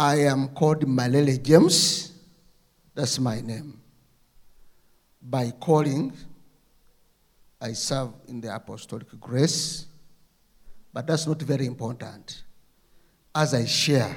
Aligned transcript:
I 0.00 0.20
am 0.20 0.48
called 0.54 0.86
Malele 0.86 1.42
James. 1.42 2.10
That's 2.94 3.18
my 3.18 3.42
name. 3.42 3.78
By 5.20 5.50
calling, 5.50 6.14
I 7.60 7.74
serve 7.74 8.14
in 8.26 8.40
the 8.40 8.54
apostolic 8.54 9.08
grace, 9.20 9.84
but 10.90 11.06
that's 11.06 11.26
not 11.26 11.42
very 11.42 11.66
important. 11.66 12.44
As 13.34 13.52
I 13.52 13.66
share, 13.66 14.16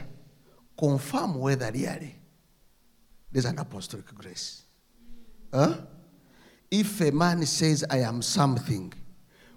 confirm 0.80 1.38
whether 1.38 1.70
really 1.70 2.16
there's 3.30 3.44
an 3.44 3.60
apostolic 3.60 4.06
grace. 4.16 4.62
Huh? 5.54 5.80
If 6.72 7.02
a 7.02 7.12
man 7.12 7.46
says, 7.46 7.84
I 7.90 7.98
am 7.98 8.22
something, 8.22 8.94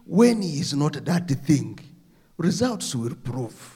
when 0.04 0.42
he 0.42 0.58
is 0.58 0.74
not 0.74 1.04
that 1.04 1.28
thing, 1.46 1.78
results 2.36 2.96
will 2.96 3.14
prove. 3.14 3.75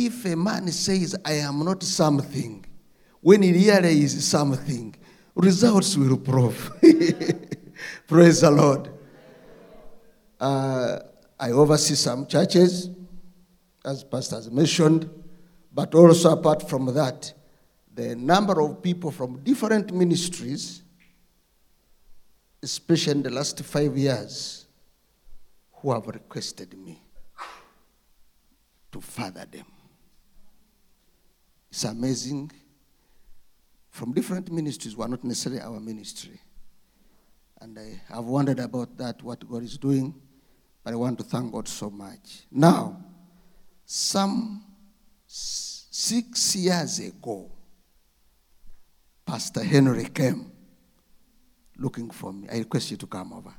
If 0.00 0.26
a 0.26 0.36
man 0.36 0.68
says, 0.68 1.16
I 1.24 1.32
am 1.32 1.64
not 1.64 1.82
something, 1.82 2.64
when 3.20 3.42
he 3.42 3.50
really 3.50 4.00
is 4.02 4.24
something, 4.24 4.94
results 5.34 5.96
will 5.96 6.16
prove. 6.16 6.70
Praise 8.06 8.42
the 8.42 8.50
Lord. 8.52 8.90
Uh, 10.38 11.00
I 11.40 11.50
oversee 11.50 11.96
some 11.96 12.28
churches, 12.28 12.90
as 13.84 14.04
Pastor 14.04 14.36
has 14.36 14.48
mentioned, 14.48 15.10
but 15.74 15.92
also 15.96 16.30
apart 16.30 16.68
from 16.68 16.94
that, 16.94 17.34
the 17.92 18.14
number 18.14 18.62
of 18.62 18.80
people 18.80 19.10
from 19.10 19.42
different 19.42 19.92
ministries, 19.92 20.84
especially 22.62 23.14
in 23.14 23.22
the 23.24 23.30
last 23.30 23.58
five 23.64 23.98
years, 23.98 24.68
who 25.72 25.92
have 25.92 26.06
requested 26.06 26.72
me 26.78 27.02
to 28.92 29.00
father 29.00 29.44
them. 29.50 29.64
It's 31.70 31.84
amazing. 31.84 32.50
From 33.90 34.12
different 34.12 34.50
ministries, 34.50 34.94
who 34.94 35.02
are 35.02 35.08
not 35.08 35.24
necessarily 35.24 35.60
our 35.60 35.80
ministry. 35.80 36.40
And 37.60 37.78
I 37.78 38.00
have 38.14 38.24
wondered 38.24 38.60
about 38.60 38.96
that, 38.98 39.22
what 39.22 39.48
God 39.48 39.62
is 39.62 39.76
doing, 39.76 40.14
but 40.84 40.92
I 40.92 40.96
want 40.96 41.18
to 41.18 41.24
thank 41.24 41.52
God 41.52 41.66
so 41.66 41.90
much. 41.90 42.46
Now, 42.50 43.02
some 43.84 44.64
six 45.26 46.54
years 46.54 47.00
ago, 47.00 47.50
Pastor 49.26 49.62
Henry 49.62 50.04
came 50.04 50.52
looking 51.76 52.10
for 52.10 52.32
me. 52.32 52.48
I 52.50 52.58
request 52.58 52.90
you 52.90 52.96
to 52.98 53.06
come 53.06 53.32
over. 53.32 53.54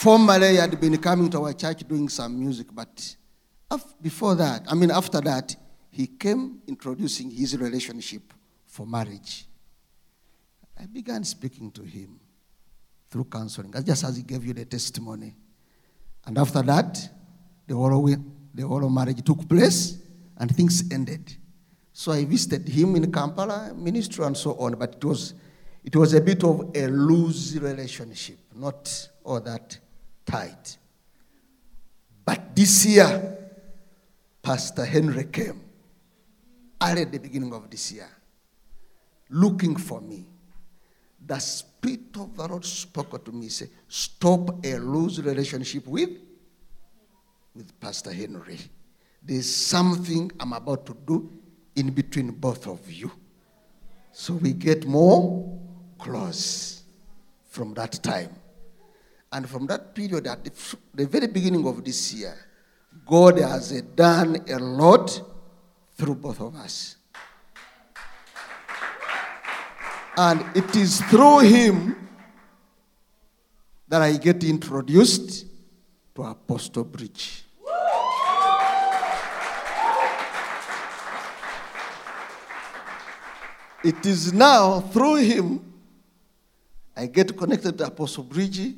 Formerly, 0.00 0.52
he 0.52 0.56
had 0.56 0.80
been 0.80 0.96
coming 0.96 1.28
to 1.28 1.42
our 1.42 1.52
church 1.52 1.86
doing 1.86 2.08
some 2.08 2.38
music, 2.40 2.68
but 2.72 3.16
before 4.00 4.34
that, 4.34 4.64
I 4.66 4.74
mean, 4.74 4.90
after 4.90 5.20
that, 5.20 5.54
he 5.90 6.06
came 6.06 6.62
introducing 6.66 7.30
his 7.30 7.54
relationship 7.58 8.32
for 8.66 8.86
marriage. 8.86 9.46
I 10.80 10.86
began 10.86 11.22
speaking 11.24 11.70
to 11.72 11.82
him 11.82 12.18
through 13.10 13.24
counseling, 13.24 13.74
just 13.84 14.04
as 14.04 14.16
he 14.16 14.22
gave 14.22 14.42
you 14.42 14.54
the 14.54 14.64
testimony. 14.64 15.36
And 16.24 16.38
after 16.38 16.62
that, 16.62 16.98
the 17.66 17.74
whole, 17.74 18.16
the 18.54 18.66
whole 18.66 18.88
marriage 18.88 19.22
took 19.22 19.46
place 19.46 19.98
and 20.38 20.56
things 20.56 20.82
ended. 20.90 21.36
So 21.92 22.12
I 22.12 22.24
visited 22.24 22.66
him 22.66 22.96
in 22.96 23.12
Kampala, 23.12 23.74
ministry 23.76 24.24
and 24.24 24.34
so 24.34 24.54
on, 24.54 24.76
but 24.78 24.94
it 24.94 25.04
was, 25.04 25.34
it 25.84 25.94
was 25.94 26.14
a 26.14 26.22
bit 26.22 26.42
of 26.42 26.74
a 26.74 26.86
loose 26.86 27.54
relationship, 27.56 28.38
not 28.56 29.10
all 29.24 29.40
that 29.40 29.78
tight. 30.24 30.78
But 32.24 32.54
this 32.54 32.86
year, 32.86 33.38
Pastor 34.42 34.84
Henry 34.84 35.24
came 35.24 35.60
early 36.82 37.02
at 37.02 37.12
the 37.12 37.18
beginning 37.18 37.52
of 37.52 37.70
this 37.70 37.92
year, 37.92 38.08
looking 39.28 39.76
for 39.76 40.00
me. 40.00 40.26
The 41.26 41.38
Spirit 41.38 42.16
of 42.16 42.36
the 42.36 42.48
Lord 42.48 42.64
spoke 42.64 43.24
to 43.24 43.32
me, 43.32 43.48
say, 43.48 43.68
stop 43.88 44.64
a 44.64 44.78
loose 44.78 45.18
relationship 45.18 45.86
with, 45.86 46.10
with 47.54 47.78
Pastor 47.78 48.12
Henry. 48.12 48.58
There's 49.22 49.54
something 49.54 50.32
I'm 50.40 50.54
about 50.54 50.86
to 50.86 50.96
do 51.06 51.30
in 51.76 51.90
between 51.90 52.30
both 52.30 52.66
of 52.66 52.90
you. 52.90 53.10
So 54.12 54.34
we 54.34 54.52
get 54.52 54.86
more 54.86 55.58
close 55.98 56.82
from 57.50 57.74
that 57.74 58.02
time. 58.02 58.30
And 59.32 59.48
from 59.48 59.66
that 59.66 59.94
period, 59.94 60.26
at 60.26 60.42
the, 60.44 60.76
the 60.94 61.06
very 61.06 61.28
beginning 61.28 61.66
of 61.66 61.84
this 61.84 62.12
year, 62.12 62.34
God 63.06 63.38
has 63.38 63.80
done 63.82 64.44
a 64.48 64.58
lot 64.58 65.22
through 65.96 66.16
both 66.16 66.40
of 66.40 66.54
us. 66.56 66.96
And 70.16 70.44
it 70.56 70.74
is 70.74 71.00
through 71.02 71.40
him 71.40 72.08
that 73.88 74.02
I 74.02 74.16
get 74.16 74.42
introduced 74.42 75.46
to 76.14 76.22
Apostle 76.22 76.84
Bridge. 76.84 77.44
It 83.82 84.04
is 84.04 84.32
now 84.32 84.80
through 84.80 85.16
him 85.16 85.70
I 86.96 87.06
get 87.06 87.34
connected 87.36 87.78
to 87.78 87.86
Apostle 87.86 88.24
Bridge. 88.24 88.74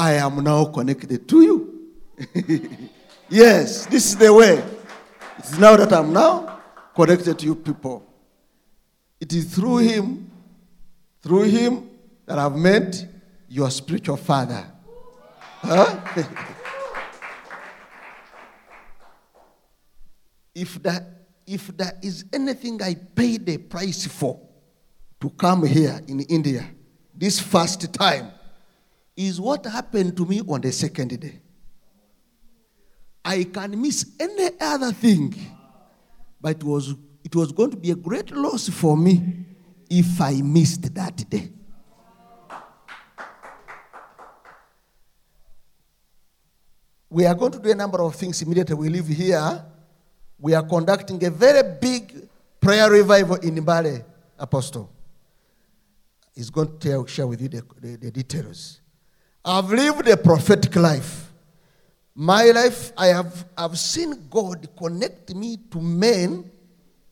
I 0.00 0.12
am 0.14 0.42
now 0.42 0.64
connected 0.64 1.28
to 1.28 1.42
you. 1.42 1.90
yes, 3.28 3.84
this 3.84 4.06
is 4.06 4.16
the 4.16 4.32
way. 4.32 4.64
It's 5.36 5.58
now 5.58 5.76
that 5.76 5.92
I'm 5.92 6.10
now 6.10 6.58
connected 6.94 7.38
to 7.38 7.44
you 7.44 7.54
people. 7.54 8.06
It 9.20 9.30
is 9.34 9.54
through 9.54 9.76
him, 9.78 10.30
through 11.20 11.42
him 11.42 11.90
that 12.24 12.38
I've 12.38 12.56
met 12.56 13.06
your 13.46 13.70
spiritual 13.70 14.16
father. 14.16 14.64
Huh? 15.60 16.00
if 20.54 20.82
that 20.82 21.04
if 21.46 21.76
there 21.76 21.98
is 22.02 22.24
anything 22.32 22.82
I 22.82 22.94
paid 22.94 23.44
the 23.44 23.58
price 23.58 24.06
for 24.06 24.40
to 25.20 25.28
come 25.28 25.66
here 25.66 26.00
in 26.08 26.20
India 26.20 26.64
this 27.14 27.38
first 27.38 27.92
time, 27.92 28.32
is 29.16 29.40
what 29.40 29.64
happened 29.66 30.16
to 30.16 30.24
me 30.24 30.40
on 30.48 30.60
the 30.60 30.72
second 30.72 31.20
day. 31.20 31.40
I 33.24 33.44
can 33.44 33.80
miss 33.80 34.06
any 34.18 34.50
other 34.60 34.92
thing, 34.92 35.34
but 36.40 36.56
it 36.56 36.64
was, 36.64 36.94
it 37.22 37.34
was 37.34 37.52
going 37.52 37.70
to 37.70 37.76
be 37.76 37.90
a 37.90 37.96
great 37.96 38.30
loss 38.30 38.68
for 38.68 38.96
me 38.96 39.44
if 39.88 40.20
I 40.20 40.40
missed 40.42 40.94
that 40.94 41.28
day. 41.28 41.50
We 47.10 47.26
are 47.26 47.34
going 47.34 47.52
to 47.52 47.58
do 47.58 47.70
a 47.70 47.74
number 47.74 48.00
of 48.02 48.14
things 48.14 48.40
immediately 48.40 48.76
we 48.76 48.88
leave 48.88 49.08
here 49.08 49.64
we 50.40 50.54
are 50.54 50.62
conducting 50.62 51.22
a 51.24 51.30
very 51.30 51.62
big 51.80 52.28
prayer 52.60 52.90
revival 52.90 53.36
in 53.36 53.56
Mbale, 53.56 54.04
Apostle. 54.38 54.90
He's 56.34 56.48
going 56.48 56.78
to 56.78 57.06
share 57.06 57.26
with 57.26 57.42
you 57.42 57.48
the, 57.48 57.62
the, 57.80 57.96
the 57.96 58.10
details. 58.10 58.79
I've 59.44 59.70
lived 59.70 60.08
a 60.08 60.16
prophetic 60.16 60.76
life. 60.76 61.32
My 62.14 62.44
life, 62.44 62.92
I 62.96 63.06
have 63.08 63.46
I've 63.56 63.78
seen 63.78 64.28
God 64.28 64.68
connect 64.76 65.34
me 65.34 65.56
to 65.70 65.80
men 65.80 66.50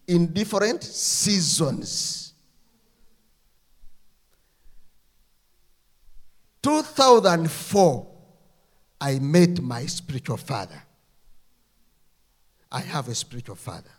in 0.07 0.33
different 0.33 0.83
seasons. 0.83 2.35
2004, 6.63 8.07
I 9.01 9.19
met 9.21 9.61
my 9.63 9.87
spiritual 9.87 10.37
father. 10.37 10.83
I 12.71 12.81
have 12.81 13.09
a 13.09 13.15
spiritual 13.15 13.55
father. 13.55 13.91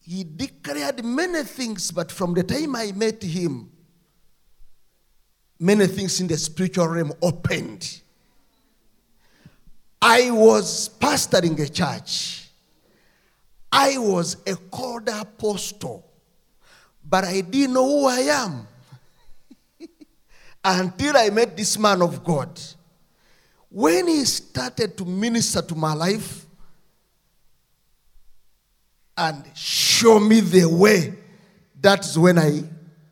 He 0.00 0.24
declared 0.24 1.04
many 1.04 1.44
things, 1.44 1.90
but 1.90 2.10
from 2.10 2.34
the 2.34 2.42
time 2.42 2.74
I 2.76 2.92
met 2.92 3.22
him, 3.22 3.70
many 5.58 5.86
things 5.86 6.20
in 6.20 6.26
the 6.26 6.36
spiritual 6.36 6.88
realm 6.88 7.12
opened. 7.20 8.00
I 10.00 10.30
was 10.30 10.88
pastoring 11.00 11.58
a 11.58 11.68
church. 11.68 12.48
I 13.70 13.98
was 13.98 14.36
a 14.46 14.56
called 14.56 15.08
apostle, 15.08 16.06
but 17.04 17.24
I 17.24 17.40
didn't 17.42 17.74
know 17.74 17.84
who 17.86 18.06
I 18.06 18.20
am 18.20 18.66
until 20.64 21.16
I 21.16 21.30
met 21.30 21.56
this 21.56 21.78
man 21.78 22.00
of 22.00 22.24
God. 22.24 22.58
When 23.68 24.06
he 24.08 24.24
started 24.24 24.96
to 24.96 25.04
minister 25.04 25.60
to 25.60 25.74
my 25.74 25.92
life 25.92 26.46
and 29.16 29.44
show 29.54 30.18
me 30.18 30.40
the 30.40 30.64
way, 30.66 31.12
that's 31.78 32.16
when 32.16 32.38
I 32.38 32.62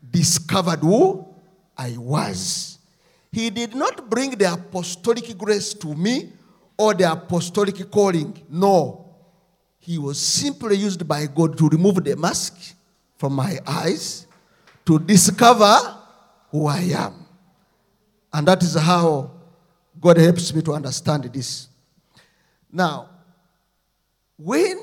discovered 0.09 0.79
who 0.79 1.26
I 1.77 1.95
was. 1.97 2.79
He 3.31 3.49
did 3.49 3.75
not 3.75 4.09
bring 4.09 4.31
the 4.31 4.51
apostolic 4.53 5.37
grace 5.37 5.73
to 5.75 5.93
me 5.93 6.31
or 6.77 6.93
the 6.93 7.11
apostolic 7.11 7.89
calling. 7.91 8.41
No. 8.49 9.15
He 9.79 9.97
was 9.97 10.19
simply 10.19 10.77
used 10.77 11.07
by 11.07 11.27
God 11.27 11.57
to 11.57 11.69
remove 11.69 12.03
the 12.03 12.15
mask 12.15 12.75
from 13.17 13.33
my 13.33 13.59
eyes 13.65 14.27
to 14.85 14.99
discover 14.99 15.77
who 16.49 16.67
I 16.67 16.79
am. 16.95 17.25
And 18.33 18.47
that 18.47 18.63
is 18.63 18.75
how 18.75 19.31
God 19.99 20.17
helps 20.17 20.53
me 20.53 20.61
to 20.63 20.73
understand 20.73 21.23
this. 21.25 21.67
Now, 22.71 23.09
when, 24.37 24.79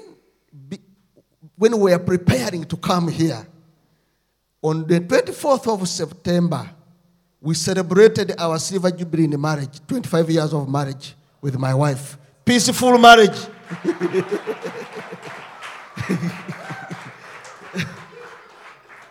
when 1.56 1.79
we 1.79 1.93
are 1.93 1.99
preparing 1.99 2.64
to 2.64 2.76
come 2.76 3.08
here, 3.08 3.46
on 4.62 4.87
the 4.87 4.99
24th 4.99 5.81
of 5.81 5.87
September, 5.87 6.70
we 7.44 7.55
celebrated 7.55 8.32
our 8.38 8.58
silver 8.58 8.91
jubilee 8.91 9.25
in 9.25 9.38
marriage, 9.38 9.79
25 9.87 10.31
years 10.31 10.55
of 10.55 10.67
marriage 10.67 11.14
with 11.43 11.58
my 11.58 11.75
wife. 11.75 12.17
Peaceful 12.43 12.96
marriage. 12.96 13.38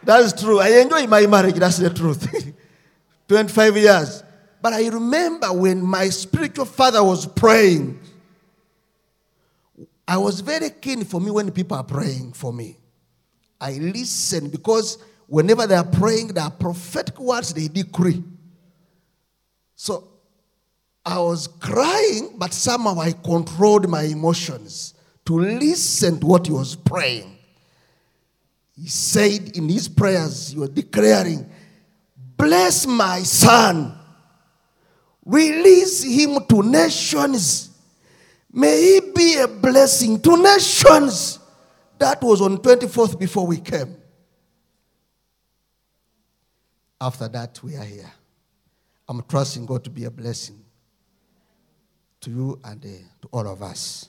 That's 0.03 0.41
true. 0.41 0.59
I 0.59 0.69
enjoy 0.81 1.05
my 1.05 1.27
marriage, 1.27 1.55
that's 1.55 1.77
the 1.77 1.91
truth. 1.91 2.27
25 3.27 3.77
years. 3.77 4.23
But 4.61 4.73
I 4.73 4.87
remember 4.87 5.53
when 5.53 5.81
my 5.81 6.09
spiritual 6.09 6.65
father 6.65 7.03
was 7.03 7.27
praying, 7.27 7.99
I 10.07 10.17
was 10.17 10.39
very 10.39 10.71
keen 10.71 11.05
for 11.05 11.21
me 11.21 11.29
when 11.29 11.51
people 11.51 11.77
are 11.77 11.83
praying 11.83 12.33
for 12.33 12.51
me. 12.51 12.77
I 13.61 13.73
listen 13.73 14.49
because 14.49 14.97
whenever 15.33 15.65
they 15.65 15.73
are 15.73 15.83
praying, 15.83 16.27
there 16.27 16.43
are 16.43 16.51
prophetic 16.51 17.19
words 17.19 17.55
they 17.55 17.67
decree. 17.67 18.23
So 19.75 20.07
I 21.03 21.17
was 21.17 21.47
crying, 21.47 22.35
but 22.37 22.53
somehow 22.53 22.99
I 22.99 23.13
controlled 23.13 23.89
my 23.89 24.03
emotions 24.03 24.93
to 25.25 25.39
listen 25.39 26.19
to 26.19 26.27
what 26.27 26.45
he 26.45 26.53
was 26.53 26.75
praying. 26.75 27.35
He 28.75 28.87
said 28.87 29.57
in 29.57 29.69
his 29.69 29.89
prayers, 29.89 30.49
he 30.49 30.59
was 30.59 30.69
declaring, 30.69 31.49
Bless 32.37 32.85
my 32.85 33.23
son, 33.23 33.97
release 35.25 36.03
him 36.03 36.45
to 36.47 36.61
nations. 36.61 37.71
May 38.51 38.99
he 39.01 39.11
be 39.15 39.37
a 39.37 39.47
blessing 39.47 40.21
to 40.21 40.37
nations. 40.43 41.39
That 41.97 42.21
was 42.21 42.39
on 42.39 42.59
24th 42.59 43.17
before 43.17 43.47
we 43.47 43.57
came. 43.59 43.97
After 47.03 47.27
that, 47.27 47.61
we 47.61 47.75
are 47.75 47.83
here. 47.83 48.09
I'm 49.09 49.21
trusting 49.27 49.65
God 49.65 49.83
to 49.83 49.89
be 49.89 50.05
a 50.05 50.09
blessing 50.09 50.63
to 52.21 52.29
you 52.29 52.59
and 52.63 52.81
uh, 52.81 52.87
to 53.21 53.27
all 53.29 53.45
of 53.45 53.61
us. 53.61 54.07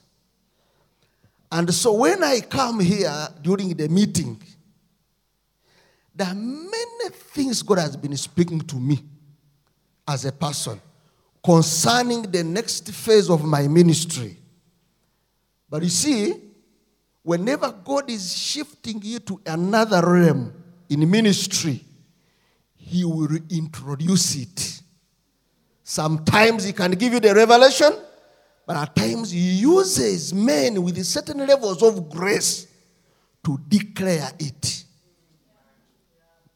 And 1.50 1.74
so 1.74 1.92
when 1.94 2.22
I 2.22 2.38
come 2.38 2.78
here 2.78 3.26
during 3.42 3.70
the 3.70 3.88
meeting, 3.88 4.40
there 6.14 6.28
are 6.28 6.36
many 6.36 7.08
things 7.10 7.64
God 7.64 7.78
has 7.78 7.96
been 7.96 8.16
speaking 8.16 8.60
to 8.60 8.76
me 8.76 9.02
as 10.06 10.24
a 10.24 10.30
person 10.30 10.80
concerning 11.44 12.22
the 12.22 12.44
next 12.44 12.92
phase 12.92 13.28
of 13.28 13.42
my 13.44 13.66
ministry. 13.66 14.36
But 15.68 15.82
you 15.82 15.88
see, 15.88 16.34
whenever 17.24 17.72
God 17.72 18.08
is 18.08 18.36
shifting 18.36 19.02
you 19.02 19.18
to 19.18 19.40
another 19.44 20.00
realm 20.08 20.54
in 20.88 21.10
ministry, 21.10 21.84
He 22.86 23.02
will 23.04 23.38
introduce 23.48 24.36
it. 24.36 24.82
Sometimes 25.82 26.64
He 26.64 26.72
can 26.72 26.90
give 26.92 27.14
you 27.14 27.20
the 27.20 27.34
revelation, 27.34 27.92
but 28.66 28.76
at 28.76 28.94
times 28.94 29.30
He 29.30 29.38
uses 29.38 30.34
men 30.34 30.82
with 30.82 31.02
certain 31.04 31.38
levels 31.46 31.82
of 31.82 32.10
grace 32.10 32.66
to 33.42 33.58
declare 33.68 34.30
it. 34.38 34.84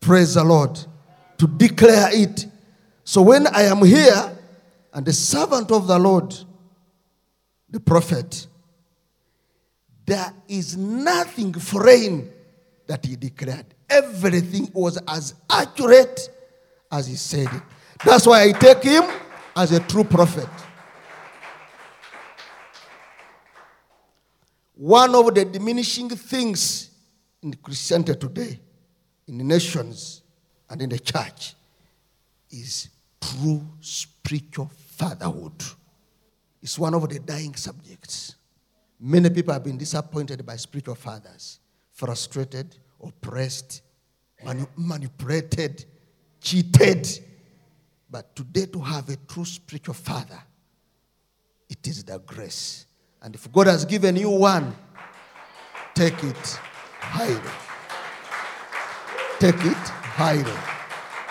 Praise 0.01 0.35
the 0.35 0.45
Lord. 0.45 0.79
To 1.39 1.47
declare 1.47 2.09
it. 2.13 2.47
So 3.05 3.23
when 3.23 3.47
I 3.47 3.63
am 3.63 3.83
here 3.85 4.37
and 4.93 5.07
the 5.07 5.13
servant 5.15 5.71
of 5.71 5.87
the 5.87 5.99
Lord, 5.99 6.35
the 7.71 7.81
prophet, 7.81 8.47
there 10.05 10.33
is 10.47 10.77
nothing 10.77 11.55
foreign 11.55 12.31
that 12.87 13.05
he 13.05 13.17
declared. 13.17 13.67
Everything 13.91 14.71
was 14.73 14.99
as 15.09 15.35
accurate 15.51 16.29
as 16.91 17.07
he 17.07 17.15
said 17.17 17.47
it. 17.53 17.63
That's 18.05 18.27
why 18.27 18.45
I 18.45 18.53
take 18.53 18.83
him 18.83 19.05
as 19.57 19.73
a 19.73 19.81
true 19.81 20.05
prophet. 20.05 20.49
One 24.75 25.15
of 25.15 25.35
the 25.35 25.45
diminishing 25.45 26.09
things 26.11 26.91
in 27.43 27.55
Christianity 27.55 28.15
today 28.15 28.61
in 29.27 29.39
the 29.39 29.45
nations 29.45 30.23
and 30.71 30.81
in 30.81 30.91
the 30.91 30.99
church 30.99 31.55
is 32.51 32.89
true 33.21 33.67
spiritual 33.81 34.71
fatherhood. 34.97 35.63
It's 36.63 36.79
one 36.79 36.95
of 36.95 37.09
the 37.09 37.19
dying 37.19 37.55
subjects. 37.55 38.37
Many 39.01 39.31
people 39.31 39.53
have 39.53 39.65
been 39.65 39.79
disappointed 39.79 40.45
by 40.45 40.57
spiritual 40.57 40.95
fathers, 40.95 41.61
frustrated, 41.93 42.77
oppressed, 43.03 43.83
manipulated, 44.77 45.85
cheated. 46.41 47.09
But 48.11 48.35
today, 48.35 48.67
to 48.67 48.81
have 48.81 49.09
a 49.09 49.17
true 49.17 49.45
spiritual 49.45 49.95
father, 49.95 50.41
it 51.69 51.87
is 51.87 52.05
the 52.05 52.19
grace. 52.19 52.87
And 53.21 53.35
if 53.35 53.51
God 53.53 53.67
has 53.67 53.85
given 53.85 54.17
you 54.17 54.31
one, 54.31 54.75
take 55.95 56.23
it 56.25 56.61
highly. 57.01 57.51
Take 59.39 59.65
it 59.65 59.77
higher. 59.77 60.43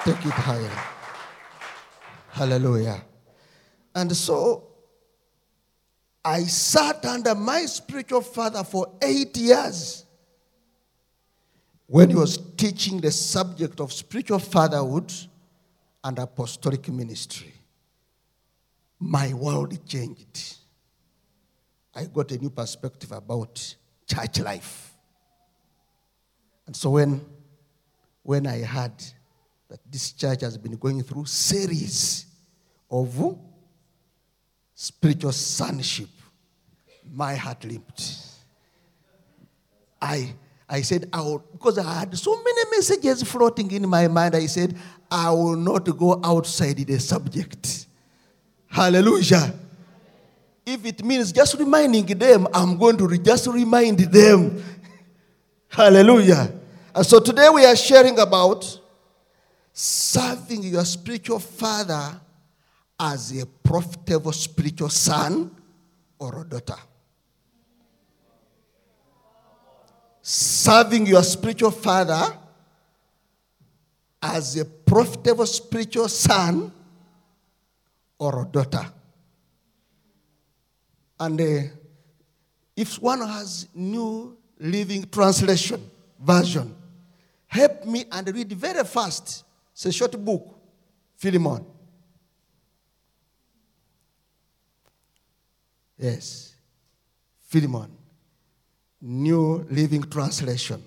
Take 0.03 0.25
it 0.25 0.31
higher. 0.31 0.83
Hallelujah. 2.29 3.03
And 3.95 4.15
so 4.15 4.67
I 6.23 6.43
sat 6.43 7.05
under 7.05 7.33
my 7.33 7.65
spiritual 7.65 8.21
father 8.21 8.63
for 8.63 8.93
eight 9.01 9.35
years 9.37 10.05
when 11.87 12.09
he 12.09 12.15
was 12.15 12.37
teaching 12.55 12.99
the 12.99 13.11
subject 13.11 13.79
of 13.79 13.91
spiritual 13.91 14.39
fatherhood 14.39 15.11
and 16.03 16.19
apostolic 16.19 16.87
ministry. 16.89 17.53
My 18.99 19.33
world 19.33 19.77
changed. 19.87 20.57
I 21.95 22.05
got 22.05 22.31
a 22.31 22.37
new 22.37 22.49
perspective 22.49 23.11
about 23.11 23.75
church 24.07 24.39
life. 24.39 24.93
And 26.65 26.75
so 26.75 26.91
when 26.91 27.25
when 28.27 28.45
I 28.45 28.61
heard 28.61 28.91
that 29.69 29.79
this 29.89 30.11
church 30.11 30.41
has 30.41 30.57
been 30.57 30.75
going 30.75 31.01
through 31.01 31.23
series 31.27 32.25
of 32.91 33.37
spiritual 34.75 35.31
sonship, 35.31 36.09
my 37.09 37.35
heart 37.35 37.63
leaped. 37.63 38.17
I, 40.01 40.33
I 40.69 40.81
said, 40.81 41.09
I 41.13 41.21
will, 41.21 41.39
because 41.51 41.77
I 41.77 41.99
had 41.99 42.17
so 42.17 42.35
many 42.43 42.61
messages 42.71 43.23
floating 43.23 43.71
in 43.71 43.87
my 43.87 44.07
mind, 44.07 44.35
I 44.35 44.45
said, 44.47 44.75
I 45.09 45.31
will 45.31 45.55
not 45.55 45.85
go 45.97 46.19
outside 46.23 46.77
the 46.77 46.99
subject. 46.99 47.87
Hallelujah. 48.67 49.53
If 50.65 50.85
it 50.85 51.03
means 51.05 51.31
just 51.31 51.57
reminding 51.57 52.05
them, 52.05 52.47
I'm 52.53 52.77
going 52.77 52.97
to 52.97 53.17
just 53.17 53.47
remind 53.47 53.99
them. 53.99 54.61
Hallelujah. 55.69 56.51
And 56.93 57.05
so 57.05 57.19
today 57.21 57.47
we 57.47 57.65
are 57.65 57.75
sharing 57.75 58.19
about 58.19 58.81
serving 59.71 60.63
your 60.63 60.83
spiritual 60.83 61.39
father 61.39 62.19
as 62.99 63.39
a 63.39 63.45
profitable 63.45 64.33
spiritual 64.33 64.89
son 64.89 65.51
or 66.19 66.41
a 66.41 66.43
daughter. 66.43 66.81
Serving 70.29 71.05
your 71.05 71.23
spiritual 71.23 71.71
father 71.71 72.37
as 74.21 74.57
a 74.57 74.65
profitable 74.65 75.45
spiritual 75.45 76.09
son 76.09 76.69
or 78.19 78.41
a 78.41 78.45
daughter. 78.45 78.85
And 81.17 81.39
uh, 81.39 81.59
if 82.75 83.01
one 83.01 83.25
has 83.25 83.69
new 83.73 84.35
living 84.59 85.07
translation 85.09 85.89
version, 86.19 86.75
help 87.47 87.85
me 87.85 88.03
and 88.11 88.27
read 88.35 88.51
very 88.51 88.83
fast. 88.83 89.45
It's 89.71 89.85
a 89.85 89.93
short 89.93 90.11
book, 90.25 90.45
Philemon. 91.15 91.65
Yes, 95.97 96.53
Philemon, 97.47 97.96
New 99.01 99.65
Living 99.69 100.03
Translation. 100.03 100.83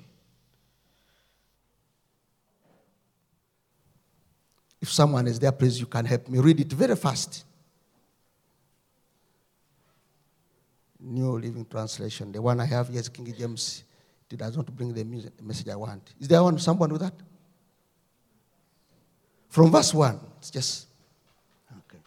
If 4.80 4.90
someone 4.90 5.26
is 5.26 5.38
there, 5.38 5.52
please, 5.52 5.78
you 5.78 5.86
can 5.86 6.04
help 6.04 6.28
me 6.28 6.38
read 6.38 6.60
it 6.60 6.72
very 6.72 6.96
fast. 6.96 7.44
New 10.98 11.38
Living 11.38 11.66
Translation. 11.66 12.32
The 12.32 12.42
one 12.42 12.60
I 12.60 12.66
have 12.66 12.88
here 12.88 13.00
is 13.00 13.08
King 13.08 13.32
James. 13.36 13.84
It 14.30 14.38
does 14.38 14.56
not 14.56 14.74
bring 14.74 14.94
the 14.94 15.04
message 15.42 15.68
I 15.68 15.76
want. 15.76 16.14
Is 16.20 16.28
there 16.28 16.42
one 16.42 16.58
someone 16.58 16.92
with 16.92 17.00
that? 17.00 17.14
From 19.48 19.70
verse 19.70 19.92
1. 19.92 20.20
It's 20.38 20.50
just. 20.50 20.86
Okay. 21.72 21.98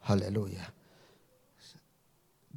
Hallelujah. 0.00 0.66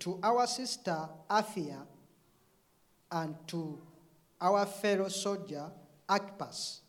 to 0.00 0.18
our 0.22 0.46
sister 0.46 1.08
Apphia, 1.30 1.86
and 3.12 3.34
to 3.46 3.78
our 4.40 4.66
fellow 4.66 5.08
soldier 5.08 5.70
Archippus, 6.08 6.80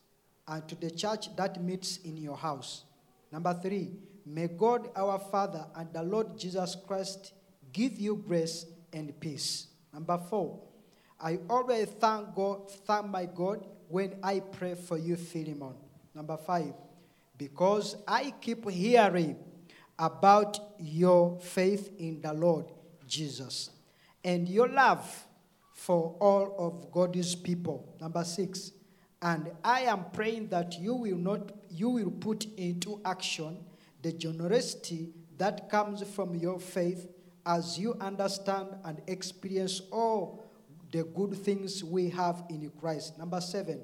and 0.48 0.68
to 0.68 0.76
the 0.76 0.92
church 0.92 1.36
that 1.36 1.62
meets 1.62 1.98
in 1.98 2.18
your 2.18 2.38
house. 2.38 2.84
Number 3.32 3.58
three. 3.62 3.92
May 4.26 4.48
God 4.48 4.90
our 4.96 5.18
Father 5.18 5.66
and 5.76 5.92
the 5.94 6.04
Lord 6.04 6.38
Jesus 6.38 6.78
Christ 6.88 7.34
give 7.74 8.00
you 8.00 8.16
grace 8.16 8.66
and 8.94 9.20
peace. 9.20 9.68
Number 9.94 10.18
four. 10.30 10.60
I 11.20 11.40
always 11.50 11.88
thank 11.88 12.36
God, 12.36 12.72
thank 12.72 13.08
my 13.08 13.26
God 13.26 13.66
when 13.88 14.16
I 14.24 14.40
pray 14.40 14.76
for 14.76 14.98
you, 14.98 15.16
Philemon. 15.16 15.76
Number 16.14 16.38
five, 16.38 16.74
because 17.38 17.96
I 18.08 18.34
keep 18.42 18.70
hearing 18.70 19.38
about 19.98 20.60
your 20.80 21.40
faith 21.40 21.92
in 21.98 22.22
the 22.22 22.34
Lord 22.34 22.66
Jesus 23.12 23.70
and 24.24 24.48
your 24.48 24.70
love 24.70 25.26
for 25.74 26.16
all 26.20 26.56
of 26.58 26.92
God's 26.92 27.36
people. 27.36 27.96
Number 28.00 28.24
six, 28.24 28.72
and 29.22 29.52
I 29.64 29.82
am 29.82 30.06
praying 30.14 30.48
that 30.48 30.80
you 30.80 30.96
will 30.96 31.18
not 31.18 31.52
you 31.70 31.90
will 31.90 32.12
put 32.12 32.46
into 32.58 33.02
action 33.06 33.58
the 34.02 34.14
generosity 34.14 35.10
that 35.38 35.70
comes 35.70 36.02
from 36.04 36.36
your 36.36 36.60
faith 36.60 37.08
as 37.46 37.78
you 37.78 37.96
understand 38.00 38.68
and 38.86 39.02
experience 39.08 39.82
all 39.92 40.44
the 40.92 41.04
good 41.04 41.36
things 41.36 41.84
we 41.84 42.10
have 42.10 42.44
in 42.50 42.72
Christ. 42.80 43.18
Number 43.18 43.42
seven, 43.42 43.82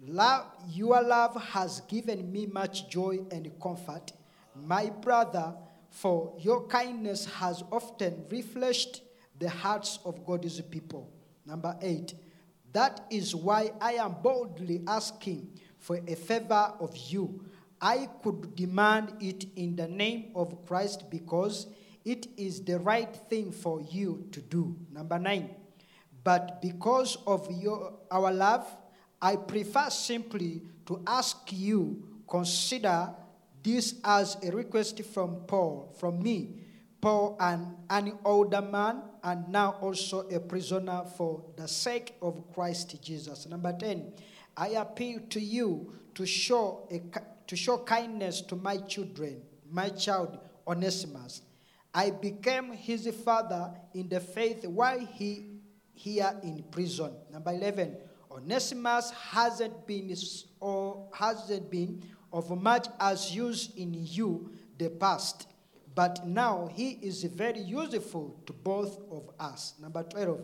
love, 0.00 0.46
your 0.68 1.02
love 1.02 1.40
has 1.42 1.80
given 1.82 2.30
me 2.30 2.46
much 2.46 2.88
joy 2.88 3.20
and 3.30 3.50
comfort. 3.60 4.12
My 4.54 4.90
brother, 4.90 5.54
for 5.90 6.34
your 6.38 6.66
kindness 6.66 7.24
has 7.26 7.62
often 7.72 8.24
refreshed 8.30 9.02
the 9.38 9.48
hearts 9.48 9.98
of 10.04 10.24
God's 10.24 10.60
people. 10.60 11.10
Number 11.46 11.76
eight, 11.80 12.14
that 12.72 13.06
is 13.10 13.34
why 13.34 13.72
I 13.80 13.94
am 13.94 14.16
boldly 14.22 14.82
asking 14.86 15.58
for 15.78 16.00
a 16.06 16.14
favor 16.14 16.74
of 16.80 16.96
you. 16.96 17.44
I 17.80 18.08
could 18.22 18.54
demand 18.56 19.14
it 19.20 19.46
in 19.56 19.76
the 19.76 19.88
name 19.88 20.32
of 20.34 20.66
Christ 20.66 21.10
because 21.10 21.68
it 22.04 22.26
is 22.36 22.62
the 22.62 22.78
right 22.78 23.14
thing 23.28 23.52
for 23.52 23.80
you 23.80 24.26
to 24.32 24.40
do. 24.40 24.76
Number 24.92 25.18
nine, 25.18 25.50
but 26.24 26.60
because 26.60 27.16
of 27.26 27.48
your, 27.50 27.94
our 28.10 28.32
love, 28.32 28.66
I 29.20 29.36
prefer 29.36 29.90
simply 29.90 30.62
to 30.86 31.02
ask 31.06 31.38
you 31.52 32.02
consider 32.28 33.10
this 33.62 33.96
as 34.04 34.36
a 34.42 34.50
request 34.50 35.04
from 35.04 35.42
Paul, 35.46 35.94
from 35.98 36.22
me, 36.22 36.54
Paul, 37.00 37.36
an, 37.40 37.76
an 37.90 38.18
older 38.24 38.62
man, 38.62 39.02
and 39.22 39.48
now 39.48 39.76
also 39.80 40.28
a 40.28 40.40
prisoner 40.40 41.04
for 41.16 41.44
the 41.56 41.68
sake 41.68 42.14
of 42.22 42.52
Christ 42.52 43.00
Jesus. 43.02 43.46
Number 43.46 43.72
10, 43.72 44.12
I 44.56 44.68
appeal 44.68 45.20
to 45.30 45.40
you 45.40 45.92
to 46.14 46.26
show, 46.26 46.88
a, 46.90 47.00
to 47.46 47.56
show 47.56 47.78
kindness 47.78 48.40
to 48.42 48.56
my 48.56 48.78
children, 48.78 49.42
my 49.70 49.90
child 49.90 50.38
Onesimus. 50.66 51.42
I 51.94 52.10
became 52.10 52.72
his 52.72 53.08
father 53.24 53.72
in 53.94 54.08
the 54.08 54.20
faith 54.20 54.66
while 54.66 54.98
he 54.98 55.58
here 55.94 56.32
in 56.42 56.62
prison. 56.70 57.12
Number 57.32 57.52
11, 57.52 57.96
Onesimus 58.30 59.10
hasn't 59.10 59.86
been 59.86 60.14
or 60.60 61.08
hasn't 61.12 61.70
been 61.70 62.02
of 62.32 62.50
much 62.60 62.88
as 63.00 63.34
use 63.34 63.70
in 63.76 63.94
you 63.94 64.50
the 64.78 64.90
past, 64.90 65.48
but 65.94 66.26
now 66.26 66.68
he 66.72 66.90
is 67.02 67.24
very 67.24 67.60
useful 67.60 68.40
to 68.46 68.52
both 68.52 69.00
of 69.10 69.30
us. 69.40 69.74
Number 69.80 70.02
12, 70.02 70.40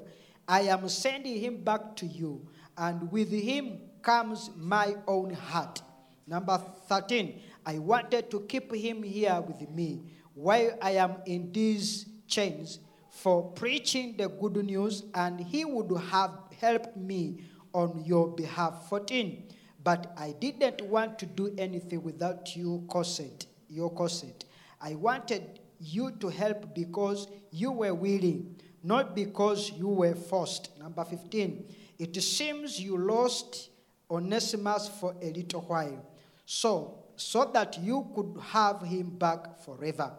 I 0.48 0.62
am 0.62 0.88
sending 0.88 1.40
him 1.40 1.62
back 1.62 1.96
to 1.96 2.06
you, 2.06 2.46
and 2.76 3.10
with 3.12 3.30
him 3.30 3.80
comes 4.02 4.50
my 4.56 4.96
own 5.06 5.32
heart. 5.32 5.82
Number 6.26 6.60
13, 6.88 7.40
I 7.66 7.78
wanted 7.78 8.30
to 8.30 8.40
keep 8.40 8.74
him 8.74 9.02
here 9.02 9.40
with 9.40 9.68
me 9.70 10.02
while 10.34 10.76
I 10.82 10.92
am 10.92 11.16
in 11.26 11.52
these 11.52 12.06
chains 12.26 12.80
for 13.10 13.52
preaching 13.52 14.16
the 14.16 14.28
good 14.28 14.56
news, 14.56 15.04
and 15.14 15.38
he 15.38 15.64
would 15.64 15.96
have 16.10 16.32
helped 16.60 16.96
me 16.96 17.44
on 17.72 18.02
your 18.04 18.28
behalf. 18.28 18.88
14. 18.88 19.44
But 19.84 20.14
I 20.16 20.34
didn't 20.40 20.82
want 20.82 21.18
to 21.18 21.26
do 21.26 21.54
anything 21.58 22.02
without 22.02 22.56
you 22.56 22.84
consent, 22.90 23.46
your 23.68 23.90
consent. 23.94 24.46
I 24.80 24.94
wanted 24.94 25.60
you 25.78 26.12
to 26.12 26.28
help 26.28 26.74
because 26.74 27.28
you 27.50 27.70
were 27.70 27.94
willing, 27.94 28.56
not 28.82 29.14
because 29.14 29.70
you 29.70 29.88
were 29.88 30.14
forced. 30.14 30.70
Number 30.78 31.04
15. 31.04 31.64
It 31.98 32.22
seems 32.22 32.80
you 32.80 32.96
lost 32.96 33.68
Onesimus 34.10 34.88
for 34.88 35.14
a 35.22 35.30
little 35.30 35.60
while, 35.60 36.04
so 36.46 37.04
so 37.16 37.44
that 37.44 37.78
you 37.78 38.08
could 38.14 38.36
have 38.40 38.82
him 38.82 39.10
back 39.10 39.60
forever. 39.60 40.12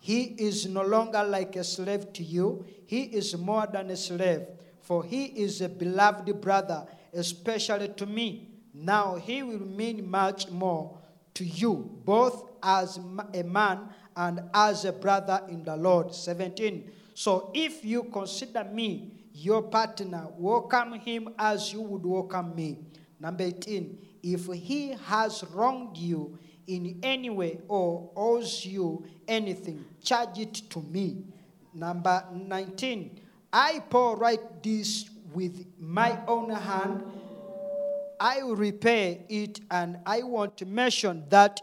He 0.00 0.22
is 0.22 0.66
no 0.66 0.82
longer 0.82 1.22
like 1.22 1.54
a 1.56 1.64
slave 1.64 2.12
to 2.14 2.22
you, 2.24 2.64
he 2.86 3.02
is 3.02 3.36
more 3.36 3.66
than 3.66 3.90
a 3.90 3.96
slave, 3.96 4.46
for 4.80 5.04
he 5.04 5.26
is 5.26 5.60
a 5.60 5.68
beloved 5.68 6.40
brother, 6.40 6.84
especially 7.14 7.88
to 7.88 8.06
me. 8.06 8.48
Now 8.74 9.16
he 9.16 9.42
will 9.42 9.60
mean 9.60 10.08
much 10.10 10.50
more 10.50 10.98
to 11.34 11.44
you, 11.44 11.90
both 12.04 12.50
as 12.62 12.98
a 13.34 13.42
man 13.42 13.88
and 14.16 14.42
as 14.54 14.84
a 14.84 14.92
brother 14.92 15.42
in 15.48 15.64
the 15.64 15.76
Lord. 15.76 16.14
17. 16.14 16.90
So 17.14 17.50
if 17.54 17.84
you 17.84 18.04
consider 18.04 18.64
me 18.64 19.12
your 19.34 19.62
partner, 19.62 20.28
welcome 20.36 20.94
him 20.94 21.34
as 21.38 21.72
you 21.72 21.82
would 21.82 22.04
welcome 22.04 22.54
me. 22.54 22.78
Number 23.18 23.44
18. 23.44 23.98
If 24.22 24.46
he 24.46 24.90
has 25.06 25.44
wronged 25.52 25.96
you, 25.96 26.38
in 26.66 26.98
any 27.02 27.30
way 27.30 27.58
or 27.68 28.10
owes 28.16 28.64
you 28.64 29.04
anything, 29.26 29.84
charge 30.02 30.38
it 30.38 30.54
to 30.70 30.80
me. 30.80 31.24
Number 31.74 32.24
19. 32.32 33.20
I, 33.52 33.80
Paul, 33.90 34.16
write 34.16 34.62
this 34.62 35.08
with 35.34 35.66
my 35.78 36.18
own 36.26 36.50
hand. 36.50 37.02
I 38.22 38.40
will 38.44 38.54
repay 38.54 39.26
it, 39.28 39.58
and 39.68 39.98
I 40.06 40.22
want 40.22 40.56
to 40.58 40.66
mention 40.66 41.24
that 41.28 41.60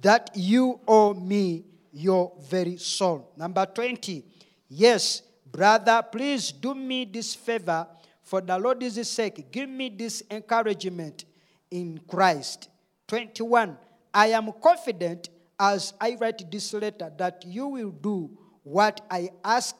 that 0.00 0.30
you 0.34 0.78
owe 0.86 1.12
me 1.12 1.64
your 1.92 2.30
very 2.48 2.76
soul. 2.76 3.32
Number 3.36 3.66
20. 3.66 4.24
Yes, 4.68 5.22
brother, 5.50 6.04
please 6.12 6.52
do 6.52 6.72
me 6.76 7.04
this 7.04 7.34
favor 7.34 7.84
for 8.22 8.40
the 8.40 8.56
Lord's 8.56 9.10
sake. 9.10 9.50
Give 9.50 9.68
me 9.68 9.88
this 9.88 10.22
encouragement 10.30 11.24
in 11.72 11.98
Christ. 12.06 12.68
21. 13.08 13.76
I 14.14 14.28
am 14.28 14.52
confident 14.62 15.30
as 15.58 15.94
I 16.00 16.16
write 16.20 16.48
this 16.48 16.72
letter 16.74 17.12
that 17.18 17.42
you 17.44 17.66
will 17.66 17.90
do 17.90 18.30
what 18.62 19.00
I 19.10 19.30
ask 19.44 19.74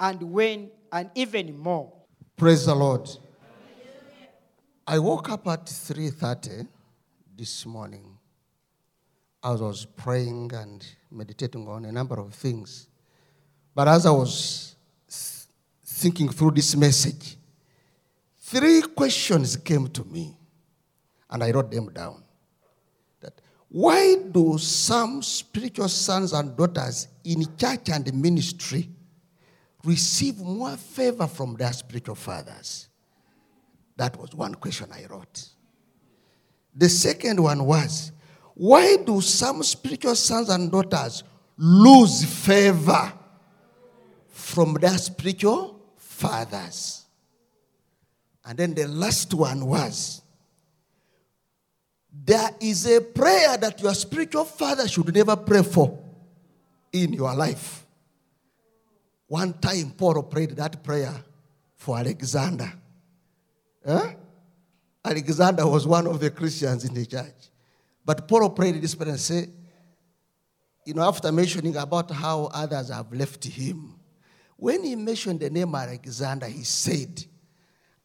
and 0.00 0.20
when 0.20 0.72
and 0.90 1.08
even 1.14 1.56
more. 1.56 1.92
Praise 2.36 2.66
the 2.66 2.74
Lord. 2.74 3.08
I 4.90 4.98
woke 4.98 5.28
up 5.28 5.46
at 5.48 5.66
3:30 5.66 6.66
this 7.36 7.66
morning. 7.66 8.16
I 9.42 9.50
was 9.50 9.84
praying 9.84 10.50
and 10.54 10.82
meditating 11.10 11.68
on 11.68 11.84
a 11.84 11.92
number 11.92 12.18
of 12.18 12.32
things. 12.32 12.88
But 13.74 13.86
as 13.86 14.06
I 14.06 14.10
was 14.12 14.76
thinking 15.84 16.30
through 16.30 16.52
this 16.52 16.74
message, 16.74 17.36
three 18.38 18.80
questions 18.80 19.58
came 19.58 19.88
to 19.88 20.04
me 20.04 20.38
and 21.28 21.44
I 21.44 21.50
wrote 21.50 21.70
them 21.70 21.92
down. 21.92 22.24
That 23.20 23.38
why 23.68 24.16
do 24.16 24.56
some 24.56 25.22
spiritual 25.22 25.90
sons 25.90 26.32
and 26.32 26.56
daughters 26.56 27.08
in 27.24 27.44
church 27.58 27.90
and 27.90 28.10
ministry 28.14 28.88
receive 29.84 30.38
more 30.38 30.78
favor 30.78 31.26
from 31.26 31.56
their 31.56 31.74
spiritual 31.74 32.14
fathers? 32.14 32.87
That 33.98 34.16
was 34.16 34.32
one 34.32 34.54
question 34.54 34.88
I 34.92 35.06
wrote. 35.10 35.48
The 36.74 36.88
second 36.88 37.42
one 37.42 37.64
was 37.64 38.12
why 38.54 38.96
do 38.96 39.20
some 39.20 39.62
spiritual 39.64 40.14
sons 40.14 40.48
and 40.48 40.70
daughters 40.70 41.24
lose 41.56 42.24
favor 42.24 43.12
from 44.28 44.74
their 44.74 44.96
spiritual 44.98 45.80
fathers? 45.96 47.06
And 48.44 48.56
then 48.56 48.74
the 48.74 48.86
last 48.86 49.34
one 49.34 49.66
was 49.66 50.22
there 52.24 52.50
is 52.60 52.86
a 52.86 53.00
prayer 53.00 53.56
that 53.56 53.80
your 53.82 53.94
spiritual 53.94 54.44
father 54.44 54.86
should 54.86 55.12
never 55.12 55.34
pray 55.34 55.62
for 55.62 55.98
in 56.92 57.12
your 57.12 57.34
life. 57.34 57.84
One 59.26 59.54
time, 59.54 59.90
Paul 59.90 60.22
prayed 60.22 60.50
that 60.50 60.82
prayer 60.84 61.14
for 61.74 61.98
Alexander. 61.98 62.72
Huh? 63.88 64.12
Alexander 65.04 65.66
was 65.66 65.86
one 65.86 66.06
of 66.06 66.20
the 66.20 66.30
Christians 66.30 66.84
in 66.84 66.92
the 66.92 67.06
church. 67.06 67.50
But 68.04 68.28
Paul 68.28 68.50
prayed 68.50 68.80
this 68.82 68.94
prayer 68.94 69.10
and 69.10 69.20
said, 69.20 69.50
you 70.84 70.94
know, 70.94 71.02
after 71.02 71.32
mentioning 71.32 71.76
about 71.76 72.10
how 72.10 72.50
others 72.52 72.90
have 72.90 73.12
left 73.12 73.44
him, 73.44 73.94
when 74.56 74.84
he 74.84 74.96
mentioned 74.96 75.40
the 75.40 75.50
name 75.50 75.74
Alexander, 75.74 76.46
he 76.46 76.64
said, 76.64 77.24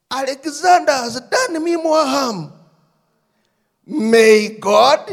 Alexander 0.09 0.91
has 0.91 1.19
done 1.19 1.63
me 1.63 1.75
more 1.75 2.05
harm 2.05 2.53
May 3.85 4.57
God 4.59 5.11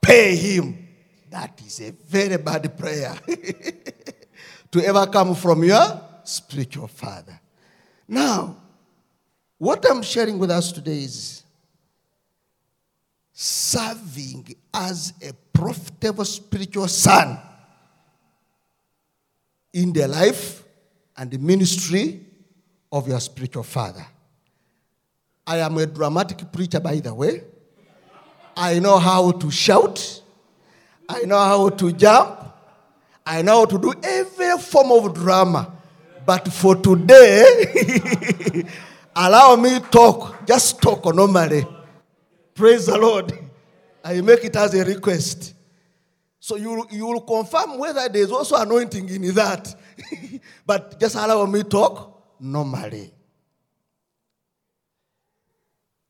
pay 0.00 0.36
him. 0.36 0.88
That 1.30 1.60
is 1.64 1.80
a 1.80 1.92
very 1.92 2.36
bad 2.36 2.76
prayer 2.76 3.14
to 4.70 4.84
ever 4.84 5.06
come 5.06 5.34
from 5.34 5.64
your 5.64 6.00
spiritual 6.24 6.88
father. 6.88 7.40
Now, 8.06 8.56
what 9.60 9.84
I'm 9.90 10.00
sharing 10.00 10.38
with 10.38 10.50
us 10.50 10.72
today 10.72 11.02
is 11.02 11.42
serving 13.34 14.56
as 14.72 15.12
a 15.22 15.34
profitable 15.52 16.24
spiritual 16.24 16.88
son 16.88 17.38
in 19.74 19.92
the 19.92 20.08
life 20.08 20.64
and 21.14 21.30
the 21.30 21.36
ministry 21.36 22.24
of 22.90 23.06
your 23.06 23.20
spiritual 23.20 23.62
father. 23.62 24.06
I 25.46 25.58
am 25.58 25.76
a 25.76 25.84
dramatic 25.84 26.50
preacher, 26.50 26.80
by 26.80 26.96
the 26.96 27.12
way. 27.12 27.42
I 28.56 28.78
know 28.78 28.98
how 28.98 29.30
to 29.30 29.50
shout. 29.50 30.22
I 31.06 31.24
know 31.24 31.38
how 31.38 31.68
to 31.68 31.92
jump. 31.92 32.40
I 33.26 33.42
know 33.42 33.58
how 33.58 33.64
to 33.66 33.78
do 33.78 33.92
every 34.02 34.56
form 34.56 34.90
of 34.92 35.12
drama. 35.14 35.70
But 36.24 36.50
for 36.50 36.76
today, 36.76 38.64
allow 39.14 39.56
me 39.56 39.80
talk. 39.90 40.46
Just 40.46 40.80
talk 40.80 41.04
normally. 41.14 41.66
Praise 42.54 42.86
the 42.86 42.98
Lord. 42.98 43.32
I 44.04 44.20
make 44.20 44.44
it 44.44 44.56
as 44.56 44.74
a 44.74 44.84
request. 44.84 45.54
So 46.38 46.56
you, 46.56 46.86
you 46.90 47.06
will 47.06 47.20
confirm 47.20 47.78
whether 47.78 48.08
there's 48.08 48.30
also 48.30 48.56
anointing 48.56 49.08
in 49.08 49.34
that. 49.34 49.74
but 50.66 50.98
just 50.98 51.14
allow 51.14 51.44
me 51.46 51.62
talk 51.62 52.38
normally. 52.40 53.12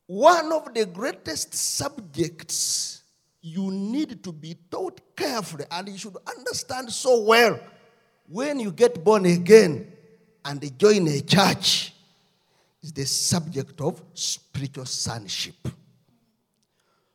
One 0.06 0.52
of 0.52 0.74
the 0.74 0.86
greatest 0.86 1.54
subjects 1.54 3.02
you 3.42 3.70
need 3.70 4.22
to 4.24 4.32
be 4.32 4.56
taught 4.70 5.00
carefully 5.16 5.64
and 5.70 5.88
you 5.88 5.98
should 5.98 6.16
understand 6.26 6.92
so 6.92 7.22
well 7.22 7.58
when 8.28 8.60
you 8.60 8.70
get 8.70 9.02
born 9.02 9.24
again 9.26 9.90
and 10.44 10.78
join 10.78 11.08
a 11.08 11.20
church 11.20 11.92
is 12.82 12.92
the 12.92 13.04
subject 13.04 13.80
of 13.80 14.02
spiritual 14.14 14.86
sonship. 14.86 15.68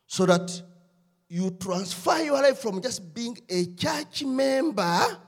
So 0.06 0.26
that 0.26 0.62
you 1.28 1.50
transfer 1.60 2.18
your 2.22 2.40
life 2.40 2.58
from 2.58 2.80
just 2.80 3.12
being 3.12 3.36
a 3.48 3.66
church 3.74 4.24
member, 4.24 5.18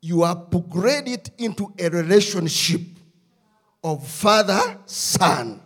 you 0.00 0.22
upgrade 0.22 1.08
it 1.08 1.30
into 1.38 1.72
a 1.78 1.88
relationship 1.88 2.82
of 3.82 4.06
father 4.06 4.78
son 4.86 5.60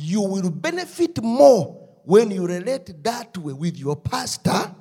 you 0.00 0.20
will 0.20 0.50
benefit 0.50 1.20
more 1.22 1.88
when 2.04 2.30
you 2.30 2.46
relate 2.46 3.02
that 3.02 3.36
way 3.36 3.52
with 3.52 3.76
your 3.76 3.96
pastor 3.96 4.72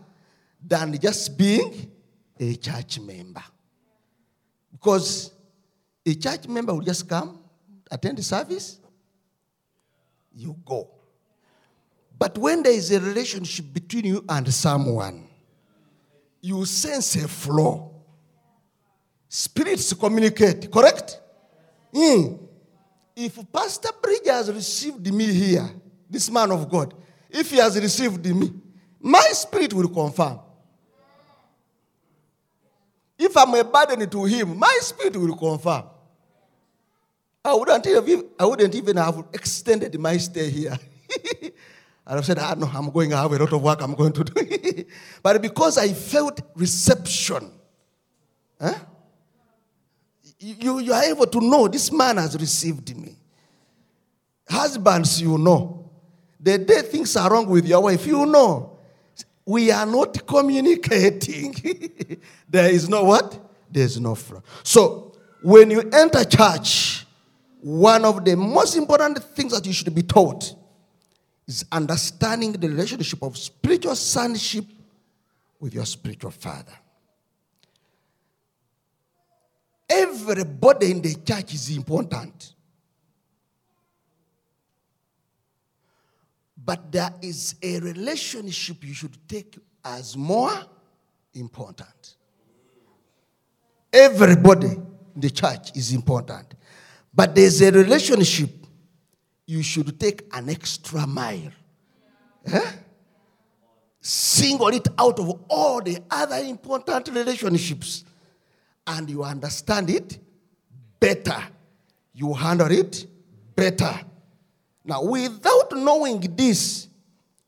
than 0.64 0.98
just 1.00 1.36
being 1.36 1.92
a 2.40 2.56
church 2.56 3.00
member. 3.00 3.44
Because 4.72 5.32
a 6.06 6.14
church 6.14 6.48
member 6.48 6.74
will 6.74 6.82
just 6.82 7.10
come, 7.10 7.40
attend 7.92 8.18
the 8.18 8.24
service, 8.24 8.80
you 10.36 10.56
go. 10.66 10.90
But 12.18 12.38
when 12.38 12.64
there 12.64 12.74
is 12.74 12.92
a 12.92 13.00
relationship 13.00 13.66
between 13.74 14.06
you 14.06 14.26
and 14.28 14.52
someone, 14.54 15.28
you 16.42 16.66
sense 16.66 17.16
a 17.16 17.28
flow. 17.28 17.94
Spirits 19.30 19.94
communicate, 19.94 20.72
correct? 20.72 21.20
Mm 21.94 22.48
if 23.18 23.52
Pastor 23.52 23.90
Bridge 24.00 24.28
has 24.28 24.54
received 24.54 25.12
me 25.12 25.34
here, 25.34 25.68
this 26.08 26.30
man 26.30 26.52
of 26.52 26.70
God, 26.70 26.94
if 27.32 27.50
he 27.50 27.58
has 27.58 27.76
received 27.80 28.24
me, 28.28 28.54
my 29.02 29.28
spirit 29.32 29.74
will 29.74 29.90
confirm. 29.90 30.40
If 33.18 33.36
I'm 33.36 33.56
a 33.56 33.64
burden 33.64 34.08
to 34.08 34.26
him, 34.26 34.60
my 34.60 34.78
spirit 34.82 35.18
will 35.18 35.36
confirm. 35.36 35.86
I 37.44 37.54
wouldn't 37.54 37.88
even, 37.88 38.30
I 38.40 38.46
wouldn't 38.46 38.76
even 38.76 38.98
have 38.98 39.24
extended 39.34 39.98
my 40.00 40.18
stay 40.18 40.50
here. 40.50 40.78
and 41.42 41.52
I've 42.06 42.26
said, 42.26 42.40
ah, 42.40 42.56
no, 42.58 42.68
I'm 42.68 42.90
going 42.90 43.10
to 43.12 43.18
have 43.18 43.32
a 43.32 43.38
lot 43.38 43.54
of 43.54 43.62
work 43.62 43.82
I'm 43.82 43.94
going 43.96 44.14
to 44.14 44.24
do. 44.24 44.86
but 45.24 45.42
because 45.42 45.78
I 45.78 45.94
felt 45.94 46.42
reception, 46.56 47.52
you, 50.40 50.80
you 50.80 50.94
are 50.94 51.04
able 51.04 51.26
to 51.28 51.40
know 51.40 51.68
this 51.68 51.92
man 51.92 52.18
has 52.18 52.38
received 52.40 52.96
me. 52.96 53.18
Husbands, 54.50 55.22
you 55.22 55.38
know. 55.38 55.90
The 56.40 56.58
day 56.60 56.82
things 56.84 57.16
are 57.16 57.30
wrong 57.32 57.48
with 57.48 57.66
your 57.66 57.82
wife, 57.82 58.06
you 58.06 58.26
know. 58.26 58.78
We 59.46 59.72
are 59.72 59.86
not 59.86 60.26
communicating. 60.28 62.22
there 62.50 62.70
is 62.70 62.88
no 62.88 63.04
what? 63.04 63.40
There's 63.70 64.00
no 64.00 64.16
flow. 64.16 64.44
So, 64.64 65.14
when 65.42 65.72
you 65.72 65.90
enter 65.92 66.24
church, 66.24 67.07
one 67.62 68.06
of 68.06 68.24
the 68.24 68.36
most 68.36 68.76
important 68.76 69.24
things 69.36 69.52
that 69.54 69.66
you 69.66 69.74
should 69.74 69.94
be 69.94 70.04
taught 70.04 70.54
is 71.48 71.66
understanding 71.72 72.52
the 72.52 72.68
relationship 72.68 73.22
of 73.24 73.38
spiritual 73.38 73.96
sonship 73.96 74.66
with 75.60 75.74
your 75.74 75.86
spiritual 75.86 76.32
father. 76.32 76.74
Everybody 79.90 80.92
in 80.92 81.02
the 81.02 81.16
church 81.16 81.54
is 81.54 81.76
important. 81.76 82.54
But 86.64 86.92
there 86.92 87.14
is 87.22 87.56
a 87.64 87.80
relationship 87.80 88.84
you 88.84 88.94
should 88.94 89.18
take 89.28 89.58
as 89.86 90.18
more 90.18 90.52
important. 91.34 92.16
Everybody 93.94 94.68
in 94.68 95.22
the 95.22 95.30
church 95.30 95.76
is 95.78 95.94
important. 95.94 96.56
But 97.18 97.34
there's 97.34 97.60
a 97.62 97.72
relationship 97.72 98.52
you 99.48 99.64
should 99.64 100.00
take 100.00 100.30
an 100.32 100.50
extra 100.50 101.08
mile. 101.08 101.52
Eh? 102.46 102.72
Single 104.00 104.68
it 104.68 104.88
out 105.00 105.18
of 105.20 105.42
all 105.50 105.82
the 105.82 105.98
other 106.12 106.38
important 106.38 107.08
relationships 107.08 108.04
and 108.86 109.10
you 109.10 109.24
understand 109.24 109.90
it 109.90 110.20
better. 111.00 111.42
You 112.14 112.36
handle 112.36 112.70
it 112.70 113.08
better. 113.56 114.00
Now, 114.86 115.02
without 115.02 115.72
knowing 115.76 116.20
this, 116.36 116.88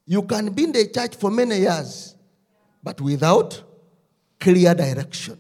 you 0.08 0.24
can 0.24 0.50
be 0.50 0.64
in 0.64 0.72
the 0.72 0.88
church 0.88 1.16
for 1.16 1.30
many 1.30 1.60
years, 1.60 2.16
but 2.82 3.00
without 3.00 3.62
clear 4.40 4.74
direction. 4.74 5.38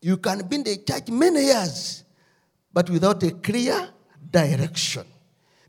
You 0.00 0.16
can 0.16 0.48
be 0.48 0.56
in 0.56 0.62
the 0.62 0.78
church 0.78 1.08
many 1.08 1.44
years, 1.44 2.04
but 2.72 2.88
without 2.90 3.22
a 3.22 3.30
clear 3.30 3.88
direction. 4.30 5.04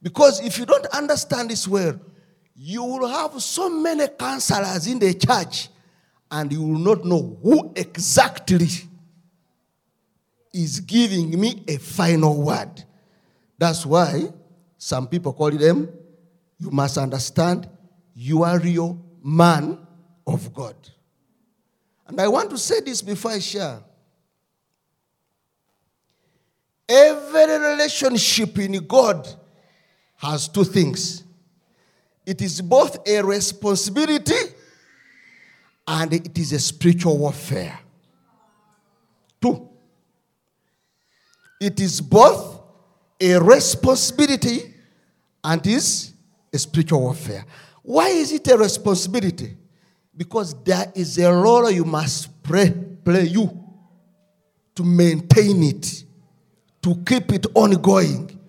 Because 0.01 0.45
if 0.45 0.57
you 0.57 0.65
don't 0.65 0.85
understand 0.87 1.49
this 1.49 1.67
well, 1.67 1.99
you 2.55 2.83
will 2.83 3.07
have 3.07 3.41
so 3.41 3.69
many 3.69 4.07
counselors 4.07 4.87
in 4.87 4.99
the 4.99 5.13
church 5.13 5.69
and 6.31 6.51
you 6.51 6.61
will 6.61 6.79
not 6.79 7.05
know 7.05 7.37
who 7.41 7.71
exactly 7.75 8.67
is 10.53 10.79
giving 10.81 11.39
me 11.39 11.63
a 11.67 11.77
final 11.77 12.41
word. 12.41 12.83
That's 13.57 13.85
why 13.85 14.31
some 14.77 15.07
people 15.07 15.33
call 15.33 15.51
them, 15.51 15.89
you 16.57 16.71
must 16.71 16.97
understand 16.97 17.69
you 18.13 18.43
are 18.43 18.59
real 18.59 18.99
man 19.23 19.79
of 20.25 20.53
God. 20.53 20.75
And 22.07 22.19
I 22.19 22.27
want 22.27 22.49
to 22.49 22.57
say 22.57 22.79
this 22.81 23.01
before 23.01 23.31
I 23.31 23.39
share. 23.39 23.79
Every 26.89 27.59
relationship 27.59 28.57
in 28.57 28.85
God 28.87 29.27
has 30.17 30.47
two 30.47 30.63
things 30.63 31.23
it 32.25 32.43
is 32.43 32.61
both 32.61 33.07
a 33.07 33.23
responsibility 33.23 34.35
and 35.87 36.13
it 36.13 36.37
is 36.37 36.53
a 36.53 36.59
spiritual 36.59 37.17
warfare. 37.17 37.79
Two. 39.41 39.67
It 41.59 41.79
is 41.79 42.01
both 42.01 42.61
a 43.19 43.35
responsibility 43.39 44.75
and 45.43 45.65
is 45.65 46.13
a 46.53 46.59
spiritual 46.59 47.01
warfare. 47.01 47.45
Why 47.81 48.09
is 48.09 48.31
it 48.31 48.47
a 48.47 48.57
responsibility? 48.57 49.57
Because 50.15 50.53
there 50.63 50.91
is 50.93 51.17
a 51.17 51.33
role 51.33 51.71
you 51.71 51.85
must 51.85 52.43
play, 52.43 52.69
play 53.03 53.23
you 53.23 53.49
to 54.75 54.83
maintain 54.83 55.63
it, 55.63 56.03
to 56.81 56.95
keep 57.05 57.31
it 57.33 57.45
ongoing. 57.53 58.39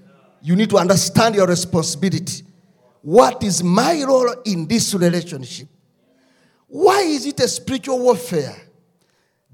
You 0.43 0.57
need 0.57 0.71
to 0.71 0.79
understand 0.79 1.35
your 1.35 1.47
responsibility. 1.47 2.45
What 3.03 3.43
is 3.43 3.63
my 3.63 4.03
role 4.03 4.35
in 4.45 4.67
this 4.67 4.95
relationship? 4.95 5.69
Why 6.67 7.01
is 7.01 7.27
it 7.27 7.41
a 7.41 7.49
spiritual 7.49 7.99
warfare? 7.99 8.57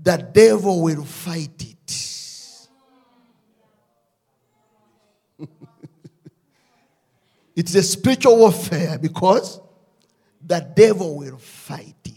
The 0.03 0.19
devil 0.19 0.83
will 0.83 1.05
fight 1.05 1.63
it. 1.63 1.93
it 7.57 7.69
is 7.69 7.75
a 7.77 7.83
spiritual 7.83 8.37
warfare 8.37 8.99
because 8.99 9.61
the 10.45 10.61
devil 10.61 11.17
will 11.17 11.39
fight 11.39 11.95
it. 12.05 12.13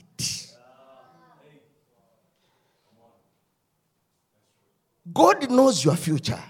God 5.14 5.50
knows 5.50 5.84
your 5.84 5.96
future. 5.96 6.42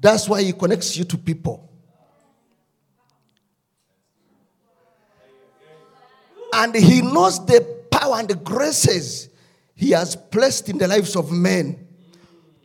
That's 0.00 0.28
why 0.28 0.42
He 0.42 0.52
connects 0.52 0.96
you 0.96 1.04
to 1.04 1.18
people. 1.18 1.70
And 6.52 6.74
He 6.74 7.02
knows 7.02 7.44
the 7.44 7.84
power 7.90 8.16
and 8.16 8.28
the 8.28 8.36
graces 8.36 9.28
He 9.74 9.90
has 9.90 10.16
placed 10.16 10.68
in 10.68 10.78
the 10.78 10.88
lives 10.88 11.16
of 11.16 11.30
men 11.30 11.86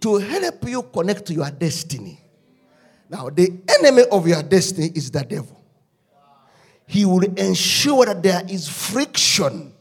to 0.01 0.17
help 0.17 0.67
you 0.67 0.83
connect 0.83 1.25
to 1.27 1.33
your 1.33 1.49
destiny. 1.49 2.19
Now, 3.09 3.29
the 3.29 3.61
enemy 3.79 4.03
of 4.11 4.27
your 4.27 4.43
destiny 4.43 4.91
is 4.95 5.11
the 5.11 5.23
devil. 5.23 5.63
He 6.85 7.05
will 7.05 7.23
ensure 7.23 8.05
that 8.05 8.21
there 8.21 8.43
is 8.49 8.67
friction 8.67 9.73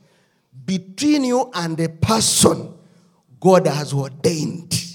between 0.64 1.24
you 1.24 1.50
and 1.54 1.76
the 1.76 1.88
person 1.88 2.74
God 3.40 3.66
has 3.66 3.92
ordained. 3.92 4.91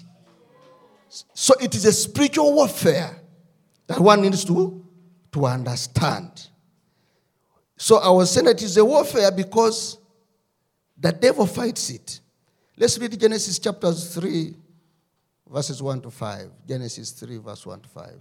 So 1.34 1.54
it 1.60 1.76
is 1.76 1.86
a 1.86 1.94
spiritual 1.94 2.54
warfare 2.54 3.20
that 3.88 4.00
one 4.00 4.22
needs 4.22 4.44
to, 4.46 4.86
to 5.32 5.46
understand. 5.46 6.48
So 7.78 7.98
I 7.98 8.10
was 8.10 8.32
saying 8.32 8.48
it 8.48 8.62
is 8.62 8.78
a 8.78 8.86
warfare 8.86 9.32
because 9.32 9.98
the 10.98 11.12
devil 11.12 11.46
fights 11.46 11.90
it. 11.90 12.20
Let's 12.76 12.98
read 12.98 13.20
Genesis 13.20 13.60
chapter 13.60 13.92
3, 13.92 14.56
verses 15.50 15.82
1 15.82 16.02
to 16.02 16.12
5. 16.12 16.50
Genesis 16.68 17.12
3, 17.12 17.38
verse 17.38 17.66
1 17.66 17.82
to 17.82 17.90
5. 17.90 18.14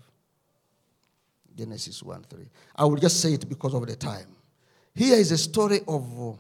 Genesis 1.56 2.02
1 2.02 2.24
3. 2.28 2.50
I 2.76 2.84
will 2.84 2.96
just 2.96 3.20
say 3.20 3.32
it 3.32 3.48
because 3.48 3.74
of 3.74 3.86
the 3.86 3.96
time. 3.96 4.26
Here 4.94 5.16
is 5.16 5.30
a 5.32 5.38
story 5.38 5.80
of 5.88 6.38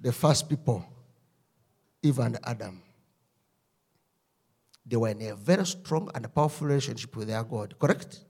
the 0.00 0.12
first 0.12 0.48
people, 0.48 0.84
Eve 2.02 2.18
and 2.20 2.38
Adam. 2.44 2.80
They 4.88 4.96
were 4.96 5.08
in 5.08 5.20
a 5.22 5.36
very 5.36 5.66
strong 5.66 6.10
and 6.14 6.34
powerful 6.34 6.66
relationship 6.66 7.14
with 7.14 7.28
their 7.28 7.44
God, 7.44 7.78
correct? 7.78 8.20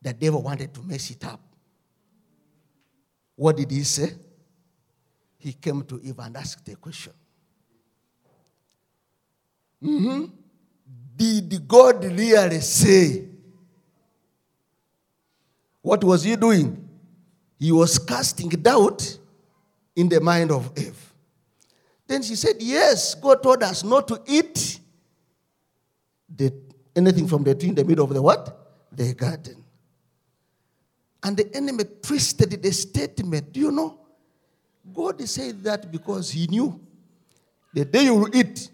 The 0.00 0.12
devil 0.12 0.42
wanted 0.42 0.72
to 0.74 0.82
mess 0.82 1.10
it 1.10 1.24
up. 1.24 1.40
What 3.34 3.56
did 3.56 3.70
he 3.70 3.82
say? 3.82 4.12
He 5.38 5.54
came 5.54 5.82
to 5.84 6.00
Eve 6.02 6.18
and 6.20 6.36
asked 6.36 6.68
a 6.68 6.76
question. 6.76 7.12
Mm-hmm. 9.82 10.26
Did 11.16 11.66
God 11.66 12.04
really 12.04 12.60
say? 12.60 13.24
What 15.82 16.04
was 16.04 16.22
he 16.22 16.36
doing? 16.36 16.88
He 17.58 17.72
was 17.72 17.98
casting 17.98 18.50
doubt 18.50 19.18
in 19.96 20.08
the 20.08 20.20
mind 20.20 20.50
of 20.50 20.70
Eve. 20.76 21.09
Then 22.10 22.24
she 22.24 22.34
said, 22.34 22.56
Yes, 22.58 23.14
God 23.14 23.40
told 23.40 23.62
us 23.62 23.84
not 23.84 24.08
to 24.08 24.20
eat 24.26 24.80
the, 26.28 26.52
anything 26.96 27.28
from 27.28 27.44
the 27.44 27.54
tree 27.54 27.68
in 27.68 27.76
the 27.76 27.84
middle 27.84 28.04
of 28.04 28.12
the 28.12 28.20
what? 28.20 28.88
The 28.90 29.14
garden. 29.14 29.64
And 31.22 31.36
the 31.36 31.54
enemy 31.54 31.84
twisted 32.02 32.60
the 32.60 32.72
statement. 32.72 33.52
Do 33.52 33.60
you 33.60 33.70
know? 33.70 34.00
God 34.92 35.22
said 35.28 35.62
that 35.62 35.92
because 35.92 36.32
he 36.32 36.48
knew 36.48 36.80
the 37.72 37.84
day 37.84 38.06
you 38.06 38.16
will 38.16 38.36
eat, 38.36 38.68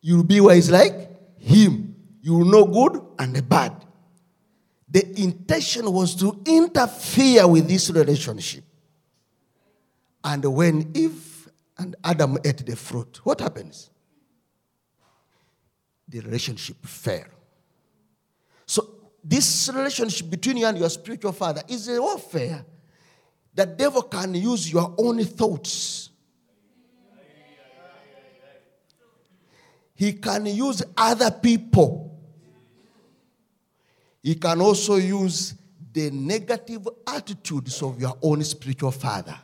you 0.00 0.16
will 0.16 0.24
be 0.24 0.40
wise 0.40 0.68
like 0.68 1.38
him. 1.38 1.94
You 2.22 2.38
will 2.38 2.46
know 2.46 2.64
good 2.64 3.06
and 3.20 3.48
bad. 3.48 3.84
The 4.88 5.22
intention 5.22 5.92
was 5.92 6.16
to 6.16 6.42
interfere 6.44 7.46
with 7.46 7.68
this 7.68 7.88
relationship. 7.88 8.64
And 10.24 10.44
when 10.44 10.90
Eve 10.92 11.35
and 11.78 11.96
Adam 12.02 12.38
ate 12.44 12.64
the 12.64 12.76
fruit, 12.76 13.20
what 13.24 13.40
happens? 13.40 13.90
The 16.08 16.20
relationship 16.20 16.76
fell. 16.86 17.24
So, 18.64 18.88
this 19.22 19.70
relationship 19.74 20.30
between 20.30 20.56
you 20.58 20.66
and 20.66 20.78
your 20.78 20.88
spiritual 20.88 21.32
father 21.32 21.62
is 21.68 21.88
a 21.88 22.00
warfare. 22.00 22.64
The 23.54 23.66
devil 23.66 24.02
can 24.02 24.34
use 24.34 24.70
your 24.70 24.94
own 24.98 25.24
thoughts. 25.24 26.10
He 29.94 30.12
can 30.12 30.46
use 30.46 30.82
other 30.96 31.30
people. 31.30 32.20
He 34.22 34.34
can 34.34 34.60
also 34.60 34.96
use 34.96 35.54
the 35.92 36.10
negative 36.10 36.86
attitudes 37.06 37.82
of 37.82 37.98
your 37.98 38.16
own 38.22 38.44
spiritual 38.44 38.90
father. 38.90 39.38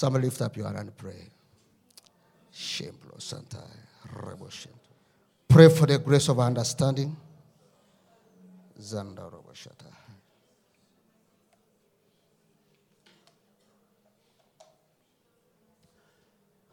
Somebody 0.00 0.24
lift 0.24 0.40
up 0.40 0.56
your 0.56 0.64
hand 0.64 0.78
and 0.78 0.96
pray. 0.96 1.28
Pray 5.46 5.68
for 5.68 5.84
the 5.84 5.98
grace 5.98 6.28
of 6.30 6.40
understanding. 6.40 7.14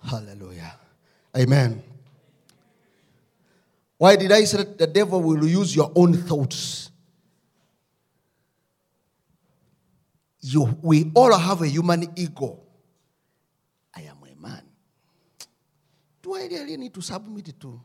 Hallelujah. 0.01 0.79
Amen. 1.35 1.83
Why 3.97 4.15
did 4.15 4.31
I 4.31 4.45
say 4.45 4.59
that 4.59 4.77
the 4.77 4.87
devil 4.87 5.21
will 5.21 5.45
use 5.45 5.75
your 5.75 5.91
own 5.93 6.13
thoughts? 6.13 6.91
You, 10.39 10.77
we 10.81 11.11
all 11.13 11.37
have 11.37 11.61
a 11.61 11.67
human 11.67 12.09
ego. 12.15 12.61
Do 16.27 16.35
I 16.35 16.45
really 16.47 16.75
need 16.75 16.93
to 16.93 17.01
submit 17.01 17.57
to 17.61 17.79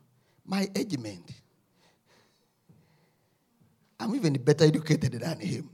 my 0.45 0.67
agent? 0.75 1.31
I'm 4.01 4.13
even 4.17 4.33
better 4.33 4.65
educated 4.65 5.13
than 5.13 5.39
him. 5.39 5.71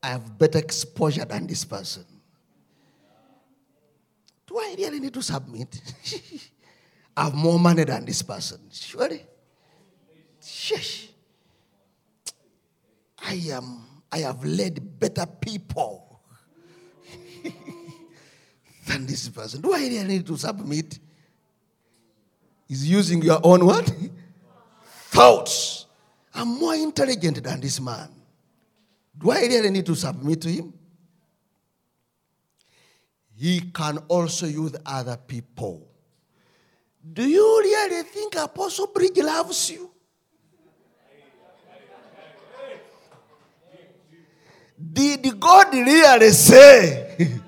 I 0.00 0.10
have 0.10 0.38
better 0.38 0.60
exposure 0.60 1.24
than 1.24 1.48
this 1.48 1.64
person. 1.64 2.04
Do 4.46 4.56
I 4.56 4.76
really 4.78 5.00
need 5.00 5.14
to 5.14 5.22
submit? 5.22 5.80
I 7.16 7.24
have 7.24 7.34
more 7.34 7.58
money 7.58 7.82
than 7.82 8.04
this 8.04 8.22
person. 8.22 8.60
Surely. 8.70 9.26
I 13.18 13.34
am 13.50 13.84
I 14.12 14.18
have 14.18 14.44
led 14.44 14.96
better 14.96 15.26
people 15.26 16.20
than 18.86 19.06
this 19.06 19.28
person. 19.28 19.60
Do 19.60 19.74
I 19.74 19.80
really 19.80 20.04
need 20.04 20.26
to 20.28 20.36
submit? 20.36 21.00
Is 22.72 22.88
using 22.88 23.20
your 23.20 23.38
own 23.42 23.66
what? 23.66 23.92
Thoughts. 25.10 25.86
I'm 26.34 26.58
more 26.58 26.74
intelligent 26.74 27.44
than 27.44 27.60
this 27.60 27.78
man. 27.78 28.08
Do 29.18 29.30
I 29.30 29.40
really 29.42 29.68
need 29.70 29.84
to 29.86 29.94
submit 29.94 30.40
to 30.40 30.48
him? 30.48 30.72
He 33.36 33.60
can 33.60 33.98
also 34.08 34.46
use 34.46 34.72
other 34.86 35.18
people. 35.18 35.86
Do 37.12 37.28
you 37.28 37.60
really 37.62 38.04
think 38.04 38.36
Apostle 38.36 38.86
Bridge 38.86 39.18
loves 39.18 39.70
you? 39.70 39.90
Did 44.92 45.38
God 45.38 45.74
really 45.74 46.30
say? 46.30 47.40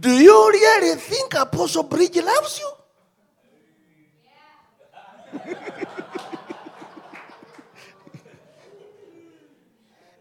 Do 0.00 0.10
you 0.10 0.50
really 0.50 0.96
think 0.96 1.34
Apostle 1.34 1.82
Bridge 1.82 2.16
loves 2.16 2.58
you? 2.58 2.70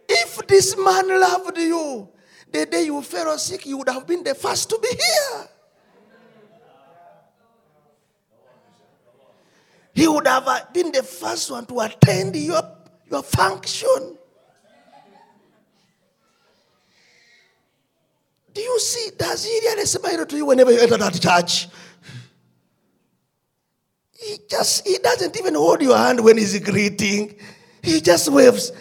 if 0.09 0.45
this 0.47 0.75
man 0.77 1.07
loved 1.07 1.57
you, 1.57 2.09
the 2.51 2.65
day 2.65 2.83
you 2.83 3.01
fell 3.01 3.37
sick, 3.37 3.65
you 3.65 3.77
would 3.77 3.87
have 3.87 4.05
been 4.05 4.21
the 4.21 4.35
first 4.35 4.69
to 4.69 4.77
be 4.79 4.89
here. 4.89 5.47
He 9.93 10.07
would 10.07 10.27
have 10.27 10.45
uh, 10.47 10.59
been 10.73 10.91
the 10.91 11.03
first 11.03 11.51
one 11.51 11.65
to 11.67 11.79
attend 11.79 12.35
your, 12.35 12.61
your 13.09 13.23
function. 13.23 14.18
Do 18.59 18.65
you 18.65 18.79
see? 18.81 19.11
Does 19.17 19.45
he 19.45 19.57
really 19.69 19.85
smile 19.85 20.25
to 20.25 20.35
you 20.35 20.45
whenever 20.45 20.69
you 20.69 20.81
enter 20.81 20.97
that 20.97 21.13
church? 21.13 21.69
He 24.11 24.35
just 24.49 24.85
he 24.85 24.97
doesn't 24.97 25.39
even 25.39 25.55
hold 25.55 25.81
your 25.81 25.95
hand 25.95 26.21
when 26.21 26.37
he's 26.37 26.59
greeting. 26.59 27.35
He 27.81 28.01
just 28.01 28.27
waves. 28.29 28.73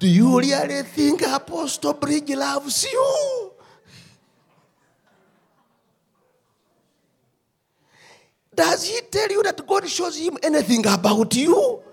Do 0.00 0.08
you 0.08 0.40
really 0.40 0.82
think 0.82 1.22
Apostle 1.22 1.92
Bridge 1.92 2.30
loves 2.30 2.90
you? 2.92 3.52
Does 8.52 8.84
he 8.88 9.00
tell 9.12 9.30
you 9.30 9.44
that 9.44 9.64
God 9.64 9.88
shows 9.88 10.18
him 10.18 10.38
anything 10.42 10.84
about 10.88 11.36
you? 11.36 11.84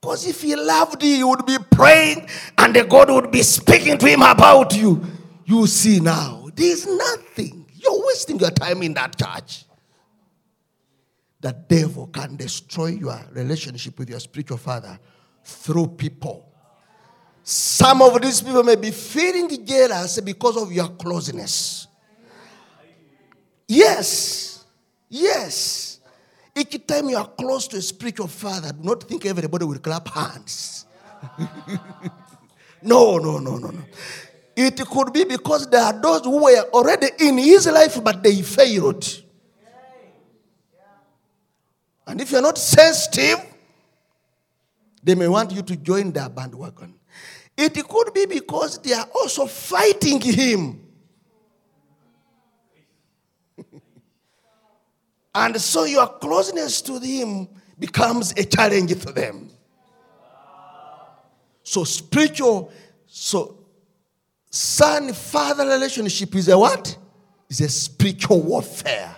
Because 0.00 0.26
if 0.26 0.40
he 0.40 0.56
loved 0.56 1.02
you, 1.02 1.16
he 1.16 1.24
would 1.24 1.44
be 1.44 1.58
praying 1.70 2.26
and 2.56 2.88
God 2.88 3.10
would 3.10 3.30
be 3.30 3.42
speaking 3.42 3.98
to 3.98 4.06
him 4.08 4.22
about 4.22 4.74
you. 4.74 5.04
You 5.48 5.66
see 5.66 5.98
now, 5.98 6.46
there's 6.54 6.86
nothing. 6.86 7.64
You're 7.72 8.06
wasting 8.06 8.38
your 8.38 8.50
time 8.50 8.82
in 8.82 8.92
that 8.92 9.16
church. 9.16 9.64
The 11.40 11.52
devil 11.52 12.08
can 12.08 12.36
destroy 12.36 12.88
your 12.88 13.18
relationship 13.32 13.98
with 13.98 14.10
your 14.10 14.20
spiritual 14.20 14.58
father 14.58 15.00
through 15.42 15.86
people. 15.86 16.52
Some 17.42 18.02
of 18.02 18.20
these 18.20 18.42
people 18.42 18.62
may 18.62 18.76
be 18.76 18.90
feeling 18.90 19.64
jealous 19.64 20.20
because 20.20 20.58
of 20.58 20.70
your 20.70 20.88
closeness. 20.88 21.86
Yes, 23.66 24.66
yes. 25.08 26.00
Each 26.54 26.86
time 26.86 27.08
you 27.08 27.16
are 27.16 27.28
close 27.28 27.66
to 27.68 27.78
a 27.78 27.80
spiritual 27.80 28.28
father, 28.28 28.70
do 28.70 28.82
not 28.82 29.04
think 29.04 29.24
everybody 29.24 29.64
will 29.64 29.78
clap 29.78 30.08
hands. 30.08 30.84
no, 32.82 33.16
no, 33.16 33.38
no, 33.38 33.56
no, 33.56 33.70
no. 33.70 33.84
It 34.60 34.84
could 34.88 35.12
be 35.12 35.22
because 35.22 35.70
there 35.70 35.82
are 35.82 35.92
those 35.92 36.24
who 36.24 36.42
were 36.42 36.68
already 36.72 37.06
in 37.20 37.38
his 37.38 37.68
life, 37.68 38.02
but 38.02 38.24
they 38.24 38.42
failed. 38.42 39.22
And 42.04 42.20
if 42.20 42.32
you're 42.32 42.42
not 42.42 42.58
sensitive, 42.58 43.38
they 45.00 45.14
may 45.14 45.28
want 45.28 45.52
you 45.52 45.62
to 45.62 45.76
join 45.76 46.10
their 46.10 46.28
bandwagon. 46.28 46.98
It 47.56 47.74
could 47.88 48.12
be 48.12 48.26
because 48.26 48.78
they 48.78 48.94
are 48.94 49.08
also 49.14 49.46
fighting 49.46 50.20
him. 50.20 50.84
and 55.36 55.60
so 55.60 55.84
your 55.84 56.08
closeness 56.18 56.82
to 56.82 56.98
him 56.98 57.46
becomes 57.78 58.32
a 58.32 58.42
challenge 58.42 59.00
to 59.04 59.12
them. 59.12 59.50
So 61.62 61.84
spiritual, 61.84 62.72
so 63.06 63.57
son 64.50 65.12
father 65.12 65.66
relationship 65.66 66.34
is 66.34 66.48
a 66.48 66.58
what? 66.58 66.96
Is 67.48 67.60
a 67.60 67.68
spiritual 67.68 68.42
warfare. 68.42 69.14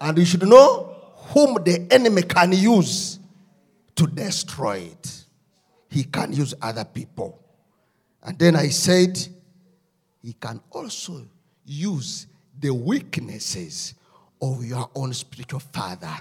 And 0.00 0.18
you 0.18 0.24
should 0.24 0.46
know 0.46 0.96
whom 1.32 1.62
the 1.62 1.86
enemy 1.90 2.22
can 2.22 2.52
use 2.52 3.18
to 3.94 4.06
destroy 4.06 4.78
it. 4.78 5.24
He 5.88 6.04
can 6.04 6.32
use 6.32 6.54
other 6.60 6.84
people. 6.84 7.38
And 8.22 8.38
then 8.38 8.56
I 8.56 8.68
said, 8.68 9.18
he 10.22 10.32
can 10.32 10.60
also 10.70 11.26
use 11.64 12.26
the 12.58 12.70
weaknesses 12.70 13.94
of 14.40 14.64
your 14.64 14.90
own 14.94 15.12
spiritual 15.12 15.60
father. 15.60 16.14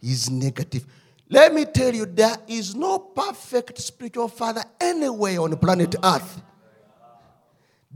He's 0.00 0.30
negative. 0.30 0.86
Let 1.28 1.52
me 1.52 1.64
tell 1.64 1.94
you, 1.94 2.06
there 2.06 2.36
is 2.46 2.74
no 2.74 2.98
perfect 2.98 3.78
spiritual 3.78 4.28
father 4.28 4.62
anywhere 4.80 5.40
on 5.40 5.56
planet 5.56 5.94
Earth. 6.02 6.40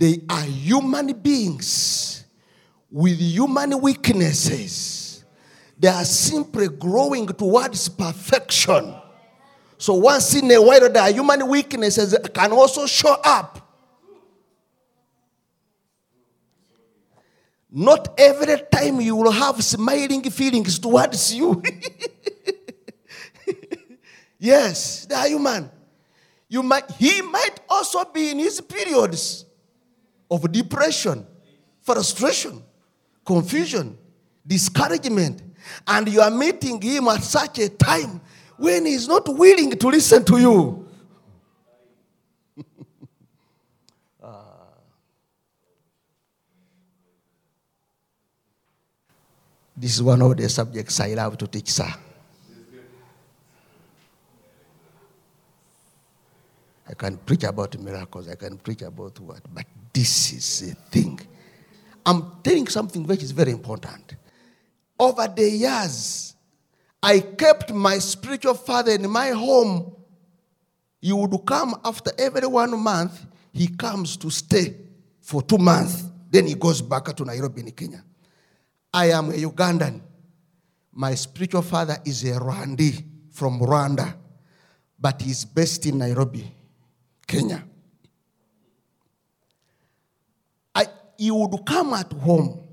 They 0.00 0.22
are 0.30 0.44
human 0.44 1.12
beings 1.12 2.24
with 2.90 3.18
human 3.20 3.78
weaknesses. 3.82 5.22
They 5.78 5.88
are 5.88 6.06
simply 6.06 6.68
growing 6.68 7.26
towards 7.26 7.90
perfection. 7.90 8.94
So 9.76 9.92
once 9.96 10.34
in 10.34 10.50
a 10.52 10.62
while, 10.62 10.90
the 10.90 11.12
human 11.12 11.46
weaknesses 11.46 12.16
can 12.32 12.50
also 12.50 12.86
show 12.86 13.14
up. 13.22 13.58
Not 17.70 18.18
every 18.18 18.56
time 18.72 19.02
you 19.02 19.16
will 19.16 19.30
have 19.30 19.62
smiling 19.62 20.22
feelings 20.30 20.78
towards 20.78 21.34
you. 21.34 21.62
yes, 24.38 25.04
they 25.04 25.14
are 25.14 25.28
human. 25.28 25.70
You 26.48 26.62
might, 26.62 26.90
he 26.92 27.20
might 27.20 27.60
also 27.68 28.02
be 28.06 28.30
in 28.30 28.38
his 28.38 28.62
periods 28.62 29.44
of 30.30 30.52
depression, 30.52 31.26
frustration, 31.80 32.62
confusion, 33.24 33.96
discouragement, 34.46 35.42
and 35.86 36.08
you 36.08 36.20
are 36.20 36.30
meeting 36.30 36.80
him 36.80 37.08
at 37.08 37.22
such 37.22 37.58
a 37.58 37.68
time 37.68 38.20
when 38.56 38.86
he's 38.86 39.08
not 39.08 39.28
willing 39.28 39.72
to 39.72 39.88
listen 39.88 40.24
to 40.24 40.38
you. 40.38 40.88
uh, 44.22 44.26
this 49.76 49.94
is 49.94 50.02
one 50.02 50.20
of 50.22 50.36
the 50.36 50.48
subjects 50.48 50.98
I 51.00 51.14
love 51.14 51.38
to 51.38 51.46
teach, 51.46 51.70
sir. 51.70 51.92
I 56.88 56.94
can 56.94 57.18
preach 57.18 57.44
about 57.44 57.78
miracles, 57.78 58.28
I 58.28 58.34
can 58.34 58.58
preach 58.58 58.82
about 58.82 59.20
what, 59.20 59.42
but 59.54 59.64
this 59.92 60.32
is 60.32 60.72
a 60.72 60.74
thing. 60.90 61.20
I'm 62.04 62.40
telling 62.42 62.66
something 62.68 63.06
which 63.06 63.22
is 63.22 63.30
very 63.30 63.52
important. 63.52 64.16
Over 64.98 65.28
the 65.28 65.48
years, 65.48 66.34
I 67.02 67.20
kept 67.20 67.72
my 67.72 67.98
spiritual 67.98 68.54
father 68.54 68.92
in 68.92 69.08
my 69.08 69.28
home. 69.28 69.94
He 71.00 71.12
would 71.12 71.34
come 71.46 71.80
after 71.84 72.10
every 72.18 72.46
one 72.46 72.78
month, 72.78 73.26
he 73.52 73.68
comes 73.68 74.16
to 74.18 74.30
stay 74.30 74.76
for 75.20 75.42
two 75.42 75.58
months. 75.58 76.04
Then 76.30 76.46
he 76.46 76.54
goes 76.54 76.82
back 76.82 77.04
to 77.16 77.24
Nairobi 77.24 77.62
in 77.62 77.70
Kenya. 77.72 78.04
I 78.92 79.10
am 79.10 79.30
a 79.30 79.34
Ugandan. 79.34 80.00
My 80.92 81.14
spiritual 81.14 81.62
father 81.62 81.96
is 82.04 82.24
a 82.24 82.38
Rwandi 82.38 83.04
from 83.30 83.60
Rwanda, 83.60 84.14
but 84.98 85.22
he's 85.22 85.44
based 85.44 85.86
in 85.86 85.98
Nairobi, 85.98 86.50
Kenya. 87.26 87.64
I, 90.74 90.86
he 91.20 91.30
would 91.30 91.66
come 91.66 91.92
at 91.92 92.10
home. 92.14 92.66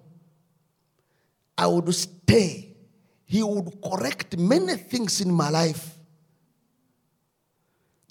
I 1.57 1.67
would 1.67 1.93
stay. 1.93 2.77
He 3.25 3.43
would 3.43 3.81
correct 3.83 4.37
many 4.37 4.77
things 4.77 5.19
in 5.19 5.33
my 5.33 5.49
life. 5.49 5.93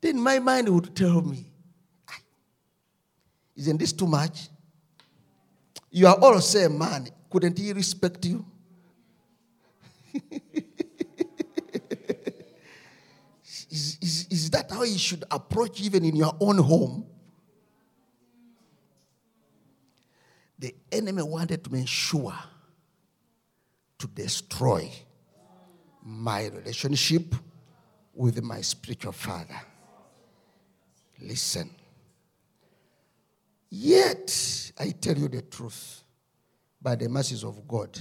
Then 0.03 0.21
my 0.21 0.39
mind 0.39 0.69
would 0.69 0.95
tell 0.95 1.23
me, 1.23 1.47
Isn't 3.57 3.79
this 3.79 3.95
too 3.95 4.07
much? 4.07 4.51
You 5.91 6.07
are 6.09 6.17
all 6.17 6.35
the 6.35 6.43
same 6.43 6.77
man. 6.77 7.09
Couldn't 7.31 7.57
he 7.57 7.73
respect 7.73 8.27
you? 8.27 8.45
is, 13.71 13.97
is, 14.03 14.27
is 14.31 14.51
that 14.51 14.71
how 14.71 14.83
you 14.83 14.99
should 14.99 15.25
approach 15.31 15.81
even 15.81 16.05
in 16.05 16.15
your 16.15 16.37
own 16.41 16.59
home? 16.59 17.07
The 20.59 20.75
enemy 20.91 21.23
wanted 21.23 21.65
to 21.65 21.75
ensure 21.75 22.35
to 23.99 24.07
destroy 24.09 24.91
my 26.03 26.47
relationship 26.47 27.35
with 28.15 28.43
my 28.43 28.61
spiritual 28.61 29.13
father. 29.13 29.61
Listen. 31.21 31.71
Yet, 33.69 34.73
I 34.79 34.91
tell 34.91 35.17
you 35.17 35.29
the 35.29 35.43
truth. 35.43 36.03
by 36.87 36.95
the 36.95 37.09
mercies 37.09 37.43
of 37.43 37.67
God. 37.67 37.99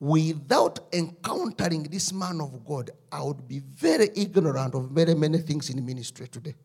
Without 0.00 0.80
encountering 0.92 1.84
this 1.84 2.12
man 2.12 2.40
of 2.40 2.64
God, 2.64 2.90
I 3.12 3.22
would 3.22 3.46
be 3.46 3.60
very 3.60 4.08
ignorant 4.16 4.74
of 4.74 4.90
very 4.90 5.14
many 5.14 5.38
things 5.38 5.70
in 5.70 5.86
ministry 5.86 6.26
today. 6.26 6.56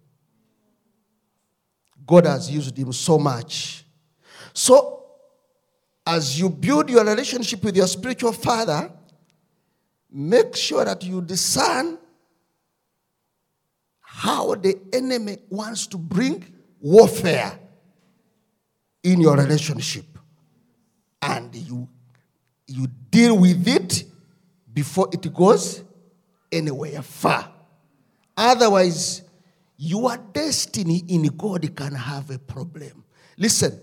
God 2.04 2.26
has 2.26 2.50
used 2.50 2.76
him 2.76 2.92
so 2.94 3.20
much. 3.20 3.86
So, 4.58 5.04
as 6.04 6.40
you 6.40 6.50
build 6.50 6.90
your 6.90 7.06
relationship 7.06 7.64
with 7.64 7.78
your 7.78 7.86
spiritual 7.86 8.32
father, 8.32 8.92
make 10.10 10.56
sure 10.56 10.84
that 10.84 11.04
you 11.04 11.22
discern 11.22 12.00
how 14.02 14.56
the 14.56 14.76
enemy 14.92 15.38
wants 15.52 15.86
to 15.86 15.98
bring 16.00 16.44
warfare 16.82 17.60
in 19.04 19.22
your 19.22 19.38
relationship. 19.38 20.06
And 21.22 21.54
you 21.54 21.88
you 22.66 22.88
deal 23.12 23.38
with 23.38 23.68
it 23.68 24.06
before 24.74 25.08
it 25.14 25.32
goes 25.36 25.84
anywhere 26.52 27.04
far. 27.04 27.54
Otherwise 28.36 29.22
your 29.78 30.18
destiny 30.34 31.04
in 31.10 31.28
god 31.38 31.76
can 31.76 31.94
have 31.94 32.32
a 32.32 32.40
problem. 32.40 33.04
Listen 33.38 33.82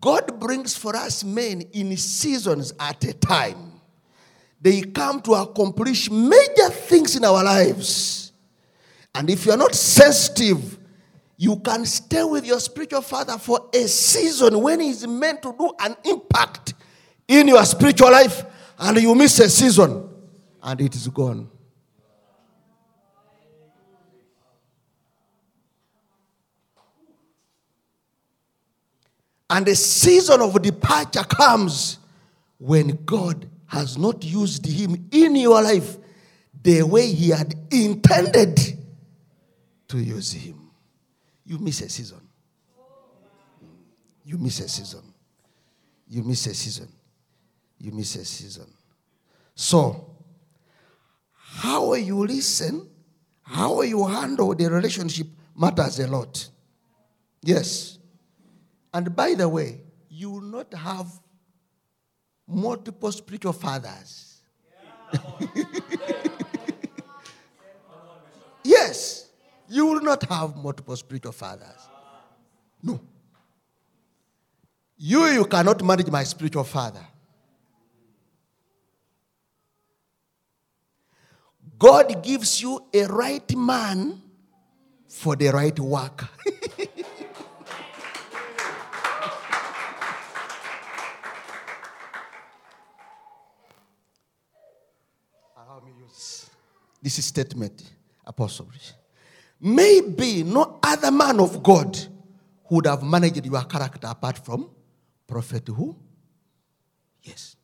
god 0.00 0.38
brings 0.38 0.76
for 0.76 0.94
us 0.96 1.24
men 1.24 1.62
in 1.72 1.96
seasons 1.96 2.72
at 2.78 3.02
a 3.04 3.12
time 3.14 3.72
they 4.60 4.82
come 4.82 5.20
to 5.20 5.32
accomplish 5.34 6.10
major 6.10 6.68
things 6.70 7.16
in 7.16 7.24
our 7.24 7.44
lives 7.44 8.32
and 9.14 9.30
if 9.30 9.46
you're 9.46 9.56
not 9.56 9.74
sensitive 9.74 10.78
you 11.36 11.56
can 11.60 11.84
stay 11.86 12.24
with 12.24 12.44
your 12.44 12.58
spiritual 12.58 13.00
father 13.00 13.38
for 13.38 13.70
a 13.72 13.86
season 13.86 14.60
when 14.60 14.80
he's 14.80 15.06
meant 15.06 15.40
to 15.40 15.54
do 15.56 15.70
an 15.78 15.96
impact 16.04 16.74
in 17.28 17.46
your 17.46 17.64
spiritual 17.64 18.10
life, 18.10 18.44
and 18.78 19.00
you 19.00 19.14
miss 19.14 19.38
a 19.38 19.48
season, 19.48 20.08
and 20.62 20.80
it 20.80 20.94
is 20.96 21.06
gone. 21.08 21.48
And 29.50 29.66
the 29.66 29.74
season 29.74 30.40
of 30.40 30.60
departure 30.60 31.24
comes 31.24 31.98
when 32.58 32.98
God 33.04 33.48
has 33.66 33.96
not 33.96 34.24
used 34.24 34.66
him 34.66 35.08
in 35.10 35.36
your 35.36 35.62
life 35.62 35.96
the 36.62 36.82
way 36.82 37.06
he 37.12 37.30
had 37.30 37.54
intended 37.70 38.58
to 39.88 39.98
use 39.98 40.32
him. 40.32 40.70
You 41.44 41.58
miss 41.58 41.80
a 41.80 41.88
season. 41.88 42.20
You 44.24 44.36
miss 44.36 44.60
a 44.60 44.68
season. 44.68 45.02
You 46.06 46.22
miss 46.22 46.46
a 46.46 46.54
season. 46.54 46.88
You 47.78 47.92
miss 47.92 48.16
a 48.16 48.24
season. 48.24 48.66
So, 49.54 50.10
how 51.32 51.94
you 51.94 52.26
listen, 52.26 52.88
how 53.42 53.80
you 53.82 54.06
handle 54.06 54.54
the 54.54 54.68
relationship 54.70 55.26
matters 55.56 55.98
a 56.00 56.06
lot. 56.06 56.48
Yes. 57.42 57.97
And 58.92 59.14
by 59.14 59.34
the 59.34 59.48
way, 59.48 59.80
you 60.08 60.30
will 60.30 60.40
not 60.40 60.72
have 60.74 61.06
multiple 62.46 63.12
spiritual 63.12 63.52
fathers. 63.52 64.40
yes. 68.64 69.28
You 69.68 69.86
will 69.86 70.00
not 70.00 70.22
have 70.24 70.56
multiple 70.56 70.96
spiritual 70.96 71.32
fathers. 71.32 71.88
No. 72.82 72.98
You, 74.96 75.26
you 75.26 75.44
cannot 75.44 75.82
manage 75.84 76.08
my 76.08 76.24
spiritual 76.24 76.64
father. 76.64 77.06
God 81.78 82.22
gives 82.24 82.60
you 82.60 82.82
a 82.92 83.04
right 83.06 83.56
man 83.56 84.20
for 85.06 85.36
the 85.36 85.48
right 85.50 85.78
work. 85.78 86.24
Allow 95.56 95.80
me 95.84 95.92
use 96.02 96.50
this 97.02 97.24
statement, 97.24 97.82
Apostle. 98.26 98.68
Maybe 99.60 100.42
no 100.42 100.78
other 100.82 101.10
man 101.10 101.40
of 101.40 101.62
God 101.62 101.98
would 102.70 102.86
have 102.86 103.02
managed 103.02 103.44
your 103.44 103.62
character 103.64 104.06
apart 104.06 104.44
from 104.44 104.70
Prophet 105.26 105.68
who? 105.68 105.96
Yes. 107.22 107.56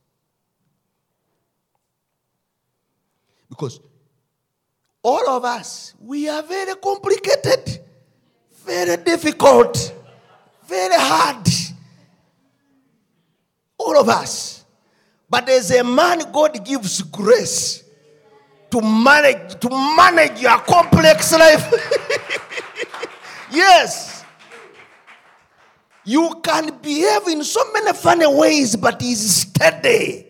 Because 3.49 3.81
all 5.03 5.29
of 5.29 5.45
us, 5.45 5.95
we 6.01 6.29
are 6.29 6.43
very 6.43 6.75
complicated, 6.77 7.81
very 8.65 8.97
difficult, 9.03 9.95
very 10.67 10.95
hard. 10.97 11.47
All 13.79 13.99
of 13.99 14.09
us. 14.09 14.65
But 15.29 15.47
there's 15.47 15.71
a 15.71 15.85
man 15.85 16.21
God 16.33 16.65
gives 16.65 17.03
grace 17.03 17.84
to 18.75 18.81
manage 18.83 19.61
to 19.61 19.69
manage 19.71 20.41
your 20.43 20.59
complex 20.59 21.33
life. 21.33 21.73
yes. 23.53 24.25
You 26.05 26.41
can 26.43 26.79
behave 26.83 27.29
in 27.29 27.45
so 27.45 27.73
many 27.73 27.93
funny 27.93 28.27
ways, 28.27 28.75
but 28.75 29.01
he's 29.01 29.37
steady 29.37 30.27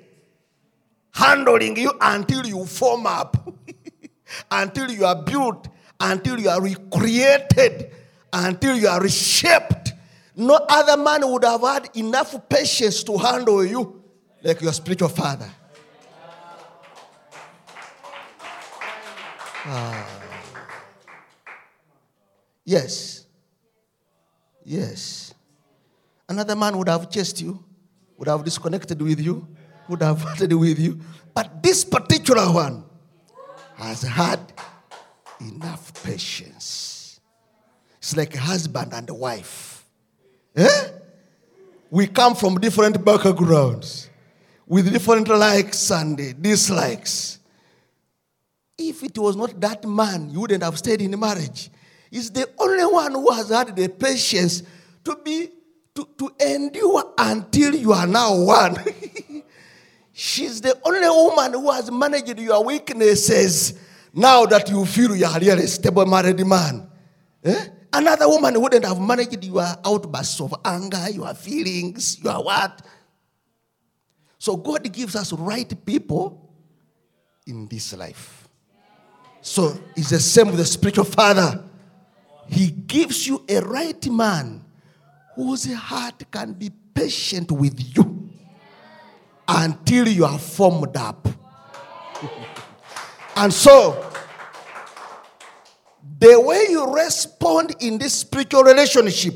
handling 1.12 1.76
you 1.76 1.92
until 2.00 2.44
you 2.46 2.66
form 2.66 3.06
up, 3.06 3.48
until 4.50 4.90
you 4.90 5.06
are 5.06 5.22
built, 5.22 5.68
until 5.98 6.38
you 6.38 6.50
are 6.50 6.60
recreated, 6.60 7.92
until 8.30 8.76
you 8.76 8.88
are 8.88 9.00
reshaped. 9.00 9.94
No 10.36 10.56
other 10.68 11.02
man 11.02 11.22
would 11.32 11.44
have 11.44 11.62
had 11.62 11.88
enough 11.96 12.46
patience 12.48 13.02
to 13.04 13.16
handle 13.16 13.64
you 13.64 14.02
like 14.42 14.60
your 14.60 14.72
spiritual 14.74 15.08
father. 15.08 15.48
Ah. 19.66 20.06
Yes. 22.64 23.26
Yes. 24.64 25.34
Another 26.28 26.56
man 26.56 26.76
would 26.78 26.88
have 26.88 27.10
chased 27.10 27.40
you, 27.40 27.62
would 28.16 28.28
have 28.28 28.44
disconnected 28.44 29.00
with 29.00 29.20
you, 29.20 29.46
would 29.88 30.02
have 30.02 30.18
parted 30.22 30.52
with 30.52 30.78
you. 30.78 31.00
But 31.34 31.62
this 31.62 31.84
particular 31.84 32.50
one 32.52 32.84
has 33.76 34.02
had 34.02 34.40
enough 35.40 35.92
patience. 36.02 37.20
It's 37.98 38.16
like 38.16 38.34
a 38.34 38.38
husband 38.40 38.92
and 38.92 39.08
a 39.10 39.14
wife. 39.14 39.84
Eh? 40.56 40.88
We 41.90 42.06
come 42.06 42.34
from 42.34 42.58
different 42.58 43.04
backgrounds 43.04 44.08
with 44.66 44.92
different 44.92 45.28
likes 45.28 45.90
and 45.90 46.42
dislikes. 46.42 47.38
If 48.76 49.02
it 49.02 49.16
was 49.18 49.36
not 49.36 49.60
that 49.60 49.84
man, 49.84 50.30
you 50.30 50.40
wouldn't 50.40 50.62
have 50.62 50.78
stayed 50.78 51.00
in 51.00 51.18
marriage. 51.18 51.70
He's 52.10 52.30
the 52.30 52.48
only 52.58 52.84
one 52.84 53.12
who 53.12 53.30
has 53.32 53.50
had 53.50 53.74
the 53.74 53.88
patience 53.88 54.62
to 55.04 55.16
be 55.24 55.48
to, 55.94 56.08
to 56.18 56.30
endure 56.40 57.14
until 57.16 57.74
you 57.74 57.92
are 57.92 58.06
now 58.06 58.36
one. 58.36 58.76
She's 60.12 60.60
the 60.60 60.78
only 60.84 61.08
woman 61.08 61.52
who 61.60 61.70
has 61.70 61.90
managed 61.90 62.38
your 62.38 62.64
weaknesses 62.64 63.78
now 64.12 64.46
that 64.46 64.68
you 64.70 64.84
feel 64.86 65.14
you 65.16 65.26
are 65.26 65.38
really 65.38 65.64
a 65.64 65.66
stable 65.66 66.06
married 66.06 66.44
man. 66.46 66.88
Eh? 67.44 67.66
Another 67.92 68.28
woman 68.28 68.60
wouldn't 68.60 68.84
have 68.84 69.00
managed 69.00 69.44
your 69.44 69.66
outbursts 69.84 70.40
of 70.40 70.54
anger, 70.64 71.10
your 71.10 71.34
feelings, 71.34 72.22
your 72.22 72.42
what. 72.44 72.82
So 74.38 74.56
God 74.56 74.92
gives 74.92 75.16
us 75.16 75.32
right 75.32 75.72
people 75.84 76.52
in 77.46 77.68
this 77.68 77.92
life. 77.96 78.43
So 79.44 79.78
it's 79.94 80.08
the 80.08 80.20
same 80.20 80.46
with 80.46 80.56
the 80.56 80.64
spiritual 80.64 81.04
father. 81.04 81.62
He 82.48 82.68
gives 82.70 83.26
you 83.26 83.44
a 83.46 83.60
right 83.60 84.10
man 84.10 84.64
whose 85.36 85.70
heart 85.70 86.24
can 86.30 86.54
be 86.54 86.70
patient 86.94 87.52
with 87.52 87.78
you 87.94 88.30
until 89.46 90.08
you 90.08 90.24
are 90.24 90.38
formed 90.38 90.96
up. 90.96 91.28
and 93.36 93.52
so, 93.52 94.10
the 96.18 96.40
way 96.40 96.64
you 96.70 96.94
respond 96.94 97.76
in 97.80 97.98
this 97.98 98.14
spiritual 98.14 98.62
relationship 98.62 99.34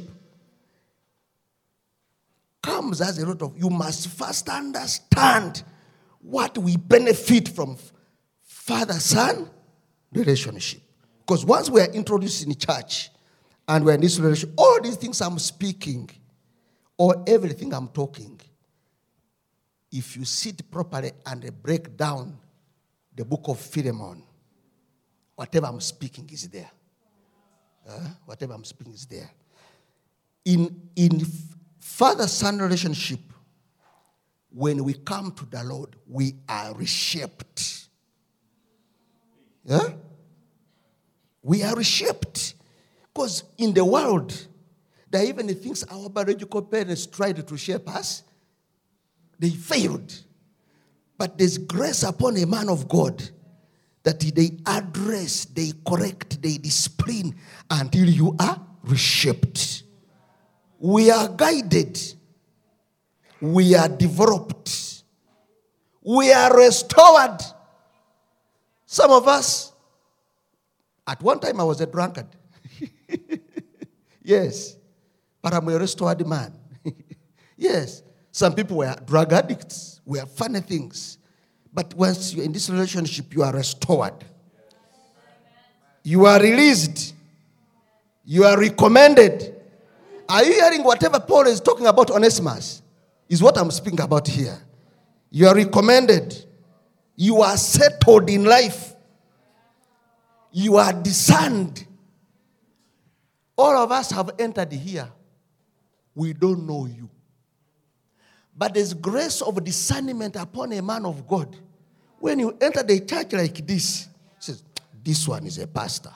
comes 2.62 3.02
as 3.02 3.18
a 3.18 3.26
result 3.26 3.42
of 3.42 3.58
you 3.58 3.68
must 3.68 4.08
first 4.08 4.48
understand 4.48 5.62
what 6.22 6.56
we 6.56 6.78
benefit 6.78 7.46
from 7.50 7.76
father 8.42 8.94
son 8.94 9.50
relationship. 10.12 10.82
Because 11.20 11.44
once 11.44 11.70
we 11.70 11.80
are 11.80 11.90
introduced 11.90 12.46
in 12.46 12.54
church 12.56 13.10
and 13.66 13.84
we're 13.84 13.94
in 13.94 14.00
this 14.00 14.18
relationship, 14.18 14.54
all 14.56 14.80
these 14.80 14.96
things 14.96 15.20
I'm 15.20 15.38
speaking 15.38 16.10
or 16.96 17.22
everything 17.26 17.72
I'm 17.74 17.88
talking 17.88 18.40
if 19.90 20.16
you 20.16 20.24
sit 20.24 20.70
properly 20.70 21.12
and 21.26 21.50
break 21.62 21.96
down 21.96 22.38
the 23.14 23.24
book 23.24 23.42
of 23.48 23.58
Philemon, 23.58 24.22
whatever 25.34 25.66
I'm 25.66 25.80
speaking 25.80 26.28
is 26.32 26.48
there. 26.48 26.70
Uh, 27.88 28.00
whatever 28.26 28.52
I'm 28.52 28.64
speaking 28.64 28.92
is 28.92 29.06
there. 29.06 29.30
In, 30.44 30.90
in 30.94 31.22
father 31.80 32.26
son 32.26 32.58
relationship, 32.58 33.20
when 34.50 34.84
we 34.84 34.94
come 34.94 35.32
to 35.32 35.46
the 35.46 35.62
Lord, 35.64 35.96
we 36.06 36.34
are 36.48 36.74
reshaped. 36.74 37.77
Yeah? 39.68 39.88
We 41.42 41.62
are 41.62 41.76
reshaped. 41.76 42.54
Because 43.12 43.44
in 43.58 43.74
the 43.74 43.84
world, 43.84 44.32
there 45.10 45.22
are 45.22 45.26
even 45.26 45.54
things 45.54 45.84
our 45.84 46.08
biological 46.08 46.62
parents 46.62 47.06
tried 47.06 47.46
to 47.46 47.56
shape 47.56 47.88
us, 47.88 48.22
they 49.38 49.50
failed. 49.50 50.24
But 51.16 51.36
there's 51.36 51.58
grace 51.58 52.02
upon 52.02 52.36
a 52.38 52.46
man 52.46 52.68
of 52.68 52.88
God 52.88 53.22
that 54.04 54.20
they 54.20 54.56
address, 54.66 55.44
they 55.46 55.72
correct, 55.86 56.40
they 56.40 56.56
discipline 56.58 57.34
until 57.70 58.08
you 58.08 58.36
are 58.38 58.60
reshaped. 58.84 59.82
We 60.78 61.10
are 61.10 61.28
guided, 61.28 62.00
we 63.40 63.74
are 63.74 63.88
developed, 63.88 65.02
we 66.02 66.32
are 66.32 66.56
restored. 66.56 67.42
Some 68.90 69.10
of 69.10 69.28
us, 69.28 69.70
at 71.06 71.22
one 71.22 71.38
time 71.38 71.60
I 71.60 71.64
was 71.64 71.78
a 71.82 71.86
drunkard. 71.86 72.24
yes, 74.22 74.76
but 75.42 75.52
I'm 75.52 75.68
a 75.68 75.78
restored 75.78 76.26
man. 76.26 76.54
yes, 77.58 78.02
some 78.32 78.54
people 78.54 78.78
were 78.78 78.96
drug 79.04 79.34
addicts, 79.34 80.00
were 80.06 80.24
funny 80.24 80.60
things. 80.60 81.18
But 81.70 81.92
once 81.92 82.32
you're 82.32 82.46
in 82.46 82.52
this 82.52 82.70
relationship, 82.70 83.34
you 83.34 83.42
are 83.42 83.52
restored. 83.52 84.24
You 86.02 86.24
are 86.24 86.40
released. 86.40 87.14
You 88.24 88.44
are 88.44 88.58
recommended. 88.58 89.54
Are 90.30 90.42
you 90.42 90.54
hearing 90.54 90.82
whatever 90.82 91.20
Paul 91.20 91.46
is 91.46 91.60
talking 91.60 91.86
about 91.86 92.10
Onesimus? 92.10 92.80
Is 93.28 93.42
what 93.42 93.58
I'm 93.58 93.70
speaking 93.70 94.00
about 94.00 94.26
here. 94.26 94.58
You 95.30 95.46
are 95.48 95.54
recommended. 95.54 96.46
You 97.20 97.42
are 97.42 97.56
settled 97.56 98.30
in 98.30 98.44
life. 98.44 98.94
You 100.52 100.76
are 100.76 100.92
discerned. 100.92 101.84
All 103.56 103.76
of 103.76 103.90
us 103.90 104.12
have 104.12 104.30
entered 104.38 104.72
here. 104.72 105.10
We 106.14 106.32
don't 106.32 106.64
know 106.64 106.86
you. 106.86 107.10
But 108.56 108.74
there's 108.74 108.94
grace 108.94 109.42
of 109.42 109.64
discernment 109.64 110.36
upon 110.36 110.72
a 110.72 110.80
man 110.80 111.04
of 111.06 111.26
God. 111.26 111.56
When 112.20 112.38
you 112.38 112.56
enter 112.60 112.84
the 112.84 113.00
church 113.00 113.32
like 113.32 113.66
this, 113.66 114.06
says, 114.38 114.62
This 115.02 115.26
one 115.26 115.44
is 115.44 115.58
a 115.58 115.66
pastor. 115.66 116.12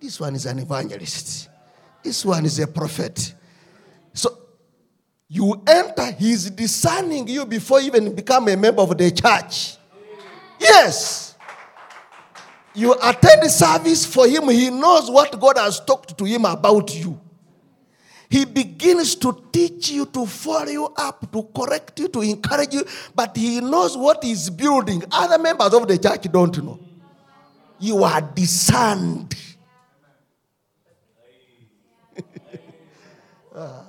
This 0.00 0.18
one 0.18 0.34
is 0.34 0.46
an 0.46 0.58
evangelist. 0.58 1.48
This 2.02 2.24
one 2.24 2.44
is 2.44 2.58
a 2.58 2.66
prophet. 2.66 3.34
So 4.12 4.36
you 5.28 5.62
enter, 5.66 6.12
he's 6.12 6.50
discerning 6.50 7.26
you 7.26 7.44
before 7.46 7.80
you 7.80 7.88
even 7.88 8.14
become 8.14 8.48
a 8.48 8.56
member 8.56 8.82
of 8.82 8.96
the 8.96 9.10
church. 9.10 9.75
Yes. 10.58 11.34
You 12.74 12.94
attend 13.02 13.42
the 13.42 13.48
service 13.48 14.04
for 14.04 14.28
him, 14.28 14.48
he 14.50 14.70
knows 14.70 15.10
what 15.10 15.38
God 15.40 15.56
has 15.56 15.80
talked 15.80 16.16
to 16.18 16.24
him 16.24 16.44
about 16.44 16.94
you. 16.94 17.18
He 18.28 18.44
begins 18.44 19.14
to 19.16 19.44
teach 19.52 19.90
you, 19.90 20.04
to 20.06 20.26
follow 20.26 20.66
you 20.66 20.84
up, 20.96 21.30
to 21.32 21.48
correct 21.56 21.98
you, 22.00 22.08
to 22.08 22.20
encourage 22.22 22.74
you, 22.74 22.84
but 23.14 23.36
he 23.36 23.60
knows 23.60 23.96
what 23.96 24.22
he's 24.22 24.50
building. 24.50 25.02
Other 25.10 25.38
members 25.38 25.72
of 25.72 25.86
the 25.86 25.96
church 25.96 26.30
don't 26.30 26.62
know. 26.62 26.78
You 27.78 28.02
are 28.04 28.20
discerned. 28.20 29.34
Ah. 33.58 33.84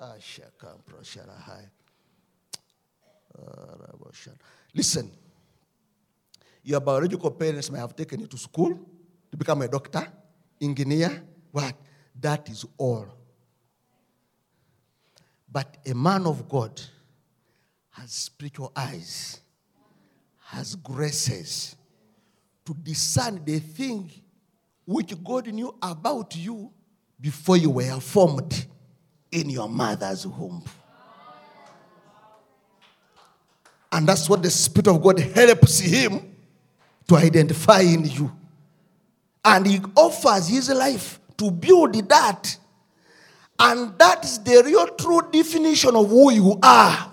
Ah, 0.00 0.14
Listen, 4.78 5.10
your 6.62 6.78
biological 6.78 7.32
parents 7.32 7.68
may 7.68 7.80
have 7.80 7.96
taken 7.96 8.20
you 8.20 8.28
to 8.28 8.38
school 8.38 8.78
to 9.28 9.36
become 9.36 9.62
a 9.62 9.66
doctor, 9.66 10.06
engineer, 10.60 11.20
what? 11.50 11.74
That 12.20 12.48
is 12.48 12.64
all. 12.76 13.08
But 15.50 15.78
a 15.84 15.92
man 15.96 16.26
of 16.26 16.48
God 16.48 16.80
has 17.90 18.12
spiritual 18.12 18.70
eyes, 18.76 19.40
has 20.44 20.76
graces 20.76 21.74
to 22.64 22.72
discern 22.72 23.44
the 23.44 23.58
thing 23.58 24.08
which 24.86 25.12
God 25.24 25.48
knew 25.48 25.74
about 25.82 26.36
you 26.36 26.70
before 27.20 27.56
you 27.56 27.70
were 27.70 27.98
formed 27.98 28.64
in 29.32 29.50
your 29.50 29.68
mother's 29.68 30.24
womb. 30.24 30.62
And 33.90 34.06
that's 34.06 34.28
what 34.28 34.42
the 34.42 34.50
Spirit 34.50 34.88
of 34.88 35.02
God 35.02 35.18
helps 35.18 35.78
him 35.78 36.20
to 37.06 37.16
identify 37.16 37.80
in 37.80 38.04
you. 38.04 38.30
And 39.44 39.66
he 39.66 39.80
offers 39.96 40.48
his 40.48 40.68
life 40.68 41.18
to 41.38 41.50
build 41.50 41.94
that. 42.08 42.56
And 43.58 43.98
that 43.98 44.24
is 44.24 44.38
the 44.38 44.62
real 44.64 44.86
true 44.88 45.22
definition 45.32 45.96
of 45.96 46.08
who 46.08 46.32
you 46.32 46.58
are. 46.62 47.12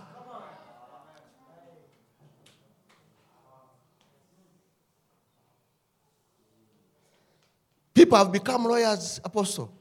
People 7.94 8.18
have 8.18 8.32
become 8.32 8.66
lawyers, 8.66 9.22
apostle. 9.24 9.72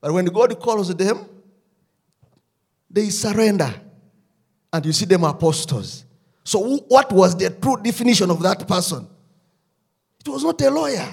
But 0.00 0.12
when 0.12 0.24
God 0.24 0.58
calls 0.58 0.92
them, 0.94 1.26
they 2.90 3.10
surrender. 3.10 3.72
And 4.72 4.86
you 4.86 4.92
see 4.92 5.04
them 5.04 5.24
apostles. 5.24 6.04
So, 6.44 6.78
what 6.88 7.12
was 7.12 7.36
the 7.36 7.50
true 7.50 7.76
definition 7.82 8.30
of 8.30 8.42
that 8.42 8.66
person? 8.66 9.06
It 10.20 10.28
was 10.28 10.44
not 10.44 10.60
a 10.62 10.70
lawyer, 10.70 11.08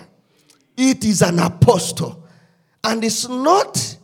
it 0.77 1.03
is 1.03 1.21
an 1.21 1.39
apostle. 1.39 2.25
And 2.83 3.03
it's 3.03 3.27
not, 3.27 3.97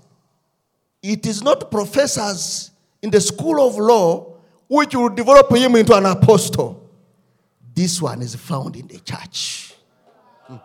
it 1.02 1.26
is 1.26 1.42
not 1.42 1.72
professors 1.72 2.72
in 3.02 3.10
the 3.10 3.22
school 3.22 3.66
of 3.66 3.78
law 3.78 4.34
which 4.68 4.96
will 4.96 5.10
develop 5.10 5.56
him 5.56 5.76
into 5.76 5.96
an 5.96 6.06
apostle. 6.06 6.90
This 7.74 8.02
one 8.02 8.22
is 8.22 8.36
found 8.36 8.76
in 8.76 8.88
the 8.88 9.00
church. 9.00 9.74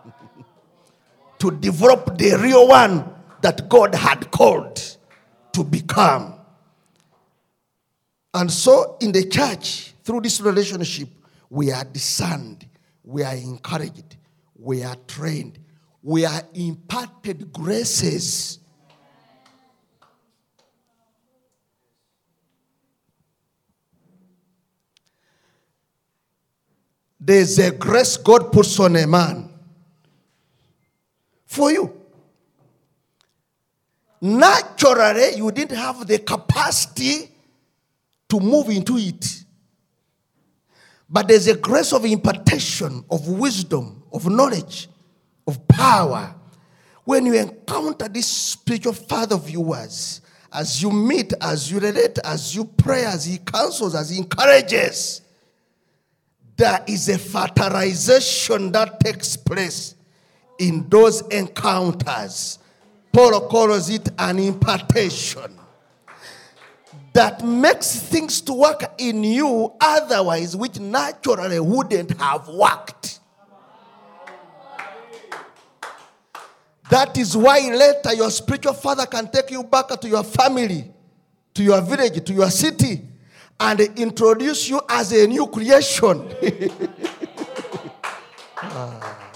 to 1.39 1.51
develop 1.51 2.17
the 2.17 2.37
real 2.37 2.67
one 2.67 3.03
that 3.41 3.67
God 3.67 3.95
had 3.95 4.29
called 4.29 4.97
to 5.53 5.63
become. 5.63 6.35
And 8.33 8.51
so 8.51 8.97
in 9.01 9.11
the 9.11 9.25
church, 9.25 9.93
through 10.03 10.21
this 10.21 10.39
relationship, 10.41 11.09
we 11.49 11.71
are 11.71 11.83
discerned, 11.83 12.65
we 13.03 13.23
are 13.23 13.35
encouraged, 13.35 14.15
we 14.55 14.83
are 14.83 14.95
trained, 15.07 15.59
we 16.01 16.25
are 16.25 16.41
imparted 16.53 17.51
graces. 17.51 18.59
There's 27.19 27.59
a 27.59 27.71
grace 27.71 28.17
God 28.17 28.51
puts 28.51 28.79
on 28.79 28.95
a 28.95 29.05
man 29.05 29.49
for 31.45 31.71
you. 31.71 32.01
Naturally, 34.21 35.35
you 35.35 35.51
didn't 35.51 35.77
have 35.77 36.07
the 36.07 36.19
capacity 36.19 37.30
to 38.31 38.39
move 38.39 38.69
into 38.69 38.97
it. 38.97 39.43
But 41.09 41.27
there's 41.27 41.47
a 41.47 41.57
grace 41.57 41.91
of 41.91 42.05
impartation, 42.05 43.03
of 43.11 43.27
wisdom, 43.27 44.03
of 44.13 44.25
knowledge, 44.29 44.87
of 45.45 45.67
power. 45.67 46.33
When 47.03 47.25
you 47.25 47.35
encounter 47.35 48.07
this 48.07 48.27
spiritual 48.27 48.93
father 48.93 49.35
of 49.35 49.49
yours, 49.49 50.21
as 50.53 50.81
you 50.81 50.91
meet, 50.91 51.33
as 51.41 51.69
you 51.69 51.79
relate, 51.79 52.19
as 52.23 52.55
you 52.55 52.63
pray, 52.63 53.03
as 53.03 53.25
he 53.25 53.37
counsels, 53.37 53.95
as 53.95 54.11
he 54.11 54.19
encourages, 54.19 55.21
there 56.55 56.81
is 56.87 57.09
a 57.09 57.17
fertilization 57.17 58.71
that 58.71 59.01
takes 59.01 59.35
place 59.35 59.95
in 60.57 60.87
those 60.87 61.19
encounters. 61.27 62.59
Paul 63.11 63.49
calls 63.49 63.89
it 63.89 64.07
an 64.17 64.39
impartation 64.39 65.57
that 67.13 67.43
makes 67.43 67.99
things 67.99 68.41
to 68.41 68.53
work 68.53 68.83
in 68.97 69.23
you 69.23 69.73
otherwise, 69.79 70.55
which 70.55 70.79
naturally 70.79 71.59
wouldn't 71.59 72.19
have 72.19 72.47
worked. 72.47 73.19
That 76.89 77.17
is 77.17 77.37
why 77.37 77.59
later 77.59 78.13
your 78.13 78.29
spiritual 78.31 78.73
father 78.73 79.05
can 79.05 79.29
take 79.31 79.51
you 79.51 79.63
back 79.63 79.87
to 79.87 80.07
your 80.07 80.23
family 80.23 80.91
to 81.53 81.63
your 81.63 81.81
village, 81.81 82.23
to 82.25 82.33
your 82.33 82.49
city, 82.49 83.01
and 83.59 83.79
introduce 83.79 84.69
you 84.69 84.81
as 84.89 85.11
a 85.11 85.27
new 85.27 85.47
creation. 85.47 86.33
Ah. 88.63 89.30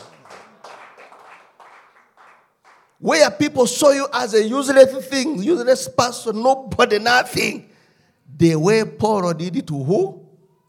Where 3.00 3.30
people 3.32 3.68
saw 3.68 3.92
you 3.92 4.08
as 4.14 4.34
a 4.34 4.44
useless 4.44 5.06
thing, 5.08 5.42
useless 5.42 5.88
person, 5.90 6.42
nobody, 6.42 7.00
nothing. 7.00 7.70
The 8.38 8.56
way 8.56 8.84
Paul 8.86 9.34
did 9.34 9.56
it 9.56 9.68
to 9.68 9.84
who? 9.84 10.26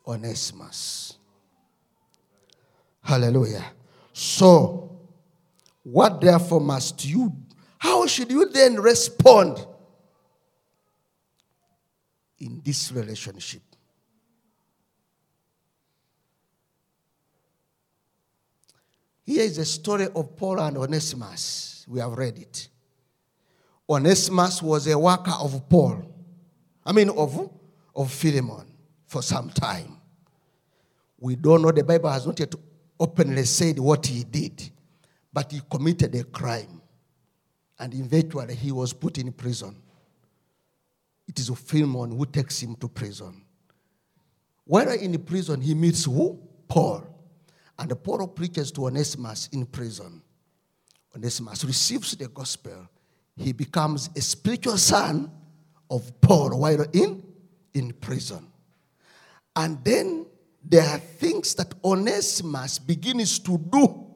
Onesimus. 0.07 1.15
Hallelujah. 3.03 3.65
So, 4.13 4.99
what 5.83 6.21
therefore 6.21 6.61
must 6.61 7.05
you? 7.05 7.33
How 7.79 8.07
should 8.07 8.31
you 8.31 8.49
then 8.49 8.81
respond 8.81 9.65
in 12.39 12.61
this 12.65 12.91
relationship? 12.91 13.63
Here 19.25 19.43
is 19.43 19.59
a 19.59 19.65
story 19.65 20.07
of 20.15 20.37
Paul 20.37 20.61
and 20.61 20.77
Onesimus. 20.77 21.76
We 21.87 22.01
have 22.01 22.13
read 22.13 22.39
it. 22.39 22.69
Onesimus 23.89 24.63
was 24.63 24.87
a 24.89 24.99
worker 24.99 25.35
of 25.41 25.69
Paul. 25.69 26.03
I 26.85 26.93
mean, 26.93 27.11
of, 27.11 27.51
of 27.95 28.13
Philemon 28.13 28.67
for 29.07 29.23
some 29.23 29.51
time. 29.51 29.97
We 31.19 31.37
don't 31.37 31.63
know, 31.63 31.71
the 31.71 31.85
Bible 31.85 32.11
has 32.11 32.27
not 32.27 32.39
yet 32.39 32.55
openly 32.99 33.45
said 33.45 33.79
what 33.79 34.07
he 34.07 34.25
did, 34.25 34.71
but 35.33 35.53
he 35.53 35.61
committed 35.71 36.15
a 36.15 36.25
crime. 36.25 36.81
And 37.79 37.95
eventually 37.95 38.55
he 38.55 38.73
was 38.73 38.93
put 38.93 39.19
in 39.19 39.33
prison. 39.33 39.77
It 41.29 41.39
is 41.39 41.49
Philemon 41.51 42.17
who 42.17 42.27
takes 42.27 42.61
him 42.63 42.77
to 42.77 42.89
prison. 42.89 43.43
While 44.65 44.91
in 44.91 45.17
prison, 45.23 45.61
he 45.61 45.75
meets 45.75 46.05
who? 46.05 46.41
Paul. 46.69 47.05
And 47.79 48.03
Paul 48.03 48.27
preaches 48.29 48.73
to 48.73 48.87
Onesimus 48.87 49.49
in 49.53 49.67
prison. 49.67 50.23
Onesimus 51.17 51.65
receives 51.65 52.15
the 52.15 52.29
gospel. 52.29 52.89
He 53.37 53.53
becomes 53.53 54.11
a 54.15 54.21
spiritual 54.21 54.77
son 54.77 55.31
of 55.91 56.21
Paul 56.21 56.61
while 56.61 56.85
in, 56.93 57.23
in 57.73 57.93
prison. 57.95 58.47
And 59.55 59.83
then 59.83 60.27
there 60.63 60.85
are 60.85 60.99
things 60.99 61.55
that 61.55 61.73
Onesimus 61.83 62.79
begins 62.79 63.39
to 63.41 63.57
do 63.57 64.07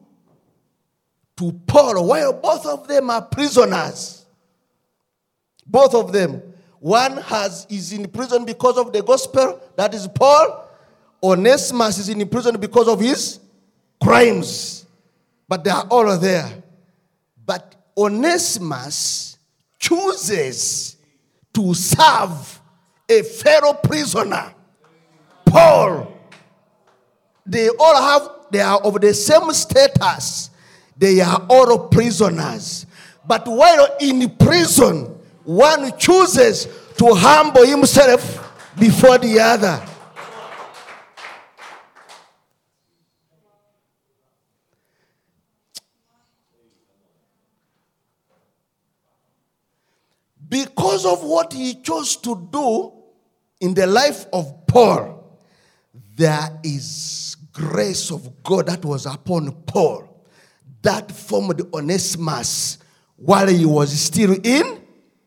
to 1.37 1.51
Paul 1.65 2.07
while 2.07 2.33
both 2.33 2.65
of 2.67 2.87
them 2.87 3.09
are 3.09 3.21
prisoners. 3.23 4.25
Both 5.65 5.95
of 5.95 6.11
them. 6.11 6.41
One 6.79 7.17
has 7.17 7.65
is 7.69 7.93
in 7.93 8.09
prison 8.09 8.45
because 8.45 8.77
of 8.77 8.91
the 8.91 9.01
gospel, 9.01 9.59
that 9.75 9.93
is 9.93 10.07
Paul. 10.07 10.67
Onesimus 11.23 11.99
is 11.99 12.09
in 12.09 12.27
prison 12.27 12.59
because 12.59 12.87
of 12.87 12.99
his 12.99 13.39
crimes. 14.01 14.85
But 15.47 15.63
they 15.63 15.69
are 15.69 15.85
all 15.89 16.17
there. 16.17 16.61
But 17.51 17.75
Onesimus 17.97 19.37
chooses 19.77 20.95
to 21.53 21.73
serve 21.73 22.61
a 23.09 23.23
fellow 23.23 23.73
prisoner, 23.73 24.53
Paul. 25.45 26.17
They 27.45 27.67
all 27.67 28.01
have, 28.01 28.29
they 28.51 28.61
are 28.61 28.79
of 28.79 29.01
the 29.01 29.13
same 29.13 29.51
status. 29.51 30.49
They 30.95 31.19
are 31.19 31.45
all 31.49 31.89
prisoners. 31.89 32.85
But 33.27 33.45
while 33.45 33.97
in 33.99 34.29
prison, 34.37 35.13
one 35.43 35.97
chooses 35.97 36.69
to 36.95 37.13
humble 37.13 37.65
himself 37.65 38.71
before 38.79 39.17
the 39.17 39.41
other. 39.41 39.85
Because 50.51 51.05
of 51.05 51.23
what 51.23 51.53
he 51.53 51.75
chose 51.75 52.17
to 52.17 52.49
do 52.51 52.91
in 53.61 53.73
the 53.73 53.87
life 53.87 54.25
of 54.33 54.67
Paul, 54.67 55.39
there 56.17 56.59
is 56.61 57.37
grace 57.53 58.11
of 58.11 58.43
God 58.43 58.65
that 58.65 58.83
was 58.83 59.05
upon 59.05 59.53
Paul 59.65 60.27
that 60.81 61.09
formed 61.09 61.61
Onesimus 61.73 62.79
while 63.15 63.47
he 63.47 63.65
was 63.65 63.97
still 63.97 64.35
in 64.43 64.81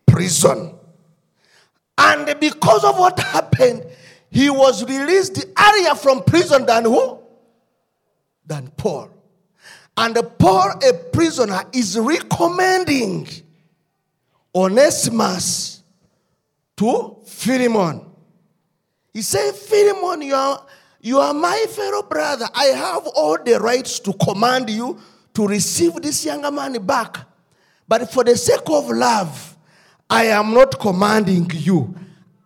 prison. 0.05 0.75
And 1.97 2.39
because 2.39 2.83
of 2.83 2.99
what 2.99 3.19
happened, 3.19 3.83
he 4.29 4.51
was 4.51 4.83
released 4.83 5.43
earlier 5.59 5.95
from 5.95 6.23
prison 6.23 6.67
than 6.67 6.85
who? 6.85 7.17
Than 8.45 8.67
Paul. 8.77 9.09
And 9.97 10.15
Paul, 10.37 10.73
a 10.87 10.93
prisoner, 10.93 11.63
is 11.73 11.97
recommending 11.97 13.27
Onesimus 14.55 15.83
to 16.77 17.17
Philemon. 17.25 18.05
He 19.13 19.21
said, 19.21 19.53
Philemon, 19.53 20.21
you 20.21 20.35
are, 20.35 20.65
you 21.01 21.19
are 21.19 21.33
my 21.33 21.65
fellow 21.69 22.03
brother. 22.03 22.47
I 22.55 22.65
have 22.65 23.05
all 23.07 23.37
the 23.43 23.59
rights 23.59 23.99
to 23.99 24.13
command 24.13 24.69
you 24.69 24.99
to 25.33 25.45
receive 25.45 25.95
this 25.95 26.25
younger 26.25 26.51
man 26.51 26.73
back. 26.85 27.17
But 27.87 28.09
for 28.11 28.23
the 28.23 28.37
sake 28.37 28.67
of 28.67 28.89
love, 28.89 29.57
I 30.09 30.25
am 30.25 30.53
not 30.53 30.79
commanding 30.79 31.49
you, 31.53 31.93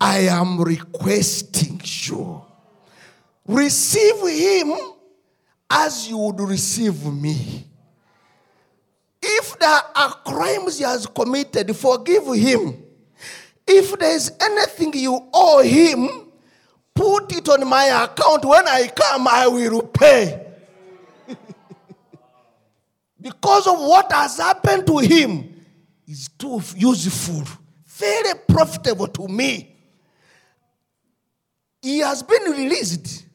I 0.01 0.19
am 0.19 0.61
requesting 0.61 1.81
you. 1.83 2.41
Receive 3.45 4.27
him 4.27 4.73
as 5.69 6.09
you 6.09 6.17
would 6.17 6.39
receive 6.39 7.05
me. 7.05 7.68
If 9.31 9.59
there 9.59 9.81
are 9.95 10.11
crimes 10.25 10.79
he 10.79 10.83
has 10.83 11.05
committed, 11.05 11.75
forgive 11.75 12.25
him. 12.33 12.83
If 13.67 13.97
there 13.99 14.15
is 14.15 14.31
anything 14.41 14.93
you 14.93 15.29
owe 15.31 15.61
him, 15.61 16.31
put 16.95 17.31
it 17.35 17.47
on 17.47 17.67
my 17.69 17.85
account. 17.85 18.43
When 18.43 18.67
I 18.67 18.87
come, 18.87 19.27
I 19.27 19.47
will 19.47 19.83
pay. 19.83 20.47
because 23.21 23.67
of 23.67 23.79
what 23.79 24.11
has 24.11 24.37
happened 24.37 24.87
to 24.87 24.97
him, 24.97 25.63
is 26.07 26.29
too 26.29 26.59
useful, 26.75 27.43
very 27.85 28.33
profitable 28.47 29.07
to 29.09 29.27
me. 29.27 29.75
He 31.83 31.99
has 31.99 32.23
been 32.23 32.51
released. 32.51 33.25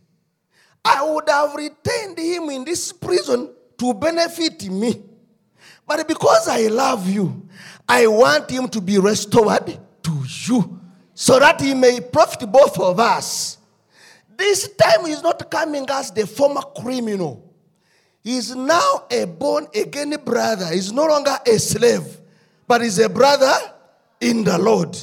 I 0.85 1.05
would 1.05 1.29
have 1.29 1.55
retained 1.55 2.19
him 2.19 2.51
in 2.51 2.65
this 2.65 2.93
prison 2.93 3.55
to 3.79 3.95
benefit 3.95 4.69
me. 4.69 5.14
But 5.87 6.07
because 6.09 6.49
I 6.49 6.69
love 6.69 7.09
you, 7.09 7.49
I 7.89 8.07
want 8.07 8.51
him 8.51 8.69
to 8.69 8.81
be 8.81 8.99
restored 8.99 9.79
to 10.03 10.25
you 10.47 10.81
so 11.13 11.39
that 11.39 11.61
he 11.61 11.75
may 11.75 12.01
profit 12.01 12.51
both 12.51 12.79
of 12.79 12.99
us. 12.99 13.59
This 14.37 14.69
time 14.75 15.07
he's 15.07 15.23
not 15.23 15.51
coming 15.51 15.87
as 15.89 16.11
the 16.11 16.27
former 16.27 16.63
criminal. 16.63 17.55
He's 18.23 18.55
now 18.55 19.05
a 19.11 19.27
born 19.27 19.69
again 19.75 20.17
brother. 20.25 20.67
He's 20.73 20.93
no 20.93 21.07
longer 21.07 21.37
a 21.47 21.59
slave, 21.59 22.21
but 22.67 22.81
he's 22.83 22.99
a 22.99 23.09
brother 23.09 23.53
in 24.21 24.45
the 24.45 24.59
Lord. 24.59 24.97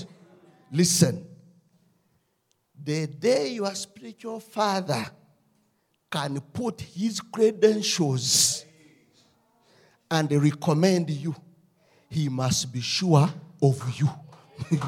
Listen. 0.71 1.27
The 2.83 3.05
day 3.05 3.49
your 3.49 3.73
spiritual 3.75 4.39
father 4.39 5.05
can 6.09 6.41
put 6.41 6.81
his 6.81 7.21
credentials 7.21 8.65
and 10.11 10.31
recommend 10.31 11.09
you, 11.09 11.33
he 12.09 12.27
must 12.27 12.71
be 12.71 12.81
sure 12.81 13.29
of 13.61 13.99
you. 13.99 14.09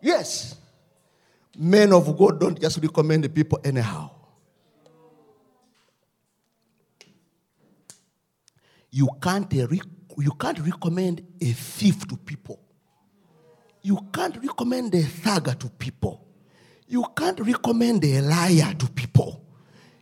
yes. 0.00 0.56
Men 1.58 1.92
of 1.92 2.16
God 2.16 2.40
don't 2.40 2.58
just 2.58 2.78
recommend 2.82 3.24
the 3.24 3.28
people 3.28 3.60
anyhow. 3.62 4.10
You 8.90 9.10
can't, 9.20 9.52
uh, 9.52 9.66
you 10.16 10.30
can't 10.32 10.58
recommend 10.60 11.20
a 11.40 11.52
thief 11.52 12.08
to 12.08 12.16
people. 12.16 12.58
You 13.82 13.98
can't 14.12 14.34
recommend 14.42 14.94
a 14.94 15.02
thugger 15.02 15.58
to 15.58 15.68
people. 15.68 16.27
You 16.88 17.04
can't 17.14 17.38
recommend 17.40 18.02
a 18.04 18.22
liar 18.22 18.72
to 18.74 18.88
people. 18.90 19.44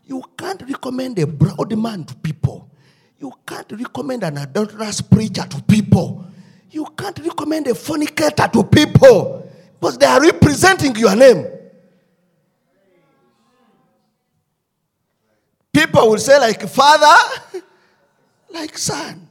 You 0.04 0.22
can't 0.38 0.62
recommend 0.62 1.18
a 1.18 1.26
broad 1.26 1.76
man 1.76 2.04
to 2.04 2.14
people. 2.14 2.70
You 3.18 3.32
can't 3.44 3.70
recommend 3.72 4.22
an 4.22 4.38
adulterous 4.38 5.00
preacher 5.00 5.42
to 5.42 5.62
people. 5.62 6.24
You 6.70 6.84
can't 6.96 7.18
recommend 7.18 7.66
a 7.66 7.74
fornicator 7.74 8.48
to 8.52 8.62
people 8.62 9.50
because 9.80 9.98
they 9.98 10.06
are 10.06 10.20
representing 10.20 10.94
your 10.94 11.16
name. 11.16 11.46
People 15.72 16.10
will 16.10 16.18
say, 16.18 16.38
like, 16.38 16.68
Father, 16.68 17.62
like 18.50 18.78
son. 18.78 19.25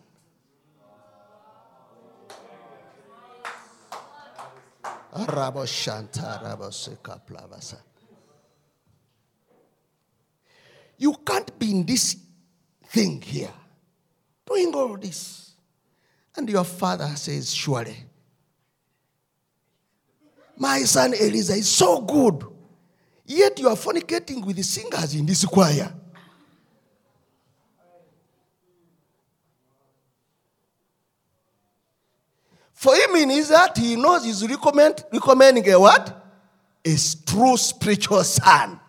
You 10.97 11.13
can't 11.26 11.57
be 11.57 11.72
in 11.72 11.86
this 11.86 12.18
thing 12.88 13.22
here, 13.22 13.53
doing 14.45 14.74
all 14.74 14.97
this. 14.97 15.53
And 16.36 16.49
your 16.49 16.63
father 16.66 17.07
says, 17.16 17.53
Surely, 17.53 17.95
my 20.57 20.80
son 20.80 21.13
Eliza 21.13 21.53
is 21.53 21.70
so 21.70 22.01
good, 22.01 22.45
yet 23.26 23.57
you 23.59 23.70
are 23.70 23.76
fornicating 23.76 24.45
with 24.45 24.57
the 24.57 24.63
singers 24.63 25.16
in 25.16 25.26
this 25.26 25.45
choir. 25.45 25.93
For 32.76 32.93
him 32.93 33.13
means 33.13 33.47
that 33.47 33.78
he 33.78 33.95
knows 33.95 34.26
he's 34.26 34.47
recommend, 34.47 35.05
recommending 35.11 35.67
a 35.71 35.80
what? 35.80 36.26
A 36.86 36.95
true 37.26 37.57
spiritual 37.57 38.23
son. 38.23 38.80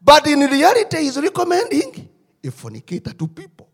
But 0.00 0.26
in 0.28 0.38
reality, 0.38 0.96
he's 0.98 1.20
recommending 1.20 2.08
a 2.42 2.50
fornicator 2.50 3.12
to 3.12 3.26
people. 3.26 3.68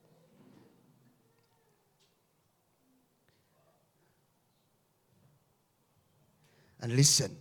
And 6.81 6.97
listen, 6.97 7.37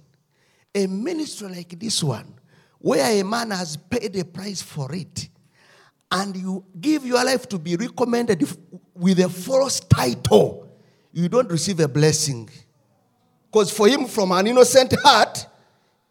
a 0.76 0.86
ministry 0.86 1.48
like 1.48 1.80
this 1.80 2.04
one, 2.04 2.36
where 2.80 3.20
a 3.20 3.24
man 3.24 3.52
has 3.52 3.78
paid 3.78 4.16
a 4.18 4.26
price 4.26 4.62
for 4.62 4.94
it, 4.94 5.30
and 6.12 6.36
you 6.36 6.64
give 6.80 7.06
your 7.06 7.24
life 7.24 7.48
to 7.50 7.58
be 7.58 7.78
recommended 7.78 8.46
with 8.94 9.20
a 9.20 9.30
false 9.30 9.80
title, 9.80 10.63
you 11.14 11.30
don't 11.30 11.50
receive 11.50 11.80
a 11.80 11.88
blessing. 11.88 12.50
Because 13.52 13.72
for 13.72 13.88
him, 13.88 14.06
from 14.08 14.32
an 14.32 14.48
innocent 14.48 14.94
heart, 15.04 15.46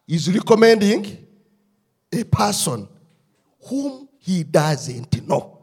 he's 0.07 0.33
recommending 0.33 1.27
a 2.13 2.25
person 2.25 2.89
whom 3.65 4.09
he 4.19 4.45
doesn't 4.45 5.27
know. 5.27 5.59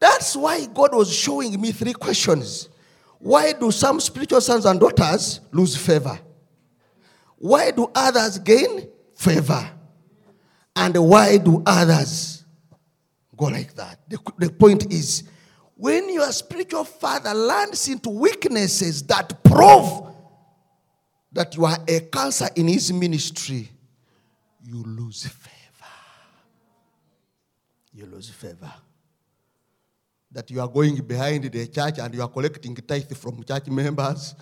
That's 0.00 0.34
why 0.34 0.66
God 0.66 0.94
was 0.94 1.12
showing 1.12 1.60
me 1.60 1.72
three 1.72 1.92
questions. 1.92 2.70
Why 3.18 3.52
do 3.52 3.70
some 3.70 4.00
spiritual 4.00 4.40
sons 4.40 4.64
and 4.64 4.80
daughters 4.80 5.40
lose 5.52 5.76
favor? 5.76 6.18
Why 7.36 7.70
do 7.70 7.90
others 7.94 8.38
gain 8.38 8.88
favor? 9.14 9.70
And 10.76 10.96
why 10.96 11.36
do 11.36 11.62
others 11.64 12.44
go 13.36 13.46
like 13.46 13.74
that? 13.74 14.00
The, 14.08 14.18
the 14.38 14.50
point 14.50 14.92
is, 14.92 15.24
when 15.84 16.08
your 16.08 16.32
spiritual 16.32 16.82
father 16.82 17.34
lands 17.34 17.88
into 17.88 18.08
weaknesses 18.08 19.02
that 19.02 19.44
prove 19.44 20.14
that 21.30 21.54
you 21.54 21.66
are 21.66 21.76
a 21.86 22.00
cancer 22.00 22.48
in 22.56 22.68
his 22.68 22.90
ministry, 22.90 23.68
you 24.62 24.82
lose 24.82 25.26
favor. 25.26 25.92
You 27.92 28.06
lose 28.06 28.30
favor. 28.30 28.72
That 30.32 30.50
you 30.50 30.62
are 30.62 30.68
going 30.68 30.96
behind 31.02 31.44
the 31.44 31.66
church 31.66 31.98
and 31.98 32.14
you 32.14 32.22
are 32.22 32.28
collecting 32.28 32.74
tithe 32.76 33.14
from 33.14 33.44
church 33.44 33.66
members. 33.66 34.34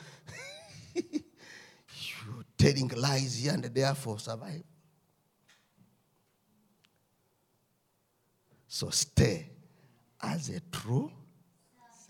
You're 0.95 2.45
telling 2.57 2.88
lies 2.97 3.43
here 3.43 3.55
and 3.55 3.64
there 3.64 3.93
for 3.97 4.16
survival. 4.20 4.62
So 8.68 8.90
stay 8.90 9.49
as 10.22 10.49
a 10.49 10.61
true 10.70 11.11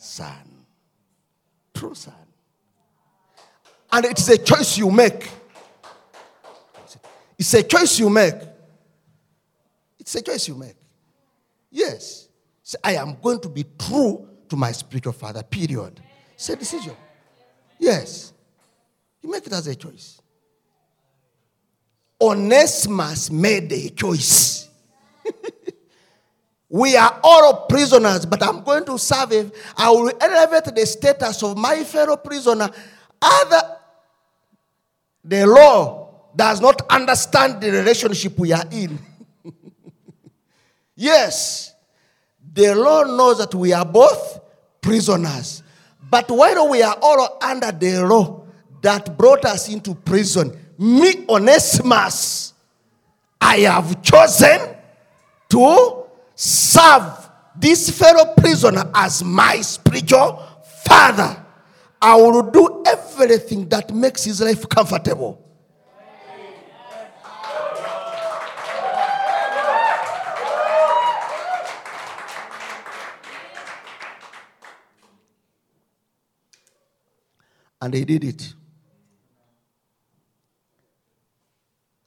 son. 0.03 0.67
True 1.75 1.95
son. 1.95 2.15
And 3.91 4.05
it's 4.07 4.29
a 4.29 4.39
choice 4.39 4.79
you 4.79 4.91
make. 4.91 5.29
It's 7.39 7.55
a 7.55 7.63
choice 7.63 7.99
you 7.99 8.09
make. 8.11 8.35
It's 9.99 10.15
a 10.15 10.23
choice 10.23 10.49
you 10.49 10.55
make. 10.55 10.77
Yes. 11.71 12.29
Say, 12.63 12.79
I 12.83 12.95
am 12.95 13.17
going 13.21 13.41
to 13.41 13.49
be 13.49 13.65
true 13.79 14.29
to 14.49 14.57
my 14.57 14.73
spiritual 14.73 15.13
father, 15.13 15.43
period. 15.43 16.01
It's 16.35 16.49
a 16.49 16.57
decision. 16.57 16.95
Yes. 17.79 18.33
You 19.23 19.31
make 19.31 19.47
it 19.47 19.53
as 19.53 19.67
a 19.67 19.75
choice. 19.75 20.21
Onesimus 22.21 23.31
made 23.31 23.73
a 23.73 23.89
choice. 23.91 24.62
We 26.73 26.97
are 26.97 27.21
all 27.23 27.67
prisoners, 27.67 28.25
but 28.25 28.43
I'm 28.43 28.65
going 28.65 28.87
to 28.87 28.99
serve. 28.99 29.31
If 29.31 29.75
I 29.77 29.91
will 29.91 30.11
elevate 30.19 30.75
the 30.75 30.87
status 30.87 31.43
of 31.43 31.59
my 31.59 31.85
fellow 31.85 32.17
prisoner. 32.17 32.71
Other, 33.21 33.77
the 35.23 35.47
law 35.47 36.31
does 36.35 36.63
not 36.63 36.81
understand 36.89 37.61
the 37.61 37.71
relationship 37.71 38.39
we 38.39 38.53
are 38.53 38.65
in. 38.73 38.99
Yes, 40.95 41.75
the 42.53 42.75
law 42.75 43.03
knows 43.03 43.39
that 43.39 43.55
we 43.55 43.73
are 43.73 43.85
both 43.85 44.41
prisoners. 44.81 45.63
But 46.09 46.31
while 46.31 46.69
we 46.69 46.83
are 46.83 46.97
all 47.03 47.39
under 47.43 47.73
the 47.73 48.07
law 48.07 48.45
that 48.83 49.17
brought 49.19 49.45
us 49.47 49.69
into 49.69 49.95
prison, 49.95 50.57
me, 50.79 51.25
Onesimus, 51.29 52.53
I 53.41 53.61
have 53.61 54.01
chosen 54.03 54.77
to 55.49 56.02
serve 56.43 57.31
this 57.55 57.89
fellow 57.97 58.35
prisoner 58.35 58.91
as 58.95 59.23
my 59.23 59.61
spiritual 59.61 60.43
father. 60.85 61.37
I 62.01 62.17
will 62.17 62.51
do 62.51 62.83
everything 62.85 63.69
that 63.69 63.95
makes 63.95 64.25
his 64.25 64.41
life 64.41 64.69
comfortable. 64.69 65.39
And 77.81 77.95
he 77.95 78.05
did 78.05 78.25
it. 78.25 78.55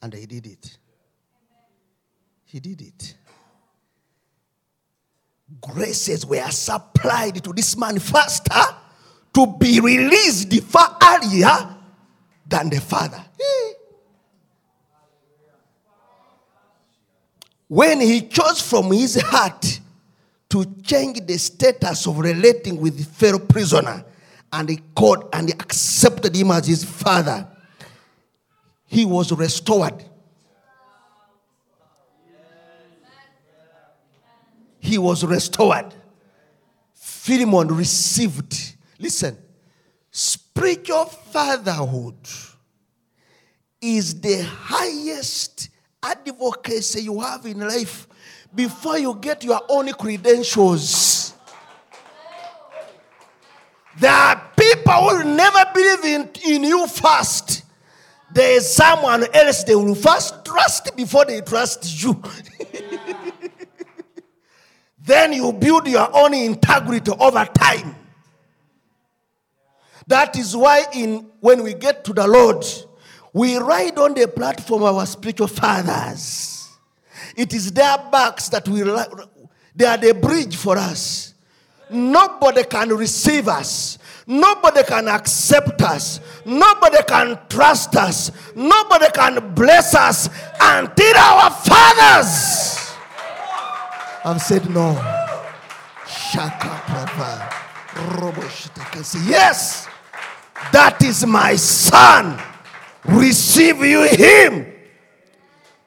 And 0.02 0.12
he 0.12 0.26
did 0.26 0.46
it. 0.46 0.78
He 2.44 2.60
did 2.60 2.82
it. 2.82 3.14
Graces 5.60 6.26
were 6.26 6.50
supplied 6.50 7.42
to 7.44 7.52
this 7.52 7.76
man 7.76 7.98
faster 7.98 8.76
to 9.32 9.46
be 9.58 9.80
released 9.80 10.52
far 10.64 10.96
earlier 11.02 11.76
than 12.46 12.70
the 12.70 12.80
father. 12.80 13.24
When 17.68 18.00
he 18.00 18.22
chose 18.22 18.60
from 18.60 18.92
his 18.92 19.20
heart 19.20 19.80
to 20.48 20.64
change 20.82 21.26
the 21.26 21.36
status 21.38 22.06
of 22.06 22.18
relating 22.18 22.80
with 22.80 22.96
the 22.96 23.04
fellow 23.04 23.40
prisoner, 23.40 24.04
and 24.52 24.68
he 24.68 24.80
called 24.94 25.28
and 25.32 25.48
he 25.48 25.52
accepted 25.52 26.34
him 26.34 26.50
as 26.52 26.66
his 26.66 26.84
father, 26.84 27.46
he 28.86 29.04
was 29.04 29.32
restored. 29.32 30.04
He 34.86 34.98
was 34.98 35.24
restored. 35.24 35.92
Philemon 36.94 37.74
received. 37.74 38.76
Listen, 39.00 39.36
spiritual 40.12 41.06
fatherhood 41.06 42.14
is 43.80 44.20
the 44.20 44.44
highest 44.44 45.70
advocacy 46.00 47.02
you 47.02 47.20
have 47.20 47.44
in 47.46 47.58
life 47.58 48.06
before 48.54 48.96
you 48.96 49.16
get 49.16 49.42
your 49.42 49.60
own 49.68 49.92
credentials. 49.92 51.34
There 53.98 54.12
are 54.12 54.40
people 54.56 54.92
who 54.92 55.16
will 55.18 55.24
never 55.24 55.64
believe 55.74 56.04
in, 56.04 56.30
in 56.46 56.62
you 56.62 56.86
first. 56.86 57.64
There 58.32 58.56
is 58.56 58.72
someone 58.72 59.26
else 59.34 59.64
they 59.64 59.74
will 59.74 59.96
first 59.96 60.44
trust 60.44 60.94
before 60.94 61.24
they 61.24 61.40
trust 61.40 62.02
you. 62.04 62.22
then 65.06 65.32
you 65.32 65.52
build 65.52 65.86
your 65.86 66.08
own 66.14 66.34
integrity 66.34 67.12
over 67.12 67.44
time. 67.44 67.94
That 70.08 70.36
is 70.36 70.56
why 70.56 70.84
in 70.92 71.30
when 71.40 71.62
we 71.62 71.74
get 71.74 72.04
to 72.04 72.12
the 72.12 72.26
Lord, 72.26 72.64
we 73.32 73.56
ride 73.56 73.98
on 73.98 74.14
the 74.14 74.26
platform 74.26 74.82
of 74.82 74.96
our 74.96 75.06
spiritual 75.06 75.46
fathers. 75.46 76.68
It 77.36 77.54
is 77.54 77.72
their 77.72 77.98
backs 78.10 78.48
that 78.48 78.68
we 78.68 78.82
they 79.74 79.84
are 79.84 79.96
the 79.96 80.14
bridge 80.20 80.56
for 80.56 80.76
us. 80.76 81.34
Nobody 81.88 82.64
can 82.64 82.88
receive 82.88 83.46
us. 83.46 83.98
Nobody 84.26 84.82
can 84.82 85.06
accept 85.06 85.82
us. 85.82 86.18
Nobody 86.44 86.98
can 87.06 87.38
trust 87.48 87.94
us. 87.94 88.32
Nobody 88.56 89.06
can 89.14 89.54
bless 89.54 89.94
us 89.94 90.28
until 90.60 91.16
our 91.16 91.50
fathers 91.50 92.75
have 94.26 94.40
said 94.40 94.68
no. 94.68 94.94
Shaka 96.06 96.76
say, 99.04 99.20
Yes, 99.24 99.88
that 100.72 101.02
is 101.02 101.24
my 101.24 101.54
son. 101.56 102.40
Receive 103.04 103.78
you 103.78 104.02
him. 104.02 104.66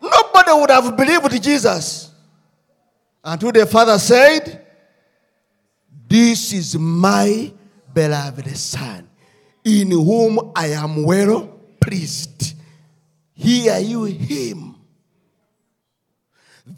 Nobody 0.02 0.52
would 0.54 0.70
have 0.70 0.96
believed 0.96 1.44
Jesus 1.44 2.12
until 3.24 3.52
the 3.52 3.66
father 3.66 4.00
said, 4.00 4.66
This 6.08 6.54
is 6.54 6.78
my 6.78 7.52
beloved 7.94 8.56
son, 8.56 9.10
in 9.66 9.92
whom 9.92 10.54
I 10.56 10.68
am 10.68 11.04
well 11.04 11.60
pleased. 11.82 12.56
Hear 13.34 13.80
you 13.80 14.06
him. 14.06 14.69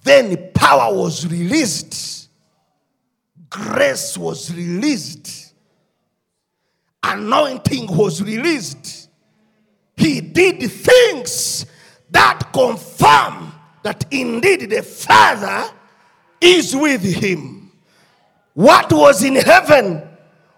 Then 0.04 0.52
power 0.54 0.94
was 0.94 1.28
released, 1.28 2.30
grace 3.50 4.18
was 4.18 4.54
released, 4.54 5.54
anointing 7.04 7.88
was 7.96 8.22
released. 8.22 9.10
He 9.96 10.22
did 10.22 10.60
things 10.72 11.66
that 12.10 12.52
confirm 12.52 13.54
that 13.84 14.06
indeed 14.12 14.70
the 14.70 14.82
Father 14.82 15.72
is 16.40 16.76
with 16.76 17.04
him. 17.04 17.72
What 18.54 18.92
was 18.92 19.24
in 19.24 19.36
heaven 19.36 20.08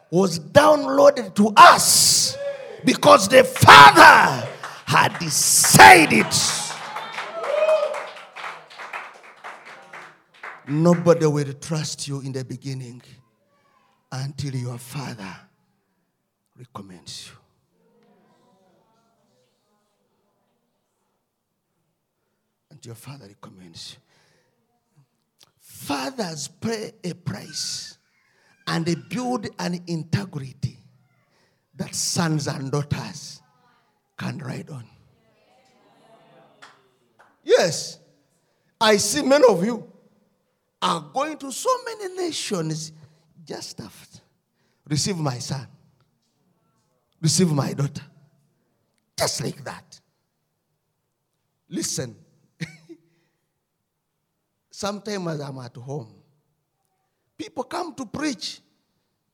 was 0.10 0.40
downloaded 0.40 1.36
to 1.36 1.52
us 1.58 2.38
because 2.86 3.28
the 3.28 3.44
Father 3.44 4.48
had 4.86 5.18
decided. 5.20 6.28
Nobody 10.68 11.26
will 11.26 11.54
trust 11.54 12.08
you 12.08 12.22
in 12.22 12.32
the 12.32 12.46
beginning 12.46 13.02
until 14.12 14.56
your 14.56 14.78
Father 14.78 15.36
recommends 16.58 17.28
you. 17.28 17.38
Until 22.72 22.90
your 22.90 22.96
Father 22.96 23.28
recommends 23.28 23.98
you. 23.98 24.02
Fathers 25.60 26.48
pay 26.48 26.94
a 27.04 27.14
price 27.14 27.98
and 28.68 28.86
they 28.86 28.96
build 28.96 29.48
an 29.60 29.80
integrity 29.88 30.78
that 31.76 31.94
sons 31.94 32.48
and 32.48 32.72
daughters 32.72 33.42
can 34.18 34.38
ride 34.38 34.70
on. 34.70 34.86
Yes, 37.44 38.00
I 38.80 38.96
see 38.96 39.24
many 39.24 39.46
of 39.46 39.66
you 39.66 39.93
are 40.84 41.00
going 41.14 41.38
to 41.38 41.50
so 41.52 41.70
many 41.86 42.14
nations 42.16 42.92
just 43.46 43.80
after. 43.80 44.20
Receive 44.88 45.18
my 45.18 45.40
son, 45.40 45.66
receive 47.22 47.52
my 47.52 47.72
daughter. 47.72 48.04
Just 49.18 49.42
like 49.42 49.64
that. 49.64 50.02
Listen, 51.70 52.16
sometimes 54.72 55.40
I'm 55.40 55.58
at 55.60 55.76
home, 55.78 56.14
people 57.38 57.64
come 57.64 57.96
to 57.96 58.06
preach, 58.06 58.60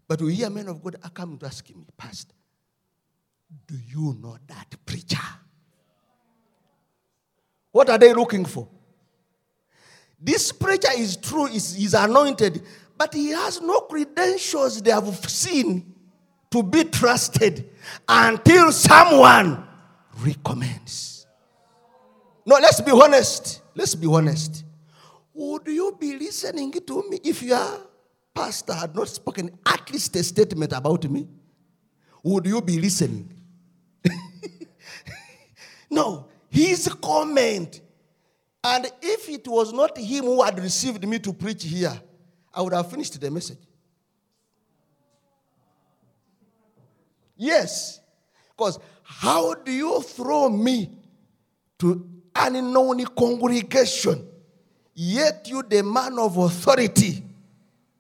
but 0.08 0.22
we 0.22 0.36
hear 0.36 0.52
men 0.52 0.68
of 0.68 0.84
God 0.84 0.98
are 1.04 1.10
coming 1.10 1.40
to 1.40 1.48
ask 1.48 1.68
me, 1.70 1.84
Pastor, 1.98 2.36
do 3.66 3.76
you 3.88 4.16
know 4.22 4.38
that 4.48 4.76
preacher? 4.86 5.18
What 7.72 7.90
are 7.90 7.98
they 7.98 8.14
looking 8.14 8.46
for? 8.46 8.68
This 10.22 10.52
preacher 10.52 10.92
is 10.98 11.16
true, 11.18 11.48
is, 11.48 11.94
anointed, 11.94 12.62
but 12.98 13.14
he 13.14 13.30
has 13.30 13.62
no 13.62 13.82
credentials 13.82 14.82
they 14.82 14.92
have 14.92 15.30
seen 15.30 15.96
to 16.52 16.64
be 16.64 16.84
trusted 16.84 17.70
until 18.08 18.72
someone 18.72 19.66
recommends. 20.22 21.26
No, 22.46 22.56
let's 22.56 22.82
be 22.82 22.92
honest. 22.92 23.62
Let's 23.76 23.96
be 23.96 24.08
honest. 24.08 24.66
Would 25.34 25.68
you 25.68 25.96
be 25.98 26.18
listening 26.18 26.72
to 26.74 27.10
me 27.10 27.20
if 27.24 27.42
your 27.42 27.88
pastor 28.34 28.74
had 28.74 28.96
not 28.96 29.08
spoken 29.08 29.58
at 29.66 29.90
least 29.92 30.16
a 30.18 30.24
statement 30.24 30.74
about 30.74 31.10
me? 31.10 31.28
Would 32.24 32.46
you 32.46 32.62
be 32.62 32.80
listening? 32.80 33.32
no, 35.90 36.28
his 36.50 36.90
comment. 37.02 37.82
And 38.64 38.92
if 39.02 39.30
it 39.30 39.48
was 39.48 39.72
not 39.72 39.98
him 39.98 40.26
who 40.26 40.44
had 40.44 40.60
received 40.60 41.08
me 41.08 41.20
to 41.20 41.32
preach 41.34 41.64
here, 41.64 42.00
I 42.54 42.62
would 42.62 42.74
have 42.74 42.90
finished 42.90 43.20
the 43.20 43.32
message. 43.32 43.60
Yes. 47.38 48.02
Because 48.50 48.80
how 49.04 49.54
do 49.54 49.72
you 49.72 50.02
throw 50.02 50.50
me 50.50 50.92
to 51.80 52.06
an 52.36 52.58
unknown 52.58 53.06
congregation, 53.06 54.28
yet 54.94 55.48
you, 55.50 55.64
the 55.64 55.82
man 55.82 56.20
of 56.20 56.36
authority, 56.38 57.24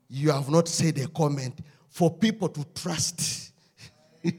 you 0.09 0.31
have 0.31 0.49
not 0.49 0.67
said 0.67 0.97
a 0.97 1.07
comment 1.07 1.57
for 1.87 2.13
people 2.13 2.49
to 2.49 2.65
trust? 2.75 3.53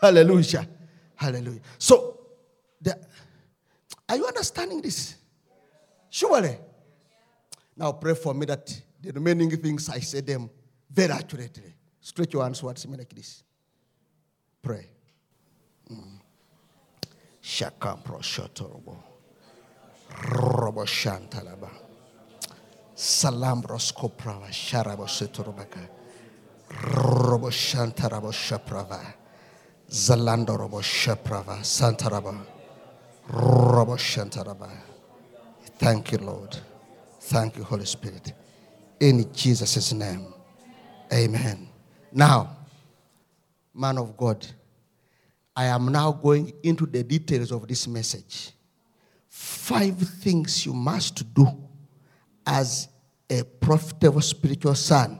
Hallelujah. 0.00 0.68
Hallelujah. 1.16 1.60
So, 1.78 2.23
are 4.14 4.16
you 4.16 4.26
understanding 4.26 4.80
this? 4.80 5.16
Surely. 6.08 6.56
Now 7.76 7.90
pray 7.92 8.14
for 8.14 8.32
me 8.32 8.46
that 8.46 8.80
the 9.02 9.10
remaining 9.10 9.50
things 9.50 9.88
I 9.88 9.98
say 9.98 10.20
them 10.20 10.48
very 10.88 11.12
accurately. 11.12 11.74
Stretch 12.00 12.32
your 12.32 12.44
hands 12.44 12.60
towards 12.60 12.86
me 12.86 12.96
like 12.96 13.12
this. 13.12 13.42
Pray. 14.62 14.86
Mm. 15.90 16.20
Shaka 17.40 17.98
proshotorobo. 18.04 18.96
Robo 20.30 20.84
shantalaba. 20.84 21.70
Salambros 22.94 23.92
koprava 23.92 24.48
sharabo 24.48 25.08
setorobaka. 25.08 25.88
Robo 26.94 27.50
shantarabo 27.50 28.30
shaprava. 28.30 29.00
Zalando 29.90 30.56
robo 30.56 30.80
shaprava. 30.80 31.58
Santaraba. 31.64 32.53
Thank 35.78 36.12
you, 36.12 36.18
Lord. 36.18 36.56
Thank 37.20 37.56
you, 37.56 37.64
Holy 37.64 37.86
Spirit. 37.86 38.32
In 39.00 39.32
Jesus' 39.32 39.92
name. 39.92 40.26
Amen. 41.12 41.68
Now, 42.12 42.56
man 43.74 43.98
of 43.98 44.16
God, 44.16 44.46
I 45.56 45.66
am 45.66 45.86
now 45.86 46.12
going 46.12 46.52
into 46.62 46.86
the 46.86 47.02
details 47.02 47.52
of 47.52 47.66
this 47.66 47.86
message. 47.86 48.52
Five 49.28 49.96
things 49.96 50.64
you 50.66 50.72
must 50.72 51.32
do 51.34 51.46
as 52.46 52.88
a 53.30 53.42
profitable 53.42 54.20
spiritual 54.20 54.74
son 54.74 55.18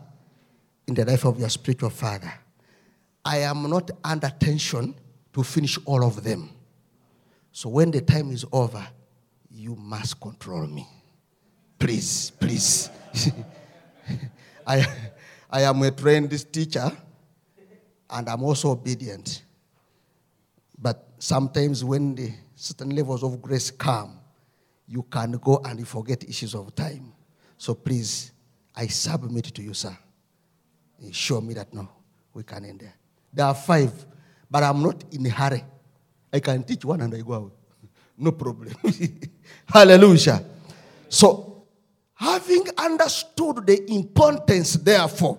in 0.86 0.94
the 0.94 1.04
life 1.04 1.24
of 1.24 1.38
your 1.38 1.48
spiritual 1.48 1.90
father. 1.90 2.32
I 3.24 3.38
am 3.38 3.68
not 3.68 3.90
under 4.02 4.30
tension 4.38 4.94
to 5.32 5.42
finish 5.42 5.78
all 5.84 6.04
of 6.04 6.22
them. 6.22 6.50
So 7.54 7.68
when 7.68 7.92
the 7.92 8.00
time 8.00 8.32
is 8.32 8.44
over, 8.50 8.84
you 9.48 9.76
must 9.76 10.20
control 10.20 10.66
me. 10.66 10.88
Please, 11.78 12.32
please. 12.32 12.90
I, 14.66 14.84
I 15.48 15.62
am 15.62 15.80
a 15.82 15.92
trained 15.92 16.52
teacher 16.52 16.90
and 18.10 18.28
I'm 18.28 18.42
also 18.42 18.72
obedient. 18.72 19.44
But 20.76 21.08
sometimes 21.20 21.84
when 21.84 22.16
the 22.16 22.32
certain 22.56 22.90
levels 22.90 23.22
of 23.22 23.40
grace 23.40 23.70
come, 23.70 24.18
you 24.88 25.04
can 25.04 25.30
go 25.40 25.62
and 25.64 25.86
forget 25.86 26.24
issues 26.28 26.56
of 26.56 26.74
time. 26.74 27.12
So 27.56 27.72
please, 27.76 28.32
I 28.74 28.88
submit 28.88 29.44
to 29.54 29.62
you, 29.62 29.74
sir. 29.74 29.96
Eh, 31.04 31.10
show 31.12 31.40
me 31.40 31.54
that 31.54 31.72
no, 31.72 31.88
we 32.32 32.42
can 32.42 32.64
end 32.64 32.80
there. 32.80 32.94
There 33.32 33.46
are 33.46 33.54
five, 33.54 33.92
but 34.50 34.64
I'm 34.64 34.82
not 34.82 35.04
in 35.12 35.24
a 35.26 35.30
hurry. 35.30 35.62
I 36.34 36.40
can 36.40 36.64
teach 36.64 36.84
one 36.84 37.00
and 37.00 37.14
I 37.14 37.20
go 37.20 37.34
out. 37.34 37.52
No 38.18 38.32
problem. 38.32 38.74
Hallelujah. 39.66 40.44
So, 41.08 41.64
having 42.14 42.64
understood 42.78 43.66
the 43.66 43.90
importance, 43.92 44.74
therefore, 44.74 45.38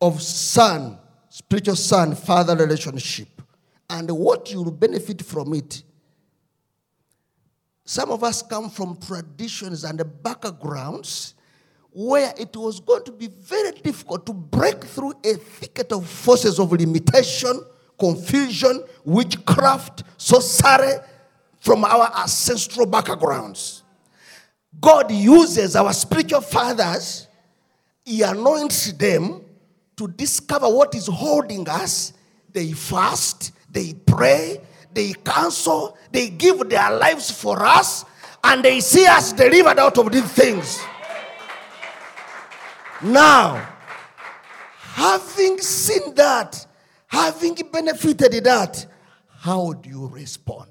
of 0.00 0.20
son, 0.20 0.98
spiritual 1.28 1.76
son 1.76 2.14
father 2.14 2.56
relationship, 2.56 3.28
and 3.90 4.10
what 4.10 4.50
you 4.50 4.62
will 4.62 4.72
benefit 4.72 5.22
from 5.22 5.54
it. 5.54 5.82
Some 7.84 8.10
of 8.10 8.24
us 8.24 8.42
come 8.42 8.70
from 8.70 8.96
traditions 8.96 9.84
and 9.84 10.02
backgrounds 10.22 11.34
where 11.90 12.34
it 12.36 12.56
was 12.56 12.80
going 12.80 13.04
to 13.04 13.12
be 13.12 13.28
very 13.28 13.70
difficult 13.70 14.26
to 14.26 14.32
break 14.32 14.82
through 14.84 15.12
a 15.24 15.34
thicket 15.34 15.92
of 15.92 16.08
forces 16.08 16.58
of 16.58 16.72
limitation, 16.72 17.60
confusion, 18.04 18.84
witchcraft, 19.04 20.04
sorcery 20.18 20.94
from 21.60 21.84
our 21.84 22.12
ancestral 22.18 22.84
backgrounds. 22.84 23.82
God 24.78 25.10
uses 25.10 25.74
our 25.76 25.92
spiritual 25.92 26.42
fathers, 26.42 27.28
He 28.04 28.20
anoints 28.22 28.92
them 28.92 29.42
to 29.96 30.08
discover 30.08 30.68
what 30.68 30.94
is 30.94 31.06
holding 31.06 31.66
us. 31.68 32.12
They 32.52 32.72
fast, 32.72 33.52
they 33.70 33.94
pray, 33.94 34.60
they 34.92 35.14
counsel, 35.14 35.96
they 36.12 36.28
give 36.28 36.68
their 36.68 36.90
lives 36.98 37.30
for 37.30 37.64
us, 37.64 38.04
and 38.42 38.62
they 38.62 38.80
see 38.80 39.06
us 39.06 39.32
delivered 39.32 39.78
out 39.78 39.96
of 39.96 40.12
these 40.12 40.30
things. 40.32 40.80
Now, 43.02 43.66
having 44.92 45.58
seen 45.60 46.14
that, 46.14 46.66
having 47.14 47.54
benefited 47.72 48.42
that, 48.42 48.86
how 49.38 49.72
do 49.72 49.88
you 49.88 50.08
respond? 50.08 50.70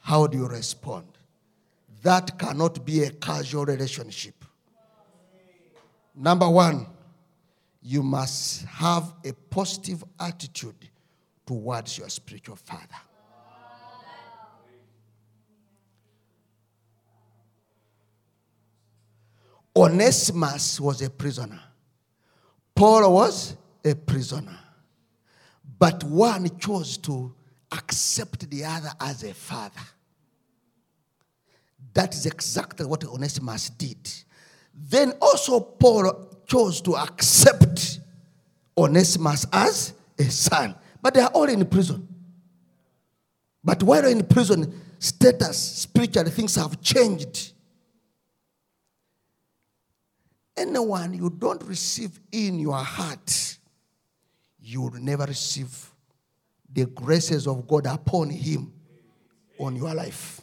How 0.00 0.26
do 0.26 0.36
you 0.36 0.46
respond? 0.46 1.06
That 2.02 2.38
cannot 2.38 2.84
be 2.84 3.04
a 3.04 3.10
casual 3.10 3.64
relationship. 3.64 4.44
Number 6.14 6.48
one, 6.48 6.86
you 7.80 8.02
must 8.02 8.66
have 8.66 9.14
a 9.24 9.32
positive 9.32 10.04
attitude 10.20 10.90
towards 11.46 11.96
your 11.96 12.10
spiritual 12.10 12.56
father. 12.56 13.00
Onesimus 19.74 20.78
was 20.78 21.00
a 21.00 21.08
prisoner. 21.08 21.60
Paul 22.82 23.14
was 23.14 23.54
a 23.84 23.94
prisoner. 23.94 24.58
But 25.78 26.02
one 26.02 26.58
chose 26.58 26.98
to 26.98 27.32
accept 27.70 28.50
the 28.50 28.64
other 28.64 28.90
as 29.00 29.22
a 29.22 29.32
father. 29.32 29.80
That 31.94 32.12
is 32.12 32.26
exactly 32.26 32.84
what 32.84 33.04
Onesimus 33.04 33.70
did. 33.70 34.12
Then 34.74 35.12
also 35.22 35.60
Paul 35.60 36.42
chose 36.44 36.80
to 36.80 36.96
accept 36.96 38.00
Onesimus 38.76 39.46
as 39.52 39.92
a 40.18 40.24
son. 40.24 40.74
But 41.00 41.14
they 41.14 41.20
are 41.20 41.30
all 41.30 41.48
in 41.48 41.64
prison. 41.66 42.08
But 43.62 43.80
while 43.84 44.06
in 44.06 44.26
prison, 44.26 44.80
status, 44.98 45.56
spiritual 45.56 46.24
things 46.24 46.56
have 46.56 46.80
changed. 46.80 47.52
Anyone 50.56 51.14
you 51.14 51.30
don't 51.30 51.62
receive 51.64 52.20
in 52.30 52.58
your 52.58 52.76
heart, 52.76 53.58
you 54.60 54.82
will 54.82 55.00
never 55.00 55.24
receive 55.24 55.90
the 56.72 56.86
graces 56.86 57.46
of 57.46 57.66
God 57.66 57.86
upon 57.86 58.30
him 58.30 58.72
on 59.58 59.76
your 59.76 59.94
life. 59.94 60.40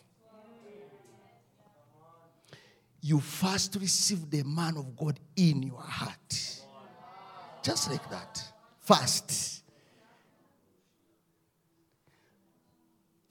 You 3.01 3.20
first 3.20 3.78
receive 3.80 4.30
the 4.30 4.43
man 4.43 4.78
of 4.78 4.95
God 4.95 5.20
in 5.36 5.64
your 5.64 5.82
heart. 5.82 6.62
Just 7.64 7.89
like 7.89 8.10
that. 8.10 8.43
First. 8.80 9.64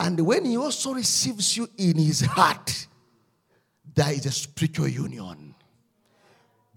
And 0.01 0.21
when 0.21 0.45
he 0.45 0.57
also 0.57 0.95
receives 0.95 1.57
you 1.57 1.69
in 1.77 1.99
his 1.99 2.21
heart, 2.21 2.87
there 3.95 4.13
is 4.13 4.27
a 4.27 4.31
spiritual 4.31 4.89
union. 4.89 5.48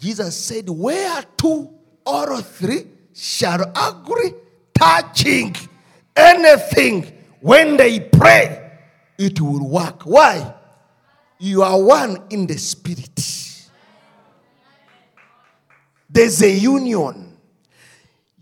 Jesus 0.02 0.36
said, 0.36 0.68
Where 0.68 1.24
two 1.38 1.70
or 2.04 2.42
three 2.42 2.88
shall 3.14 3.62
agree, 3.76 4.34
touching 4.74 5.56
anything, 6.16 7.14
when 7.40 7.78
they 7.78 8.00
pray, 8.00 8.72
it 9.20 9.40
will 9.40 9.70
work. 9.70 10.02
Why? 10.02 10.56
You 11.38 11.62
are 11.62 11.80
one 11.80 12.24
in 12.32 12.48
the 12.48 12.58
spirit. 12.58 13.70
There's 16.10 16.42
a 16.42 16.50
union. 16.52 17.38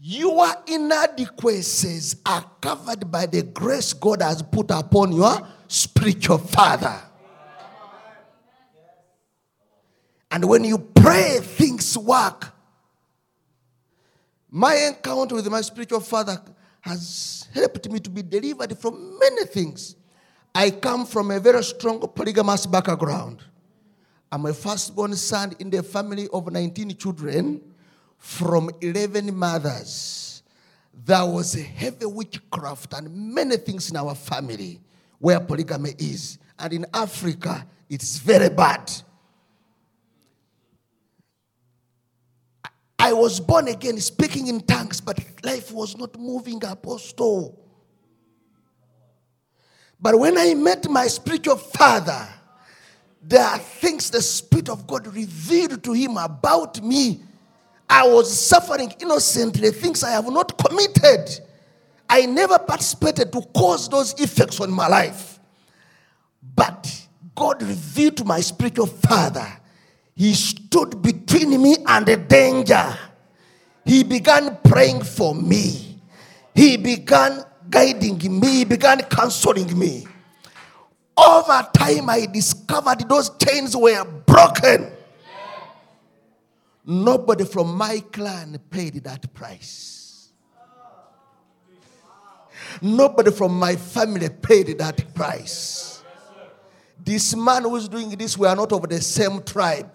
Your 0.01 0.47
inadequacies 0.65 2.15
are 2.25 2.45
covered 2.61 3.11
by 3.11 3.25
the 3.25 3.43
grace 3.43 3.91
God 3.91 4.21
has 4.21 4.41
put 4.41 4.71
upon 4.71 5.11
your 5.11 5.45
spiritual 5.67 6.37
father. 6.37 7.08
And 10.39 10.47
when 10.47 10.63
you 10.63 10.77
pray, 10.77 11.39
things 11.41 11.97
work. 11.97 12.53
My 14.49 14.73
encounter 14.73 15.35
with 15.35 15.49
my 15.49 15.59
spiritual 15.59 15.99
father 15.99 16.41
has 16.79 17.49
helped 17.53 17.91
me 17.91 17.99
to 17.99 18.09
be 18.09 18.21
delivered 18.21 18.77
from 18.77 19.19
many 19.19 19.43
things. 19.47 19.97
I 20.55 20.71
come 20.71 21.05
from 21.05 21.31
a 21.31 21.41
very 21.41 21.61
strong 21.61 21.99
polygamous 22.15 22.65
background. 22.65 23.43
I'm 24.31 24.45
a 24.45 24.53
firstborn 24.53 25.13
son 25.17 25.57
in 25.59 25.69
the 25.69 25.83
family 25.83 26.29
of 26.31 26.49
19 26.49 26.95
children 26.95 27.61
from 28.17 28.69
11 28.79 29.35
mothers. 29.35 30.41
There 31.03 31.25
was 31.25 31.53
a 31.57 31.63
heavy 31.63 32.05
witchcraft 32.05 32.93
and 32.93 33.13
many 33.13 33.57
things 33.57 33.89
in 33.89 33.97
our 33.97 34.15
family 34.15 34.79
where 35.17 35.41
polygamy 35.41 35.95
is. 35.97 36.37
And 36.57 36.71
in 36.71 36.85
Africa, 36.93 37.67
it's 37.89 38.19
very 38.19 38.47
bad. 38.47 38.89
I 43.09 43.13
was 43.13 43.39
born 43.39 43.67
again 43.67 43.99
speaking 43.99 44.45
in 44.45 44.61
tongues, 44.61 45.01
but 45.01 45.19
life 45.43 45.71
was 45.71 45.97
not 45.97 46.15
moving, 46.19 46.63
apostle. 46.63 47.59
But 49.99 50.19
when 50.19 50.37
I 50.37 50.53
met 50.53 50.87
my 50.87 51.07
spiritual 51.07 51.55
father, 51.55 52.27
there 53.23 53.43
are 53.43 53.57
things 53.57 54.11
the 54.11 54.21
Spirit 54.21 54.69
of 54.69 54.85
God 54.85 55.07
revealed 55.07 55.83
to 55.85 55.93
him 55.93 56.17
about 56.17 56.83
me. 56.83 57.21
I 57.89 58.07
was 58.07 58.31
suffering 58.31 58.93
innocently, 58.99 59.71
things 59.71 60.03
I 60.03 60.11
have 60.11 60.29
not 60.29 60.55
committed. 60.63 61.31
I 62.07 62.27
never 62.27 62.59
participated 62.59 63.33
to 63.33 63.41
cause 63.55 63.89
those 63.89 64.13
effects 64.21 64.59
on 64.59 64.69
my 64.69 64.87
life. 64.87 65.39
But 66.55 67.07
God 67.33 67.63
revealed 67.63 68.17
to 68.17 68.23
my 68.23 68.39
spiritual 68.41 68.85
father 68.85 69.58
he 70.19 70.33
stood 70.33 71.01
between 71.01 71.61
me 71.61 71.77
and 71.87 72.05
the 72.05 72.17
danger. 72.17 72.93
He 73.85 74.03
began 74.03 74.57
praying 74.65 75.03
for 75.03 75.33
me. 75.33 75.97
He 76.53 76.75
began 76.75 77.45
guiding 77.69 78.17
me. 78.37 78.47
He 78.49 78.65
began 78.65 78.99
counseling 79.03 79.79
me. 79.79 80.05
Over 81.17 81.65
time, 81.73 82.09
I 82.09 82.25
discovered 82.25 83.07
those 83.07 83.29
chains 83.37 83.77
were 83.77 84.03
broken. 84.03 84.91
Nobody 86.85 87.45
from 87.45 87.77
my 87.77 88.03
clan 88.11 88.59
paid 88.69 88.95
that 89.05 89.33
price. 89.33 90.33
Nobody 92.81 93.31
from 93.31 93.57
my 93.57 93.77
family 93.77 94.27
paid 94.27 94.79
that 94.79 95.13
price. 95.13 96.03
This 97.01 97.33
man 97.37 97.63
who's 97.63 97.87
doing 97.87 98.09
this, 98.09 98.37
we 98.37 98.47
are 98.47 98.55
not 98.57 98.73
of 98.73 98.89
the 98.89 98.99
same 98.99 99.41
tribe. 99.43 99.89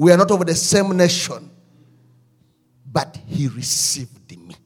We 0.00 0.10
are 0.12 0.16
not 0.16 0.30
of 0.30 0.46
the 0.46 0.54
same 0.54 0.96
nation. 0.96 1.50
But 2.90 3.18
he 3.26 3.48
received 3.48 4.34
me. 4.34 4.56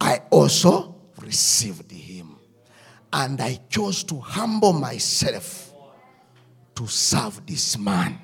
I 0.00 0.20
also 0.30 0.96
received 1.22 1.92
him. 1.92 2.34
And 3.12 3.40
I 3.40 3.60
chose 3.68 4.02
to 4.02 4.18
humble 4.18 4.72
myself 4.72 5.72
to 6.74 6.88
serve 6.88 7.46
this 7.46 7.78
man. 7.78 8.18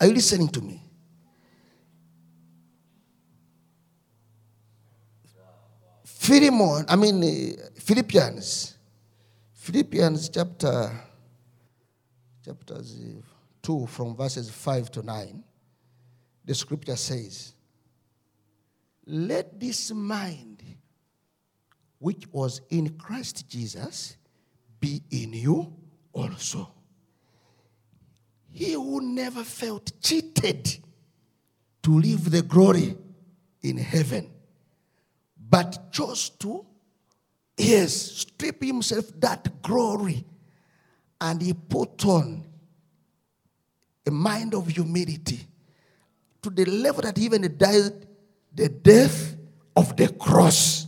Are 0.00 0.06
you 0.06 0.14
listening 0.14 0.48
to 0.48 0.62
me? 0.62 0.82
Philemon, 6.04 6.86
I 6.88 6.96
mean, 6.96 7.22
uh, 7.22 7.68
Philippians, 7.74 8.78
Philippians 9.52 10.30
chapter 10.30 11.09
chapters 12.44 12.98
uh, 13.00 13.20
2 13.62 13.86
from 13.86 14.16
verses 14.16 14.50
5 14.50 14.90
to 14.92 15.02
9, 15.02 15.44
the 16.44 16.54
scripture 16.54 16.96
says, 16.96 17.54
Let 19.06 19.60
this 19.60 19.90
mind 19.92 20.62
which 21.98 22.24
was 22.32 22.62
in 22.70 22.96
Christ 22.96 23.48
Jesus 23.48 24.16
be 24.80 25.02
in 25.10 25.34
you 25.34 25.72
also. 26.12 26.72
He 28.50 28.72
who 28.72 29.00
never 29.00 29.44
felt 29.44 29.92
cheated 30.00 30.78
to 31.82 31.90
leave 31.90 32.30
the 32.30 32.42
glory 32.42 32.96
in 33.62 33.76
heaven, 33.76 34.30
but 35.38 35.92
chose 35.92 36.30
to, 36.30 36.64
yes, 37.56 37.92
strip 37.92 38.62
himself 38.62 39.04
that 39.20 39.62
glory 39.62 40.24
and 41.20 41.42
he 41.42 41.52
put 41.52 42.04
on 42.06 42.44
a 44.06 44.10
mind 44.10 44.54
of 44.54 44.66
humility 44.68 45.40
to 46.42 46.50
the 46.50 46.64
level 46.64 47.02
that 47.02 47.18
even 47.18 47.42
died 47.56 48.06
the 48.54 48.68
death 48.68 49.36
of 49.76 49.96
the 49.96 50.08
cross. 50.08 50.86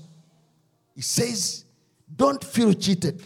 He 0.95 1.03
says, 1.03 1.65
Don't 2.15 2.43
feel 2.43 2.73
cheated. 2.73 3.23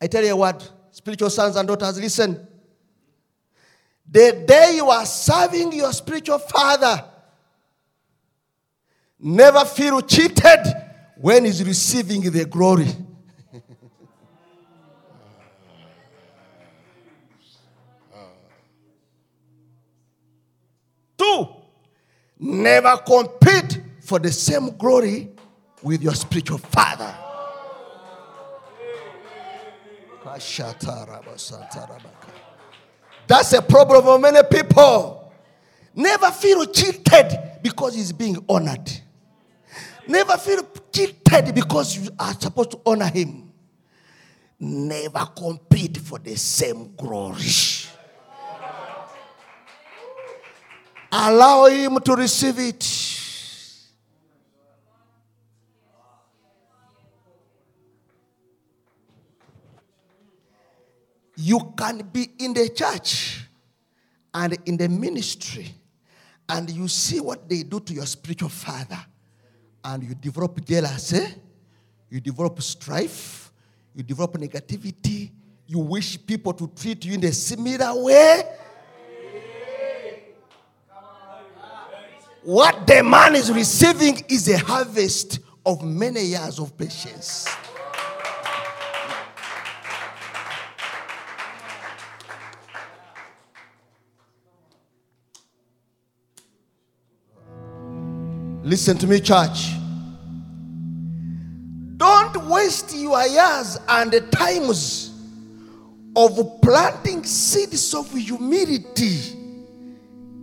I 0.00 0.06
tell 0.06 0.24
you 0.24 0.36
what, 0.36 0.68
spiritual 0.90 1.30
sons 1.30 1.56
and 1.56 1.66
daughters, 1.66 2.00
listen. 2.00 2.46
The 4.10 4.44
day 4.46 4.74
you 4.76 4.90
are 4.90 5.06
serving 5.06 5.72
your 5.72 5.92
spiritual 5.92 6.38
father, 6.38 7.04
never 9.18 9.64
feel 9.64 10.00
cheated 10.02 10.60
when 11.16 11.44
he's 11.44 11.64
receiving 11.64 12.20
the 12.30 12.44
glory. 12.44 12.88
Never 22.38 22.96
compete 22.98 23.80
for 24.00 24.18
the 24.18 24.32
same 24.32 24.76
glory 24.76 25.30
with 25.82 26.02
your 26.02 26.14
spiritual 26.14 26.58
father. 26.58 27.14
That's 33.26 33.52
a 33.52 33.62
problem 33.62 34.02
for 34.02 34.18
many 34.18 34.40
people. 34.50 35.32
Never 35.94 36.30
feel 36.30 36.64
cheated 36.66 37.38
because 37.62 37.94
he's 37.94 38.12
being 38.12 38.44
honored. 38.48 38.90
Never 40.06 40.36
feel 40.36 40.66
cheated 40.92 41.54
because 41.54 41.96
you 41.96 42.10
are 42.18 42.34
supposed 42.34 42.72
to 42.72 42.80
honor 42.86 43.06
him. 43.06 43.52
Never 44.58 45.26
compete 45.36 45.98
for 45.98 46.18
the 46.18 46.36
same 46.36 46.94
glory. 46.96 47.42
Allow 51.14 51.66
him 51.66 52.00
to 52.00 52.14
receive 52.14 52.58
it. 52.58 53.10
You 61.36 61.74
can 61.76 62.08
be 62.10 62.30
in 62.38 62.54
the 62.54 62.68
church 62.70 63.44
and 64.32 64.56
in 64.64 64.78
the 64.78 64.88
ministry, 64.88 65.74
and 66.48 66.70
you 66.70 66.88
see 66.88 67.20
what 67.20 67.46
they 67.48 67.62
do 67.62 67.80
to 67.80 67.92
your 67.92 68.06
spiritual 68.06 68.48
father, 68.48 68.98
and 69.84 70.02
you 70.04 70.14
develop 70.14 70.64
jealousy, 70.64 71.26
you 72.08 72.20
develop 72.20 72.62
strife, 72.62 73.52
you 73.94 74.02
develop 74.02 74.34
negativity, 74.34 75.30
you 75.66 75.80
wish 75.80 76.24
people 76.24 76.54
to 76.54 76.68
treat 76.68 77.04
you 77.04 77.14
in 77.14 77.24
a 77.24 77.32
similar 77.32 78.02
way. 78.02 78.44
What 82.44 82.88
the 82.88 83.04
man 83.04 83.36
is 83.36 83.52
receiving 83.52 84.24
is 84.28 84.48
a 84.48 84.58
harvest 84.58 85.38
of 85.64 85.84
many 85.84 86.22
years 86.22 86.58
of 86.58 86.76
patience. 86.76 87.48
Listen 98.64 98.98
to 98.98 99.06
me, 99.06 99.20
church. 99.20 99.74
Don't 101.96 102.48
waste 102.48 102.92
your 102.96 103.24
years 103.24 103.78
and 103.88 104.10
the 104.10 104.20
times 104.20 105.10
of 106.16 106.60
planting 106.60 107.22
seeds 107.24 107.94
of 107.94 108.10
humility 108.12 109.41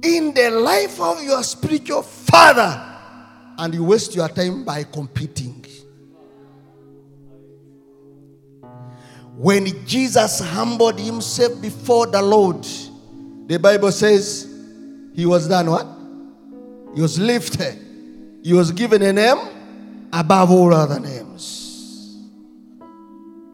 in 0.02 0.34
the 0.34 0.50
life 0.52 1.00
of 1.00 1.24
your 1.24 1.44
spiritual 1.44 2.02
father 2.02 2.86
and 3.58 3.74
you 3.74 3.84
waste 3.84 4.16
your 4.16 4.30
time 4.30 4.64
by 4.64 4.84
competing. 4.84 5.66
When 9.36 9.86
Jesus 9.86 10.40
humbled 10.40 11.00
himself 11.00 11.62
before 11.62 12.08
the 12.08 12.22
Lord, 12.22 12.66
the 13.48 13.58
Bible 13.58 13.92
says 13.92 14.54
he 15.14 15.26
was 15.26 15.48
done 15.48 15.70
what? 15.70 15.88
He 16.96 17.02
was 17.02 17.18
lifted. 17.20 17.78
He 18.44 18.54
was 18.54 18.72
given 18.72 19.02
a 19.02 19.14
name 19.14 20.10
above 20.12 20.52
all 20.52 20.74
other 20.74 21.00
names. 21.00 22.18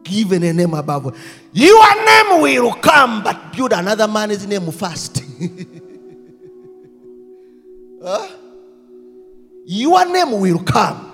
Given 0.02 0.42
a 0.44 0.52
name 0.52 0.74
above. 0.74 1.16
Your 1.52 2.04
name 2.04 2.40
will 2.40 2.72
come, 2.74 3.22
but 3.22 3.52
build 3.52 3.72
another 3.72 4.06
man's 4.08 4.46
name 4.46 4.70
first. 4.70 5.22
huh? 8.02 8.28
Your 9.64 10.04
name 10.12 10.40
will 10.40 10.62
come, 10.62 11.12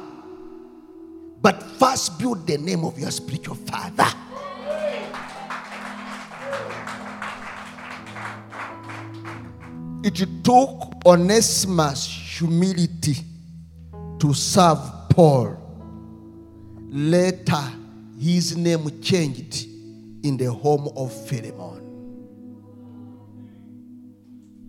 but 1.41 1.63
first 1.79 2.19
build 2.19 2.47
the 2.47 2.59
name 2.59 2.85
of 2.85 2.99
your 2.99 3.11
spiritual 3.11 3.55
father. 3.55 4.07
It 10.05 10.17
took 10.43 11.07
Onesimus 11.07 12.07
humility 12.07 13.17
to 14.19 14.35
serve 14.35 14.79
Paul. 15.11 15.59
Later, 16.91 17.63
his 18.21 18.57
name 18.57 19.01
changed 19.01 19.67
in 20.25 20.37
the 20.37 20.53
home 20.53 20.89
of 20.97 21.13
Philemon. 21.29 21.81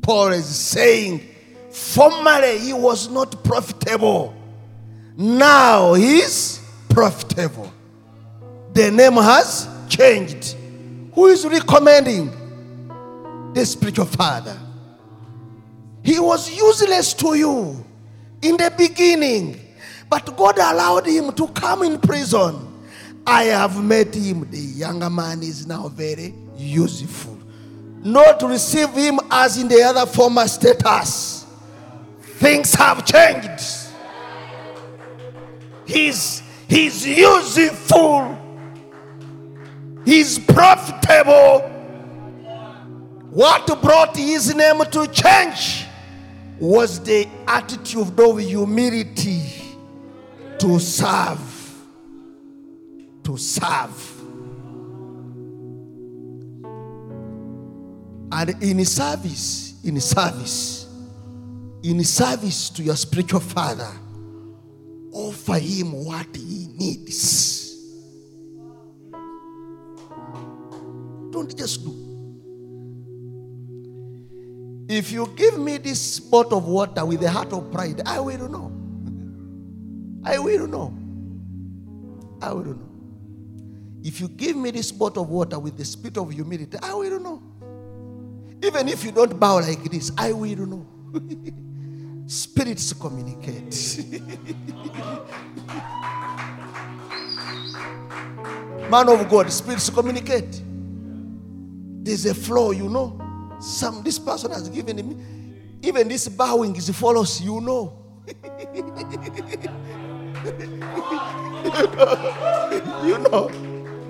Paul 0.02 0.30
is 0.34 0.46
saying, 0.46 1.22
formerly 1.74 2.60
he 2.60 2.72
was 2.72 3.10
not 3.10 3.44
profitable. 3.44 4.36
Now 5.18 5.94
he's 5.94 6.62
profitable. 6.88 7.74
The 8.74 8.92
name 8.92 9.14
has 9.14 9.68
changed. 9.90 10.56
Who 11.14 11.28
is 11.28 11.46
recommending? 11.46 12.32
The 13.54 13.66
spiritual 13.66 14.06
father. 14.06 14.58
He 16.04 16.20
was 16.20 16.56
useless 16.56 17.14
to 17.16 17.36
you 17.36 17.86
in 18.42 18.58
the 18.58 18.72
beginning, 18.78 19.60
but 20.10 20.36
God 20.36 20.58
allowed 20.58 21.08
him 21.08 21.32
to 21.34 21.48
come 21.48 21.84
in 21.84 22.00
prison. 22.00 22.70
I 23.26 23.46
have 23.46 23.82
met 23.82 24.14
him. 24.14 24.50
The 24.50 24.58
younger 24.58 25.10
man 25.10 25.42
is 25.42 25.66
now 25.66 25.88
very 25.88 26.34
useful. 26.58 27.40
Not 28.04 28.42
receive 28.44 28.90
him 28.90 29.20
as 29.32 29.58
in 29.58 29.70
the 29.70 29.82
other 29.82 30.06
former 30.06 30.48
status. 30.48 31.33
Things 32.40 32.74
have 32.74 33.06
changed. 33.06 33.90
He's, 35.86 36.42
he's 36.68 37.06
useful. 37.06 38.40
He's 40.06 40.40
profitable. 40.40 41.70
What 43.30 43.82
brought 43.82 44.16
his 44.16 44.54
name 44.54 44.80
to 44.92 45.08
change 45.08 45.86
was 46.60 47.00
the 47.00 47.28
attitude 47.48 48.20
of 48.20 48.40
humility 48.40 49.44
to 50.60 50.80
serve. 50.80 51.82
To 53.24 53.38
serve. 53.38 54.10
And 58.32 58.64
in 58.64 58.84
service, 58.86 59.76
in 59.84 60.00
service, 60.00 60.83
in 61.84 62.02
service 62.04 62.70
to 62.70 62.82
your 62.82 62.96
spiritual 62.96 63.42
father, 63.42 63.92
offer 65.12 65.60
him 65.60 65.92
what 66.06 66.28
he 66.36 66.68
needs. 66.78 67.76
Don't 71.32 71.56
just 71.58 71.84
do. 71.84 72.00
If 74.88 75.12
you 75.12 75.28
give 75.36 75.60
me 75.60 75.78
this 75.78 76.20
pot 76.20 76.54
of 76.54 76.66
water 76.68 77.06
with 77.06 77.22
a 77.24 77.30
heart 77.30 77.52
of 77.52 77.72
pride, 77.72 78.02
I 78.06 78.20
will 78.20 78.48
know. 78.50 78.72
I 80.24 80.40
will 80.40 80.68
know. 80.68 80.94
I 82.42 82.54
will 82.54 82.64
know. 82.64 82.90
If 84.04 84.22
you 84.22 84.30
give 84.30 84.56
me 84.56 84.72
this 84.72 84.92
pot 84.92 85.18
of 85.18 85.30
water 85.30 85.60
with 85.60 85.78
the 85.78 85.86
spirit 85.86 86.18
of 86.18 86.32
humility, 86.32 86.78
I 86.82 86.94
will 86.94 87.20
know. 87.20 87.42
Even 88.62 88.88
if 88.88 89.04
you 89.04 89.12
don't 89.12 89.38
bow 89.38 89.56
like 89.56 89.84
this, 89.92 90.12
I 90.18 90.32
will 90.32 90.66
know. 90.66 90.88
Spirits 92.26 92.94
communicate. 92.94 94.00
Man 98.90 99.10
of 99.10 99.30
God, 99.30 99.52
spirits 99.52 99.90
communicate. 99.90 100.62
There's 102.04 102.26
a 102.26 102.34
flow, 102.34 102.72
you 102.72 102.90
know. 102.90 103.20
Some 103.60 104.04
this 104.04 104.20
person 104.20 104.52
has 104.52 104.70
given 104.70 104.98
me. 104.98 105.16
Even 105.82 106.08
this 106.08 106.28
bowing 106.30 106.76
is 106.76 106.90
follows, 106.92 107.42
you 107.42 107.60
know. 107.60 108.00
you 113.04 113.18
know. 113.18 113.50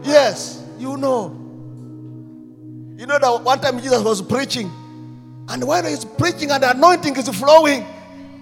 Yes, 0.03 0.63
you 0.77 0.97
know. 0.97 1.39
You 2.97 3.07
know 3.07 3.17
that 3.19 3.41
one 3.43 3.59
time 3.59 3.79
Jesus 3.79 4.01
was 4.03 4.21
preaching, 4.21 4.71
and 5.49 5.63
while 5.65 5.83
he's 5.83 6.05
preaching 6.05 6.51
and 6.51 6.61
the 6.61 6.71
anointing 6.71 7.15
is 7.17 7.27
flowing, 7.29 7.85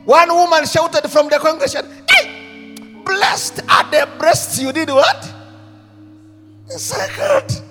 one 0.05 0.29
woman 0.33 0.65
shouted 0.65 1.09
from 1.09 1.29
the 1.29 1.37
congregation, 1.37 1.85
Hey, 2.09 2.75
blessed 3.05 3.61
are 3.69 3.89
the 3.91 4.09
breasts 4.17 4.59
you 4.59 4.71
did 4.71 4.89
what? 4.89 5.33
Second. 6.67 7.61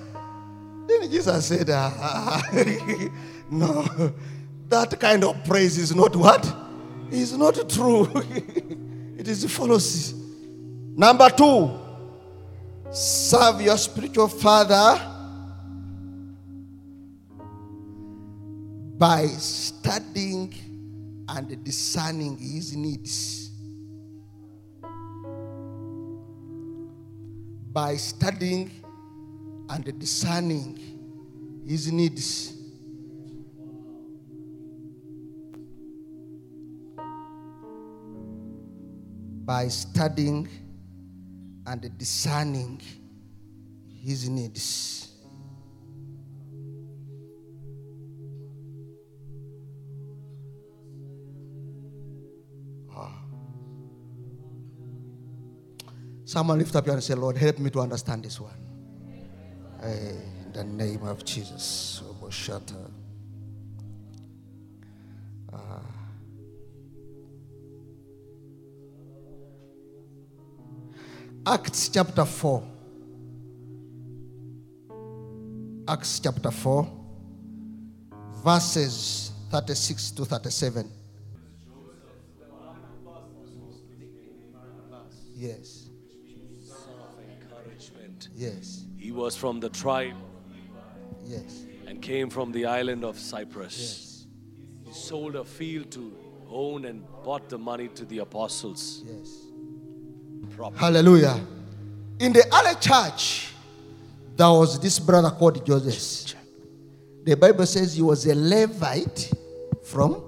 Then 0.86 1.10
Jesus 1.10 1.46
said, 1.46 1.70
ah, 1.70 2.42
No, 3.50 4.12
that 4.68 4.98
kind 5.00 5.24
of 5.24 5.42
praise 5.44 5.78
is 5.78 5.94
not 5.94 6.14
what? 6.14 6.56
Is 7.10 7.36
not 7.36 7.68
true. 7.68 8.08
it 9.18 9.26
is 9.26 9.44
fallacy. 9.52 10.14
Number 10.96 11.30
two, 11.30 11.70
serve 12.90 13.60
your 13.62 13.76
spiritual 13.78 14.28
father 14.28 15.00
by 18.98 19.26
studying 19.28 20.54
and 21.36 21.64
discerning 21.64 22.36
his 22.36 22.74
needs. 22.74 23.50
By 27.72 27.96
studying 27.96 28.70
and 29.68 29.98
discerning 29.98 31.62
his 31.64 31.92
needs. 31.92 32.52
By 39.44 39.68
studying 39.68 40.48
and 41.66 41.98
discerning 41.98 42.80
his 44.02 44.28
needs. 44.28 45.09
Someone 56.30 56.60
lift 56.60 56.76
up 56.76 56.86
your 56.86 56.92
hand 56.92 56.98
and 56.98 57.04
say, 57.04 57.14
Lord, 57.14 57.36
help 57.36 57.58
me 57.58 57.70
to 57.70 57.80
understand 57.80 58.22
this 58.22 58.40
one. 58.40 58.54
Hey, 59.82 60.16
in 60.44 60.52
the 60.52 60.62
name 60.62 61.02
of 61.02 61.24
Jesus. 61.24 62.04
Oboshata. 62.06 62.88
Ah. 65.52 65.82
Acts 71.48 71.88
chapter 71.88 72.24
4. 72.24 72.62
Acts 75.88 76.20
chapter 76.20 76.52
4, 76.52 76.92
verses 78.44 79.32
36 79.50 80.12
to 80.12 80.24
37. 80.24 80.88
Yes. 85.34 85.79
Yes, 88.40 88.84
He 88.96 89.12
was 89.12 89.36
from 89.36 89.60
the 89.60 89.68
tribe 89.68 90.14
yes, 91.24 91.64
and 91.86 92.00
came 92.00 92.30
from 92.30 92.52
the 92.52 92.64
island 92.64 93.04
of 93.04 93.18
Cyprus. 93.18 93.76
yes, 93.78 94.26
He 94.86 94.92
sold 94.94 95.36
a 95.36 95.44
field 95.44 95.90
to 95.92 96.10
own 96.48 96.86
and 96.86 97.02
bought 97.22 97.48
the 97.50 97.58
money 97.58 97.88
to 97.88 98.04
the 98.06 98.18
apostles. 98.20 99.02
yes. 99.06 99.28
Proper. 100.56 100.76
Hallelujah. 100.78 101.38
In 102.18 102.32
the 102.32 102.44
early 102.58 102.74
church, 102.80 103.52
there 104.36 104.48
was 104.50 104.80
this 104.80 104.98
brother 104.98 105.30
called 105.30 105.64
Joseph. 105.66 106.34
The 107.24 107.36
Bible 107.36 107.66
says 107.66 107.94
he 107.94 108.02
was 108.02 108.24
a 108.26 108.34
Levite 108.34 109.30
from 109.84 110.22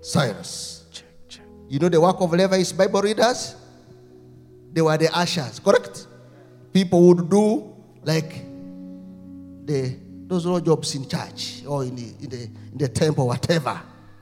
Cyprus. 0.00 0.84
You 1.68 1.78
know 1.78 1.88
the 1.90 2.00
work 2.00 2.16
of 2.20 2.32
Levites, 2.32 2.72
Bible 2.72 3.02
readers? 3.02 3.56
They 4.72 4.80
were 4.80 4.96
the 4.96 5.14
ushers, 5.16 5.60
correct? 5.60 6.06
People 6.74 7.08
would 7.08 7.30
do 7.30 7.72
like 8.02 8.44
the 9.64 9.96
those 10.26 10.44
little 10.46 10.60
jobs 10.60 10.94
in 10.94 11.08
church 11.08 11.62
or 11.66 11.84
in 11.84 11.94
the, 11.94 12.14
in 12.20 12.30
the, 12.30 12.42
in 12.42 12.78
the 12.78 12.88
temple, 12.88 13.26
whatever. 13.26 13.80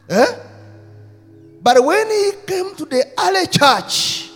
Eh? 0.08 0.26
But 1.62 1.82
when 1.82 2.10
he 2.10 2.32
came 2.46 2.74
to 2.74 2.84
the 2.84 3.04
early 3.18 3.46
church, 3.46 4.30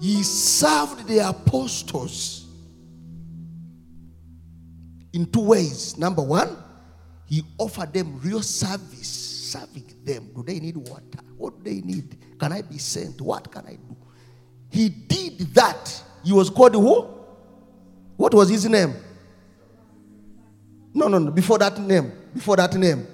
he 0.00 0.22
served 0.22 1.06
the 1.06 1.18
apostles 1.28 2.46
in 5.12 5.30
two 5.30 5.42
ways. 5.42 5.96
Number 5.98 6.22
one, 6.22 6.56
he 7.26 7.42
offered 7.58 7.92
them 7.92 8.18
real 8.20 8.42
service, 8.42 9.08
serving 9.52 9.84
them. 10.04 10.30
Do 10.34 10.42
they 10.42 10.58
need 10.58 10.76
water? 10.76 11.20
What 11.36 11.62
do 11.62 11.70
they 11.70 11.80
need? 11.82 12.16
Can 12.38 12.52
I 12.52 12.62
be 12.62 12.78
sent? 12.78 13.20
What 13.20 13.52
can 13.52 13.66
I 13.66 13.74
do? 13.74 13.96
He 14.70 14.88
did 14.88 15.54
that. 15.54 16.02
He 16.24 16.32
was 16.32 16.50
called 16.50 16.74
who? 16.74 17.08
What 18.16 18.34
was 18.34 18.48
his 18.48 18.68
name? 18.68 18.94
No, 20.94 21.08
no, 21.08 21.18
no. 21.18 21.30
Before 21.30 21.58
that 21.58 21.78
name. 21.78 22.12
Before 22.34 22.56
that 22.56 22.74
name. 22.74 23.06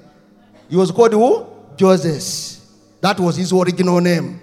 He 0.68 0.76
was 0.76 0.90
called 0.90 1.12
who? 1.12 1.46
Joseph. 1.76 2.64
That 3.00 3.18
was 3.20 3.36
his 3.36 3.52
original 3.52 4.00
name. 4.00 4.40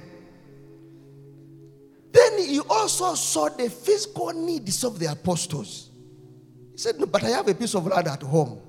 Then 2.11 2.37
he 2.39 2.59
also 2.61 3.13
saw 3.15 3.49
the 3.49 3.69
physical 3.69 4.31
needs 4.31 4.83
of 4.83 4.97
the 4.97 5.07
apostles. 5.11 5.89
He 6.71 6.77
said, 6.77 6.99
No, 6.99 7.05
but 7.05 7.23
I 7.23 7.29
have 7.29 7.47
a 7.47 7.53
piece 7.53 7.75
of 7.75 7.85
land 7.85 8.07
at 8.07 8.21
home. 8.21 8.59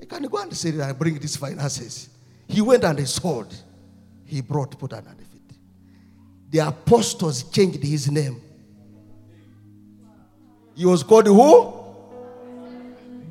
I 0.00 0.04
can 0.04 0.22
go 0.24 0.38
and 0.38 0.56
say 0.56 0.70
that 0.72 0.90
and 0.90 0.98
bring 0.98 1.18
these 1.18 1.36
finances. 1.36 2.08
He 2.48 2.60
went 2.60 2.84
and 2.84 2.98
he 2.98 3.04
sold. 3.04 3.54
He 4.24 4.40
brought, 4.40 4.78
put 4.78 4.92
under 4.92 5.10
the 5.10 5.24
feet. 5.24 5.58
The 6.50 6.58
apostles 6.60 7.44
changed 7.50 7.82
his 7.82 8.10
name. 8.10 8.40
He 10.76 10.84
was 10.84 11.02
called 11.02 11.26
who? 11.26 11.72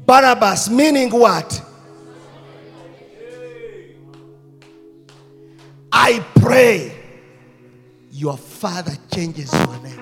Barnabas, 0.05 0.69
meaning 0.69 1.09
what? 1.11 1.61
I 5.91 6.25
pray 6.39 6.93
your 8.11 8.37
father 8.37 8.95
changes 9.13 9.53
your 9.53 9.77
name. 9.81 9.99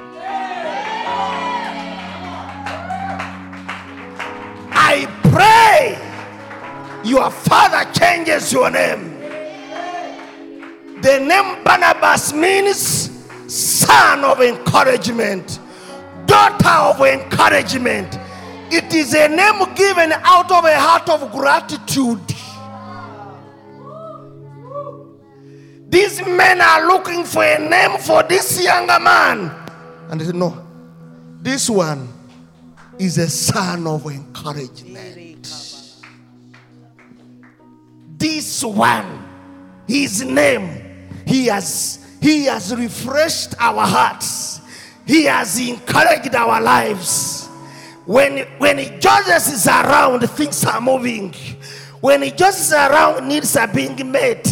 I 4.76 5.06
pray 5.24 6.00
your 7.10 7.30
father 7.30 7.92
changes 7.92 8.52
your 8.54 8.70
name. 8.72 9.20
The 11.02 11.20
name 11.20 11.64
Barnabas 11.64 12.34
means 12.34 13.12
son 13.48 14.24
of 14.24 14.42
encouragement, 14.42 15.60
daughter 16.26 16.70
of 16.70 17.02
encouragement. 17.02 18.18
It 18.72 18.94
is 18.94 19.14
a 19.14 19.28
name 19.28 19.74
given 19.76 20.12
out 20.24 20.52
of 20.52 20.66
a 20.66 20.80
heart 20.80 21.10
of 21.10 21.32
gratitude. 21.32 22.20
These 25.90 26.26
men 26.26 26.60
are 26.60 26.88
looking 26.88 27.24
for 27.24 27.44
a 27.44 27.60
name 27.60 28.00
for 28.00 28.24
this 28.24 28.64
younger 28.64 29.00
man. 29.00 29.52
And 30.10 30.20
they 30.20 30.26
said, 30.26 30.36
No, 30.36 30.66
this 31.40 31.70
one 31.70 32.10
is 32.98 33.20
a 33.20 33.30
son 33.30 33.86
of 33.86 34.06
encouragement. 34.08 35.48
This 38.18 38.64
one, 38.64 39.28
his 39.88 40.24
name, 40.24 41.10
he 41.28 41.46
has 41.48 42.04
he 42.22 42.46
has 42.46 42.74
refreshed 42.76 43.54
our 43.60 43.86
hearts. 43.86 44.62
He 45.06 45.26
has 45.26 45.60
encouraged 45.60 46.34
our 46.36 46.62
lives. 46.62 47.48
When 48.06 48.40
when 48.58 48.78
Joseph 49.00 49.54
is 49.54 49.68
around, 49.68 50.28
things 50.30 50.64
are 50.66 50.82
moving. 50.82 51.34
When 52.02 52.22
Joseph 52.36 52.62
is 52.62 52.74
around, 52.74 53.28
needs 53.28 53.56
are 53.56 53.68
being 53.68 54.12
met. 54.12 54.46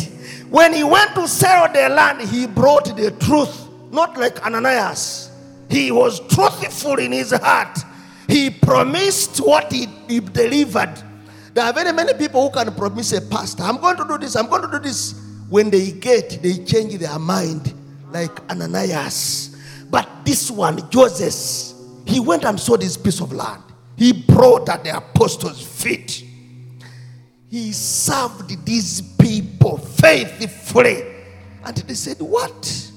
When 0.49 0.73
he 0.73 0.83
went 0.83 1.15
to 1.15 1.27
sell 1.27 1.71
the 1.71 1.89
land, 1.89 2.21
he 2.21 2.47
brought 2.47 2.85
the 2.95 3.11
truth, 3.11 3.67
not 3.91 4.17
like 4.17 4.45
Ananias. 4.45 5.31
He 5.69 5.91
was 5.91 6.19
truthful 6.27 6.99
in 6.99 7.13
his 7.13 7.31
heart. 7.31 7.79
He 8.27 8.49
promised 8.49 9.39
what 9.39 9.71
he, 9.71 9.87
he 10.07 10.19
delivered. 10.19 10.93
There 11.53 11.65
are 11.65 11.73
very 11.73 11.91
many 11.91 12.13
people 12.13 12.49
who 12.49 12.53
can 12.53 12.73
promise 12.73 13.11
a 13.13 13.21
pastor, 13.21 13.63
I'm 13.63 13.77
going 13.77 13.97
to 13.97 14.05
do 14.05 14.17
this, 14.17 14.35
I'm 14.35 14.47
going 14.47 14.61
to 14.61 14.71
do 14.71 14.79
this. 14.79 15.15
When 15.49 15.69
they 15.69 15.91
get, 15.91 16.41
they 16.41 16.63
change 16.63 16.97
their 16.97 17.19
mind, 17.19 17.73
like 18.11 18.31
Ananias. 18.49 19.50
But 19.91 20.26
this 20.26 20.49
one, 20.49 20.89
Joseph, 20.89 21.77
he 22.07 22.19
went 22.19 22.45
and 22.45 22.59
sold 22.59 22.81
this 22.81 22.97
piece 22.97 23.22
of 23.22 23.31
land. 23.34 23.61
He 23.97 24.13
brought 24.13 24.68
at 24.69 24.84
the 24.84 24.97
apostles' 24.97 25.61
feet. 25.61 26.26
He 27.49 27.73
served 27.73 28.65
these 28.65 29.01
people 29.01 29.77
faithfully. 29.77 31.03
And 31.63 31.77
they 31.77 31.93
said, 31.93 32.19
What? 32.19 32.91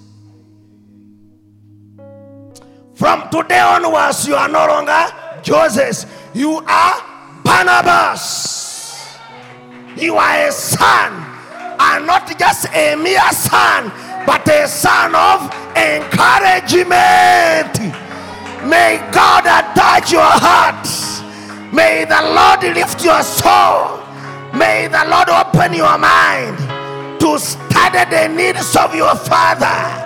From 2.94 3.28
today 3.28 3.58
onwards, 3.58 4.26
you 4.26 4.36
are 4.36 4.48
no 4.48 4.66
longer 4.66 5.06
Joseph. 5.42 6.30
You 6.32 6.62
are 6.66 7.40
Barnabas. 7.44 9.18
You 9.96 10.16
are 10.16 10.48
a 10.48 10.52
son, 10.52 11.23
and 11.78 12.06
not 12.06 12.26
just 12.38 12.66
a 12.74 12.96
mere 12.96 13.20
son, 13.32 13.90
but 14.26 14.46
a 14.48 14.66
son 14.68 15.14
of 15.14 15.50
encouragement. 15.76 17.78
May 18.68 18.98
God 19.12 19.44
attach 19.44 20.10
your 20.12 20.22
heart. 20.22 20.86
May 21.72 22.04
the 22.04 22.20
Lord 22.32 22.62
lift 22.74 23.04
your 23.04 23.22
soul. 23.22 24.00
May 24.54 24.88
the 24.88 25.04
Lord 25.08 25.28
open 25.28 25.74
your 25.74 25.98
mind 25.98 26.58
to 27.20 27.38
study 27.38 28.04
the 28.10 28.28
needs 28.28 28.74
of 28.76 28.94
your 28.94 29.14
father. 29.16 30.00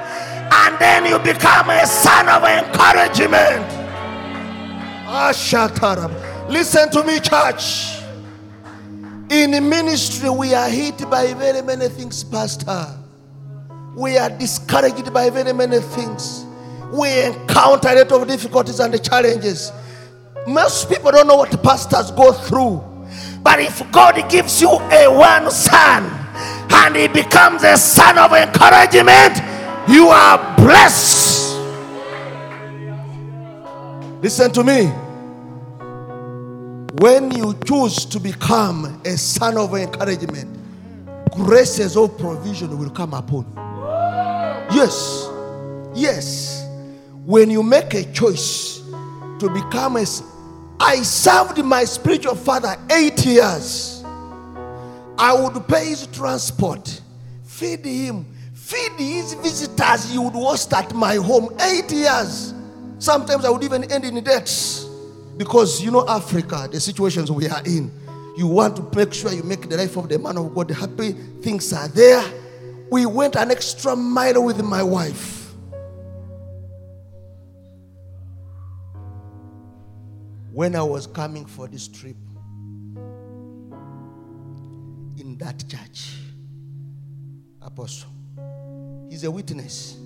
And 0.51 0.79
then 0.79 1.05
you 1.07 1.19
become 1.19 1.71
a 1.71 1.87
son 1.87 2.29
of 2.29 2.45
encouragement. 2.45 3.65
Ah. 5.07 5.33
Listen 6.49 6.91
to 6.91 7.05
me, 7.05 7.21
church. 7.21 7.98
In 9.39 9.53
the 9.53 9.61
ministry, 9.61 10.29
we 10.29 10.53
are 10.53 10.69
hit 10.69 11.09
by 11.09 11.33
very 11.33 11.63
many 11.63 11.89
things, 11.89 12.25
Pastor. 12.25 12.89
We 13.95 14.19
are 14.19 14.31
discouraged 14.31 15.15
by 15.15 15.31
very 15.31 15.53
many 15.53 15.79
things. 15.79 16.45
We 16.93 17.23
encounter 17.23 17.87
a 17.91 17.95
lot 17.95 18.11
of 18.11 18.27
difficulties 18.27 18.81
and 18.81 19.01
challenges. 19.01 19.71
Most 20.45 20.89
people 20.89 21.13
don't 21.13 21.29
know 21.29 21.37
what 21.37 21.63
pastors 21.63 22.11
go 22.11 22.33
through. 22.33 22.83
But 23.41 23.61
if 23.61 23.89
God 23.93 24.29
gives 24.29 24.61
you 24.61 24.71
a 24.71 25.07
one 25.07 25.53
son 25.53 26.03
and 26.73 26.97
he 26.97 27.07
becomes 27.07 27.63
a 27.63 27.77
son 27.77 28.19
of 28.19 28.33
encouragement, 28.33 29.39
you 29.89 30.09
are 30.09 30.57
blessed. 30.57 31.61
Listen 34.21 34.51
to 34.51 34.65
me. 34.65 34.93
When 36.99 37.31
you 37.31 37.55
choose 37.65 38.05
to 38.07 38.19
become 38.19 39.01
a 39.05 39.17
son 39.17 39.57
of 39.57 39.73
encouragement, 39.73 40.59
graces 41.31 41.97
of 41.97 42.19
provision 42.19 42.77
will 42.77 42.91
come 42.91 43.15
upon 43.15 43.45
you. 43.45 44.77
Yes. 44.77 45.29
Yes. 45.95 46.67
When 47.25 47.51
you 47.51 47.63
make 47.63 47.95
a 47.95 48.03
choice 48.13 48.83
to 49.39 49.49
become 49.49 49.97
a 49.97 50.05
I 50.81 51.03
served 51.03 51.65
my 51.65 51.85
spiritual 51.85 52.35
father 52.35 52.75
eight 52.91 53.25
years. 53.25 54.03
I 55.17 55.35
would 55.35 55.69
pay 55.69 55.91
his 55.91 56.07
transport, 56.09 57.01
feed 57.45 57.85
him, 57.85 58.27
feed 58.55 58.93
his 58.99 59.35
visitors 59.35 60.11
he 60.11 60.19
would 60.19 60.35
host 60.35 60.73
at 60.73 60.93
my 60.95 61.15
home 61.15 61.57
eight 61.61 61.93
years. 61.93 62.55
Sometimes 62.99 63.45
I 63.45 63.51
would 63.51 63.63
even 63.63 63.85
end 63.85 64.05
in 64.05 64.23
debts 64.25 64.88
because 65.39 65.81
you 65.83 65.91
know 65.91 66.07
Africa, 66.07 66.69
the 66.71 66.81
situations 66.81 67.31
we 67.33 67.49
are 67.49 67.63
in. 67.65 67.91
You 68.37 68.47
want 68.47 68.77
to 68.77 68.97
make 68.97 69.15
sure 69.15 69.33
you 69.33 69.43
make 69.43 69.69
the 69.69 69.77
life 69.77 69.97
of 69.97 70.09
the 70.09 70.19
man 70.19 70.37
of 70.37 70.55
God 70.55 70.71
happy. 70.71 71.13
Things 71.41 71.73
are 71.73 71.89
there. 71.89 72.23
We 72.91 73.05
went 73.07 73.35
an 73.35 73.51
extra 73.51 73.97
mile 73.97 74.45
with 74.45 74.63
my 74.63 74.83
wife. 74.83 75.39
when 80.59 80.75
I 80.75 80.83
was 80.83 81.07
coming 81.07 81.47
for 81.47 81.69
this 81.69 81.87
trip 81.87 82.17
in 85.17 85.37
that 85.39 85.63
church, 85.69 86.17
Apostle, 87.63 88.11
he's 89.09 89.23
a 89.23 89.31
witness. 89.31 89.99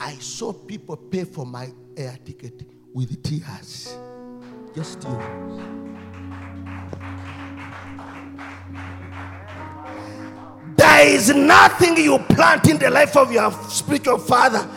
I 0.00 0.14
saw 0.14 0.52
people 0.52 0.96
pay 0.96 1.22
for 1.22 1.46
my 1.46 1.68
air 1.96 2.18
ticket 2.24 2.62
with 2.92 3.22
tears. 3.22 3.96
Just. 4.74 5.06
There 10.76 11.08
is 11.08 11.34
nothing 11.34 11.96
you 11.96 12.18
plant 12.18 12.68
in 12.68 12.78
the 12.78 12.90
life 12.90 13.16
of 13.16 13.32
your 13.32 13.50
spiritual 13.68 14.18
father 14.18 14.68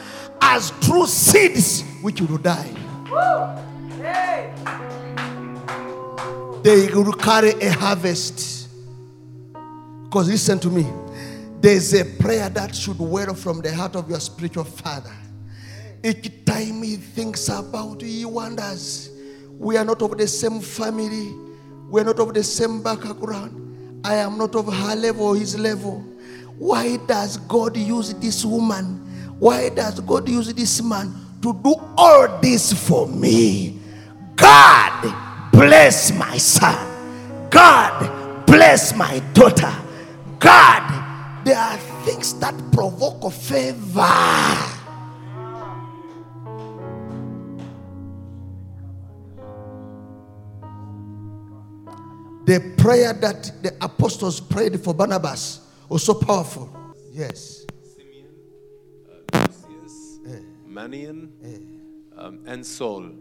as 0.41 0.71
true 0.81 1.05
seeds 1.05 1.83
which 2.01 2.21
will 2.21 2.37
die. 2.37 2.71
They 6.63 6.87
will 6.93 7.13
carry 7.13 7.51
a 7.61 7.71
harvest. 7.71 8.69
Because 10.05 10.29
listen 10.29 10.59
to 10.59 10.69
me, 10.69 10.87
there's 11.59 11.93
a 11.93 12.05
prayer 12.05 12.49
that 12.49 12.75
should 12.75 12.99
well 12.99 13.33
from 13.33 13.61
the 13.61 13.73
heart 13.73 13.95
of 13.95 14.09
your 14.09 14.19
spiritual 14.19 14.63
father. 14.63 15.13
Each 16.03 16.45
time 16.45 16.83
he 16.83 16.95
thinks 16.97 17.47
about 17.49 18.01
you, 18.01 18.07
he 18.07 18.25
wonders, 18.25 19.09
we 19.63 19.77
are 19.77 19.85
not 19.85 20.01
of 20.01 20.17
the 20.17 20.27
same 20.27 20.59
family, 20.59 21.33
we 21.89 22.01
are 22.01 22.03
not 22.03 22.19
of 22.19 22.33
the 22.33 22.43
same 22.43 22.83
background. 22.83 24.01
I 24.05 24.15
am 24.15 24.37
not 24.37 24.55
of 24.55 24.71
her 24.71 24.95
level 24.95 25.33
his 25.33 25.57
level. 25.57 26.01
Why 26.57 26.97
does 27.07 27.37
God 27.37 27.77
use 27.77 28.13
this 28.15 28.43
woman? 28.43 28.99
Why 29.39 29.69
does 29.69 30.01
God 30.01 30.27
use 30.27 30.53
this 30.53 30.81
man 30.83 31.13
to 31.41 31.53
do 31.63 31.75
all 31.97 32.39
this 32.41 32.73
for 32.73 33.07
me? 33.07 33.79
God 34.35 35.51
bless 35.53 36.11
my 36.11 36.37
son. 36.37 37.49
God 37.49 38.45
bless 38.45 38.93
my 38.93 39.19
daughter. 39.33 39.73
God, 40.39 41.45
there 41.45 41.57
are 41.57 41.77
things 42.03 42.33
that 42.39 42.53
provoke 42.73 43.31
favor. 43.31 44.82
The 52.45 52.73
prayer 52.77 53.13
that 53.13 53.51
the 53.63 53.73
apostles 53.79 54.41
prayed 54.41 54.79
for 54.81 54.93
Barnabas 54.93 55.61
was 55.87 56.03
so 56.03 56.13
powerful. 56.13 56.69
Yes. 57.09 57.65
Simeon, 57.95 58.27
uh, 59.33 59.47
Lucius, 59.47 60.19
Manaen, 60.67 61.29
um, 62.17 62.39
and 62.45 62.65
Saul. 62.65 63.11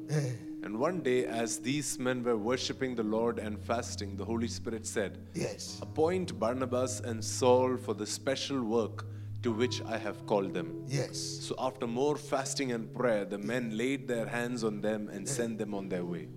And 0.65 0.78
one 0.78 1.01
day, 1.03 1.27
as 1.27 1.59
these 1.59 1.99
men 2.01 2.24
were 2.24 2.36
worshipping 2.36 2.97
the 2.97 3.03
Lord 3.05 3.39
and 3.39 3.61
fasting, 3.61 4.16
the 4.16 4.24
Holy 4.24 4.49
Spirit 4.49 4.86
said, 4.86 5.19
Yes. 5.35 5.78
Appoint 5.82 6.39
Barnabas 6.39 7.01
and 7.01 7.24
Saul 7.24 7.77
for 7.77 7.94
the 7.94 8.07
special 8.07 8.62
work 8.62 9.07
to 9.43 9.53
which 9.53 9.82
I 9.82 9.99
have 9.99 10.24
called 10.27 10.53
them. 10.55 10.85
Yes. 10.89 11.19
So, 11.19 11.55
after 11.59 11.86
more 11.86 12.16
fasting 12.16 12.73
and 12.73 12.93
prayer, 12.93 13.24
the 13.24 13.39
men 13.39 13.77
laid 13.77 14.09
their 14.09 14.27
hands 14.27 14.65
on 14.65 14.81
them 14.81 15.09
and 15.12 15.28
sent 15.28 15.59
them 15.59 15.74
on 15.74 15.89
their 15.89 16.05
way. 16.05 16.28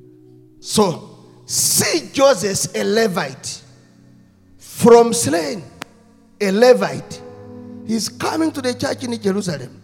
So, 0.60 1.24
see 1.46 2.10
Joseph, 2.12 2.76
a 2.76 2.84
Levite, 2.84 3.62
from 4.58 5.14
slain, 5.14 5.64
a 6.42 6.52
Levite. 6.52 7.22
He's 7.86 8.10
coming 8.10 8.52
to 8.52 8.62
the 8.62 8.74
church 8.74 9.04
in 9.04 9.20
Jerusalem. 9.22 9.82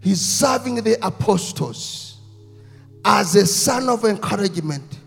He's 0.00 0.20
serving 0.20 0.76
the 0.76 1.04
apostles 1.04 2.16
as 3.04 3.34
a 3.36 3.46
son 3.46 3.88
of 3.88 4.04
encouragement. 4.04 5.00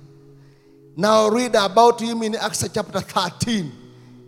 Now, 0.96 1.30
read 1.30 1.56
about 1.56 2.02
him 2.02 2.24
in 2.24 2.36
Acts 2.36 2.68
chapter 2.74 3.00
13. 3.00 3.72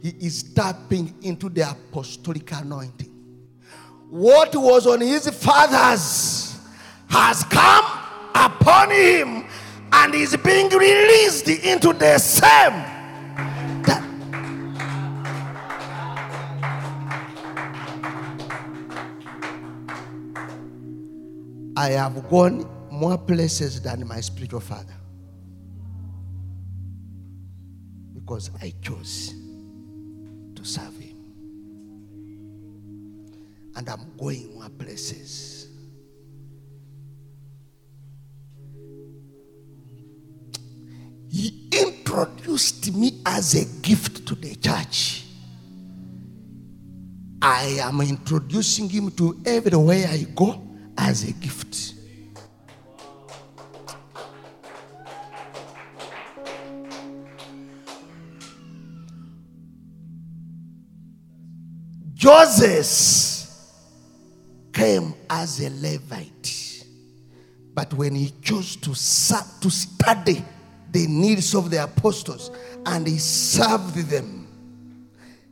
He 0.01 0.09
is 0.19 0.43
tapping 0.53 1.13
into 1.21 1.49
the 1.49 1.69
apostolic 1.69 2.51
anointing. 2.53 3.09
What 4.09 4.55
was 4.55 4.87
on 4.87 5.01
his 5.01 5.29
fathers 5.29 6.57
has 7.07 7.43
come 7.43 7.85
upon 8.33 8.91
him 8.91 9.45
and 9.93 10.15
is 10.15 10.35
being 10.37 10.69
released 10.69 11.47
into 11.47 11.93
the 11.93 12.17
same. 12.17 12.73
That- 13.83 14.03
I 21.75 21.89
have 21.91 22.29
gone 22.29 22.65
more 22.91 23.17
places 23.17 23.81
than 23.81 24.07
my 24.07 24.21
spiritual 24.21 24.59
father 24.59 24.93
because 28.13 28.51
I 28.61 28.73
chose 28.81 29.33
to 30.55 30.63
serve 30.63 30.95
him. 30.97 31.17
And 33.75 33.89
I'm 33.89 34.05
going 34.17 34.53
more 34.53 34.69
places. 34.69 35.50
Introduced 42.61 42.95
me 42.95 43.21
as 43.25 43.55
a 43.55 43.65
gift 43.81 44.25
to 44.27 44.35
the 44.35 44.55
church. 44.55 45.25
I 47.41 47.79
am 47.81 48.01
introducing 48.01 48.87
him 48.87 49.09
to 49.11 49.41
everywhere 49.45 50.07
I 50.07 50.27
go 50.35 50.61
as 50.97 51.23
a 51.27 51.31
gift. 51.31 51.95
Joseph 62.13 63.49
came 64.71 65.15
as 65.27 65.59
a 65.59 65.69
Levite, 65.71 66.85
but 67.73 67.91
when 67.95 68.13
he 68.13 68.31
chose 68.43 68.75
to, 68.75 68.91
to 68.91 69.69
study 69.71 70.45
the 70.91 71.07
needs 71.07 71.55
of 71.55 71.71
the 71.71 71.83
apostles 71.83 72.51
and 72.85 73.07
he 73.07 73.17
served 73.17 73.95
them, 74.09 74.47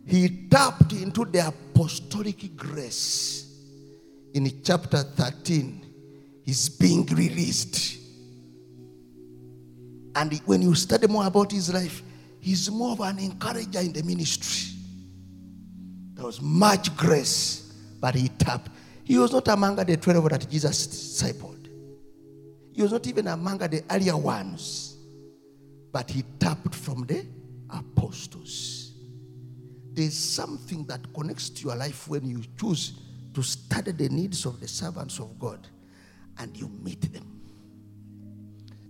he 0.05 0.47
tapped 0.49 0.93
into 0.93 1.25
the 1.25 1.47
apostolic 1.47 2.55
grace 2.55 3.49
in 4.33 4.61
chapter 4.63 5.03
13, 5.03 5.85
he's 6.43 6.69
being 6.69 7.05
released. 7.05 7.97
And 10.15 10.33
when 10.45 10.61
you 10.61 10.75
study 10.75 11.07
more 11.07 11.25
about 11.25 11.51
his 11.51 11.73
life, 11.73 12.03
he's 12.39 12.69
more 12.69 12.91
of 12.91 12.99
an 13.01 13.19
encourager 13.19 13.79
in 13.79 13.93
the 13.93 14.03
ministry. 14.03 14.75
There 16.13 16.25
was 16.25 16.41
much 16.41 16.95
grace, 16.95 17.73
but 17.99 18.15
he 18.15 18.29
tapped. 18.29 18.69
He 19.03 19.17
was 19.17 19.31
not 19.31 19.47
among 19.47 19.77
the 19.77 19.97
12 19.97 20.29
that 20.29 20.49
Jesus 20.49 20.87
discipled. 20.87 21.67
He 22.73 22.81
was 22.81 22.91
not 22.91 23.07
even 23.07 23.27
among 23.27 23.57
the 23.59 23.83
earlier 23.89 24.17
ones, 24.17 24.88
but 25.91 26.09
he 26.09 26.23
tapped 26.39 26.75
from 26.75 27.05
the 27.05 27.25
apostles. 27.69 28.93
There's 29.93 30.17
something 30.17 30.85
that 30.85 31.13
connects 31.13 31.49
to 31.49 31.67
your 31.67 31.75
life 31.75 32.07
when 32.07 32.27
you 32.27 32.41
choose 32.59 32.93
to 33.33 33.43
study 33.43 33.91
the 33.91 34.09
needs 34.09 34.45
of 34.45 34.59
the 34.59 34.67
servants 34.67 35.19
of 35.19 35.37
God 35.39 35.67
and 36.37 36.55
you 36.55 36.69
meet 36.83 37.11
them. 37.13 37.39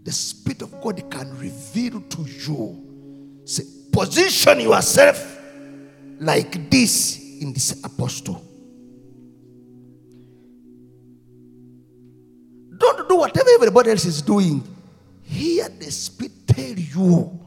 The 0.03 0.11
Spirit 0.11 0.61
of 0.61 0.79
God 0.81 1.09
can 1.09 1.37
reveal 1.37 2.01
to 2.01 2.21
you, 2.21 3.41
say, 3.45 3.63
position 3.91 4.61
yourself 4.61 5.39
like 6.19 6.69
this 6.69 7.19
in 7.41 7.53
this 7.53 7.83
apostle. 7.83 8.45
Don't 12.77 13.09
do 13.09 13.15
whatever 13.17 13.49
everybody 13.51 13.91
else 13.91 14.05
is 14.05 14.21
doing. 14.21 14.63
Hear 15.23 15.69
the 15.69 15.91
Spirit 15.91 16.38
tell 16.59 16.79
you 16.79 17.39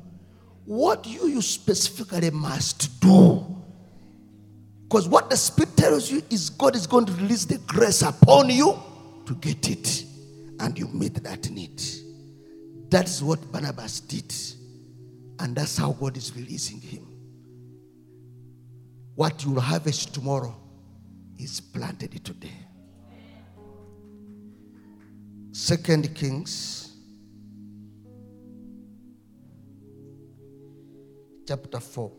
what 0.65 1.07
you, 1.07 1.29
you 1.29 1.43
specifically 1.43 2.31
must 2.31 3.01
do. 3.01 3.45
Because 4.85 5.09
what 5.09 5.31
the 5.31 5.37
Spirit 5.37 5.77
tells 5.77 6.11
you 6.11 6.23
is 6.31 6.51
God 6.51 6.77
is 6.77 6.87
going 6.87 7.07
to 7.07 7.13
release 7.15 7.45
the 7.45 7.59
grace 7.59 8.03
upon 8.03 8.51
you 8.51 8.79
to 9.27 9.35
get 9.37 9.71
it. 9.71 10.05
And 10.61 10.79
you 10.79 10.87
meet 10.89 11.15
that 11.23 11.51
need. 11.51 11.83
That's 12.89 13.23
what 13.23 13.51
Barnabas 13.51 14.01
did. 14.01 14.33
And 15.41 15.57
that's 15.57 15.79
how 15.79 15.93
God 15.93 16.17
is 16.17 16.37
releasing 16.37 16.81
him. 16.81 17.07
What 19.15 19.45
you'll 19.45 19.61
harvest 19.61 20.15
tomorrow 20.15 20.55
is 21.39 21.61
planted 21.61 22.25
today. 22.25 22.53
Second 25.53 26.15
Kings 26.15 26.82
chapter 31.53 31.81
4 31.81 32.11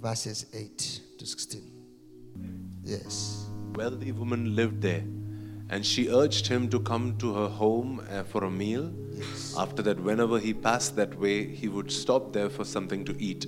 verses 0.00 0.46
8 0.52 1.00
to 1.18 1.24
16. 1.24 1.62
Yes. 2.82 3.46
Wealthy 3.76 4.10
woman 4.10 4.56
lived 4.56 4.82
there, 4.82 5.04
and 5.70 5.86
she 5.86 6.08
urged 6.08 6.48
him 6.48 6.68
to 6.70 6.80
come 6.80 7.16
to 7.18 7.32
her 7.32 7.46
home 7.46 8.04
uh, 8.10 8.24
for 8.24 8.42
a 8.42 8.50
meal. 8.50 8.92
Yes. 9.12 9.54
After 9.56 9.82
that, 9.82 10.00
whenever 10.00 10.40
he 10.40 10.52
passed 10.52 10.96
that 10.96 11.16
way, 11.16 11.46
he 11.46 11.68
would 11.68 11.92
stop 11.92 12.32
there 12.32 12.50
for 12.50 12.64
something 12.64 13.04
to 13.04 13.14
eat. 13.22 13.46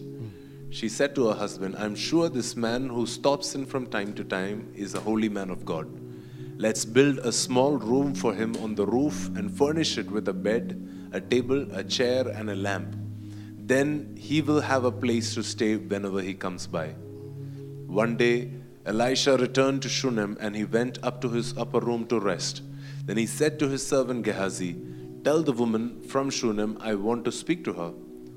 She 0.71 0.89
said 0.89 1.17
to 1.17 1.27
her 1.27 1.35
husband, 1.35 1.75
I'm 1.77 1.97
sure 1.97 2.29
this 2.29 2.55
man 2.55 2.89
who 2.89 3.07
stops 3.07 3.57
in 3.57 3.67
from 3.67 3.89
time 3.89 4.15
to 4.15 4.23
time 4.23 4.73
is 4.77 4.95
a 4.95 5.01
holy 5.01 5.29
man 5.29 5.51
of 5.51 5.65
God. 5.65 5.89
Let's 6.59 6.85
build 6.85 7.19
a 7.19 7.33
small 7.33 7.79
room 7.79 8.15
for 8.15 8.35
him 8.35 8.55
on 8.63 8.77
the 8.77 8.87
roof 8.87 9.27
and 9.37 9.51
furnish 9.51 9.99
it 9.99 10.09
with 10.09 10.29
a 10.29 10.33
bed, 10.33 11.11
a 11.11 11.21
table, 11.21 11.67
a 11.73 11.83
chair, 11.83 12.29
and 12.29 12.51
a 12.51 12.55
lamp. 12.55 12.95
Then 13.67 14.15
he 14.19 14.43
will 14.43 14.61
have 14.61 14.85
a 14.85 14.93
place 14.93 15.33
to 15.35 15.43
stay 15.43 15.77
whenever 15.77 16.21
he 16.21 16.35
comes 16.35 16.67
by. 16.67 16.89
One 17.87 18.17
day, 18.19 18.51
Elisha 18.85 19.39
returned 19.39 19.81
to 19.83 19.89
Shunem 19.89 20.37
and 20.39 20.55
he 20.55 20.67
went 20.67 20.99
up 21.03 21.23
to 21.23 21.31
his 21.31 21.57
upper 21.57 21.81
room 21.81 22.07
to 22.09 22.21
rest. 22.21 22.61
Then 23.07 23.17
he 23.17 23.25
said 23.25 23.59
to 23.61 23.69
his 23.69 23.87
servant 23.87 24.25
Gehazi, 24.25 24.77
Tell 25.25 25.43
the 25.43 25.53
woman 25.53 26.03
from 26.03 26.29
Shunem 26.29 26.77
I 26.83 26.95
want 26.95 27.25
to 27.25 27.33
speak 27.33 27.65
to 27.65 27.73
her. 27.73 27.93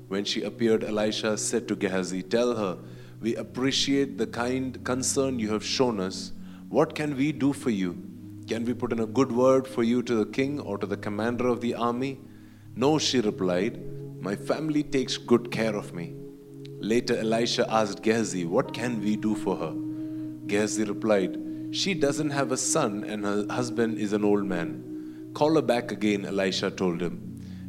When 0.08 0.24
she 0.24 0.42
appeared, 0.44 0.82
Elisha 0.82 1.36
said 1.36 1.68
to 1.68 1.76
Gehazi, 1.76 2.22
Tell 2.22 2.56
her, 2.56 2.78
we 3.20 3.36
appreciate 3.36 4.16
the 4.16 4.26
kind 4.26 4.82
concern 4.82 5.38
you 5.38 5.52
have 5.52 5.64
shown 5.64 6.00
us. 6.00 6.32
What 6.70 6.94
can 6.94 7.14
we 7.14 7.32
do 7.32 7.52
for 7.52 7.68
you? 7.68 8.02
Can 8.48 8.64
we 8.64 8.72
put 8.72 8.92
in 8.92 9.00
a 9.00 9.06
good 9.06 9.30
word 9.30 9.68
for 9.68 9.82
you 9.82 10.02
to 10.04 10.14
the 10.14 10.24
king 10.24 10.58
or 10.60 10.78
to 10.78 10.86
the 10.86 10.96
commander 10.96 11.48
of 11.48 11.60
the 11.60 11.74
army? 11.74 12.18
No, 12.74 12.98
she 12.98 13.20
replied, 13.20 13.78
My 14.20 14.34
family 14.34 14.82
takes 14.82 15.16
good 15.16 15.50
care 15.50 15.76
of 15.76 15.94
me. 15.94 16.14
Later, 16.80 17.16
Elisha 17.16 17.66
asked 17.72 18.02
Gehazi, 18.02 18.44
What 18.44 18.74
can 18.74 19.00
we 19.00 19.16
do 19.16 19.34
for 19.34 19.56
her? 19.56 19.74
Gehazi 20.46 20.84
replied, 20.84 21.38
She 21.72 21.94
doesn't 21.94 22.30
have 22.30 22.52
a 22.52 22.56
son 22.56 23.04
and 23.04 23.24
her 23.24 23.46
husband 23.50 23.98
is 23.98 24.12
an 24.12 24.24
old 24.24 24.44
man. 24.44 25.30
Call 25.34 25.54
her 25.54 25.62
back 25.62 25.92
again, 25.92 26.24
Elisha 26.24 26.70
told 26.70 27.00
him. 27.00 27.24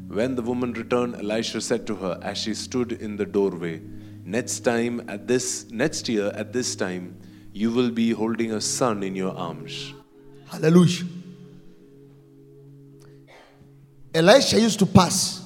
When 0.07 0.35
the 0.35 0.41
woman 0.41 0.73
returned, 0.73 1.15
Elisha 1.15 1.61
said 1.61 1.85
to 1.88 1.95
her 1.95 2.19
as 2.23 2.38
she 2.38 2.53
stood 2.55 2.93
in 2.93 3.15
the 3.15 3.26
doorway, 3.26 3.81
Next 4.26 4.59
time 4.59 5.01
at 5.07 5.27
this 5.27 5.69
next 5.71 6.07
year 6.07 6.31
at 6.35 6.53
this 6.53 6.76
time, 6.76 7.17
you 7.51 7.71
will 7.71 7.89
be 7.89 8.11
holding 8.11 8.51
a 8.51 8.61
son 8.61 9.01
in 9.01 9.15
your 9.15 9.35
arms. 9.35 9.93
Hallelujah. 10.47 11.05
Elisha 14.13 14.59
used 14.59 14.80
to 14.80 14.85
pass. 14.85 15.39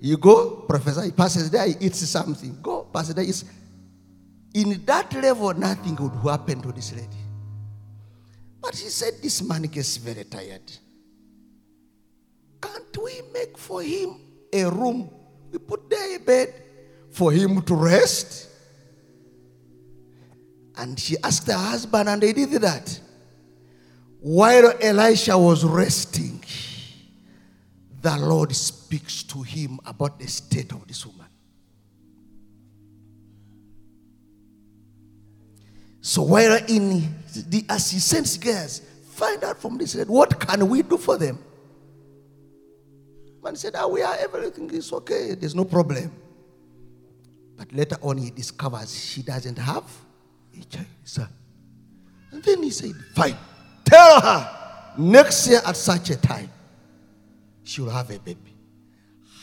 You 0.00 0.16
go, 0.16 0.64
professor, 0.66 1.02
he 1.02 1.10
passes 1.10 1.50
there, 1.50 1.66
he 1.66 1.74
eats 1.80 1.98
something. 2.08 2.58
Go, 2.62 2.84
passes 2.84 3.14
there. 3.14 3.24
It's, 3.24 3.44
in 4.54 4.82
that 4.86 5.12
level, 5.12 5.52
nothing 5.54 5.94
would 5.96 6.12
happen 6.28 6.62
to 6.62 6.72
this 6.72 6.92
lady. 6.92 7.06
But 8.60 8.74
she 8.74 8.86
said, 8.86 9.14
This 9.22 9.42
man 9.42 9.62
gets 9.62 9.96
very 9.98 10.24
tired. 10.24 10.72
Can't 12.60 12.96
we 13.02 13.20
make 13.32 13.56
for 13.58 13.82
him 13.82 14.16
a 14.52 14.64
room? 14.64 15.10
We 15.52 15.58
put 15.58 15.88
there 15.88 16.16
a 16.16 16.18
bed 16.18 16.54
for 17.10 17.32
him 17.32 17.60
to 17.62 17.74
rest. 17.74 18.48
And 20.76 20.98
she 20.98 21.16
asked 21.22 21.46
her 21.46 21.52
husband, 21.52 22.08
and 22.08 22.22
they 22.22 22.32
did 22.32 22.50
that. 22.62 23.00
While 24.20 24.74
Elisha 24.80 25.36
was 25.36 25.64
resting, 25.64 26.42
the 28.00 28.16
Lord 28.16 28.54
speaks 28.54 29.22
to 29.24 29.42
him 29.42 29.78
about 29.84 30.18
the 30.18 30.26
state 30.26 30.72
of 30.72 30.86
this 30.86 31.04
woman. 31.04 31.26
So 36.00 36.22
while 36.22 36.56
in 36.66 37.14
the 37.48 37.64
as 37.68 37.90
he 37.90 37.98
sends 37.98 38.38
girls, 38.38 38.80
find 39.12 39.44
out 39.44 39.60
from 39.60 39.76
this 39.76 39.94
what 40.06 40.40
can 40.40 40.66
we 40.68 40.82
do 40.82 40.96
for 40.96 41.18
them? 41.18 41.38
Man 43.42 43.56
said, 43.56 43.74
ah, 43.76 43.86
we 43.86 44.02
are 44.02 44.16
everything 44.18 44.70
is 44.70 44.92
okay, 44.92 45.34
there's 45.34 45.54
no 45.54 45.64
problem. 45.64 46.10
But 47.56 47.72
later 47.74 47.96
on 48.00 48.16
he 48.16 48.30
discovers 48.30 48.98
she 48.98 49.22
doesn't 49.22 49.58
have 49.58 49.84
a 50.58 50.64
child, 50.64 50.86
son. 51.04 51.28
And 52.32 52.42
then 52.42 52.62
he 52.62 52.70
said, 52.70 52.94
Fine, 53.14 53.36
tell 53.84 54.20
her 54.20 54.94
next 54.96 55.46
year 55.48 55.60
at 55.66 55.76
such 55.76 56.08
a 56.10 56.16
time 56.16 56.50
she 57.70 57.80
will 57.80 57.90
have 57.90 58.10
a 58.10 58.18
baby. 58.18 58.56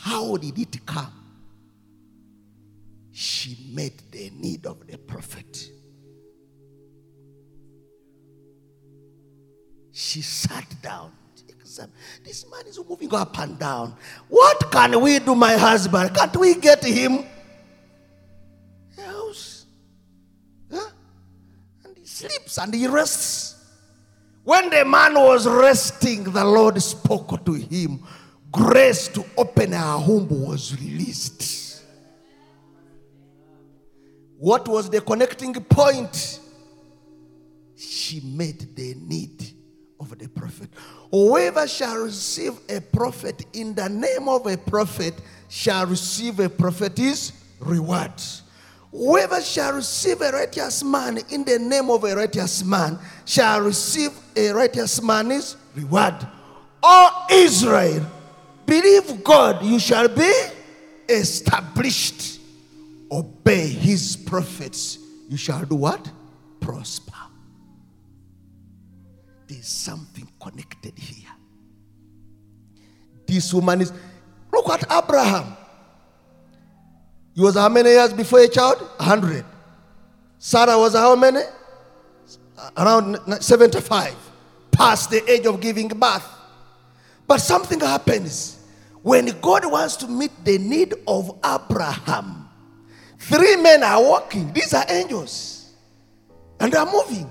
How 0.00 0.36
did 0.36 0.58
it 0.58 0.84
come? 0.84 1.10
She 3.10 3.56
met 3.72 3.92
the 4.10 4.30
need 4.36 4.66
of 4.66 4.86
the 4.86 4.98
prophet. 4.98 5.70
She 9.90 10.20
sat 10.20 10.66
down. 10.82 11.12
This 12.22 12.44
man 12.50 12.66
is 12.66 12.78
moving 12.86 13.14
up 13.14 13.38
and 13.38 13.58
down. 13.58 13.96
What 14.28 14.70
can 14.70 15.00
we 15.00 15.20
do, 15.20 15.34
my 15.34 15.54
husband? 15.56 16.14
Can't 16.14 16.36
we 16.36 16.54
get 16.56 16.84
him? 16.84 17.24
House. 18.96 19.64
Huh? 20.70 20.90
And 21.84 21.96
he 21.96 22.04
sleeps 22.04 22.58
and 22.58 22.74
he 22.74 22.86
rests. 22.88 23.54
When 24.44 24.70
the 24.70 24.84
man 24.84 25.14
was 25.14 25.46
resting, 25.46 26.24
the 26.24 26.44
Lord 26.44 26.80
spoke 26.82 27.44
to 27.44 27.52
him. 27.52 28.02
Grace 28.50 29.08
to 29.08 29.24
open 29.36 29.72
her 29.72 29.98
womb 29.98 30.28
was 30.28 30.74
released. 30.80 31.82
What 34.38 34.68
was 34.68 34.88
the 34.88 35.00
connecting 35.00 35.52
point? 35.54 36.40
She 37.76 38.20
met 38.20 38.74
the 38.74 38.94
need 38.94 39.52
of 40.00 40.16
the 40.18 40.28
prophet. 40.28 40.70
Whoever 41.10 41.66
shall 41.66 41.96
receive 41.96 42.54
a 42.68 42.80
prophet 42.80 43.44
in 43.52 43.74
the 43.74 43.88
name 43.88 44.28
of 44.28 44.46
a 44.46 44.56
prophet 44.56 45.14
shall 45.48 45.86
receive 45.86 46.40
a 46.40 46.48
prophet's 46.48 47.32
reward. 47.60 48.12
Whoever 48.90 49.40
shall 49.42 49.74
receive 49.74 50.20
a 50.22 50.30
righteous 50.30 50.82
man 50.82 51.18
in 51.30 51.44
the 51.44 51.58
name 51.58 51.90
of 51.90 52.04
a 52.04 52.16
righteous 52.16 52.64
man 52.64 52.98
shall 53.24 53.60
receive 53.60 54.12
a 54.34 54.50
righteous 54.52 55.02
man's 55.02 55.56
reward. 55.74 56.26
O 56.82 57.26
Israel, 57.30 58.06
believe 58.68 59.24
God, 59.24 59.64
you 59.64 59.78
shall 59.78 60.08
be 60.08 60.30
established. 61.08 62.40
Obey 63.10 63.66
his 63.66 64.16
prophets, 64.16 64.98
you 65.28 65.38
shall 65.38 65.64
do 65.64 65.76
what? 65.76 66.10
Prosper. 66.60 67.12
There's 69.46 69.66
something 69.66 70.28
connected 70.38 70.98
here. 70.98 71.30
This 73.26 73.52
woman 73.54 73.80
is, 73.80 73.92
look 74.52 74.68
at 74.68 74.84
Abraham. 74.92 75.56
He 77.34 77.40
was 77.40 77.54
how 77.54 77.68
many 77.70 77.90
years 77.90 78.12
before 78.12 78.40
a 78.40 78.48
child? 78.48 78.78
100. 78.96 79.44
Sarah 80.38 80.76
was 80.76 80.94
how 80.94 81.16
many? 81.16 81.40
Around 82.76 83.42
75, 83.42 84.14
past 84.70 85.10
the 85.10 85.30
age 85.30 85.46
of 85.46 85.60
giving 85.60 85.88
birth. 85.88 86.26
But 87.26 87.38
something 87.38 87.80
happens 87.80 88.57
when 89.02 89.26
God 89.40 89.70
wants 89.70 89.96
to 89.96 90.08
meet 90.08 90.32
the 90.44 90.58
need 90.58 90.94
of 91.06 91.38
Abraham. 91.44 92.48
Three 93.18 93.56
men 93.56 93.82
are 93.82 94.02
walking, 94.02 94.52
these 94.52 94.74
are 94.74 94.84
angels, 94.88 95.74
and 96.60 96.72
they 96.72 96.78
are 96.78 96.90
moving. 96.90 97.30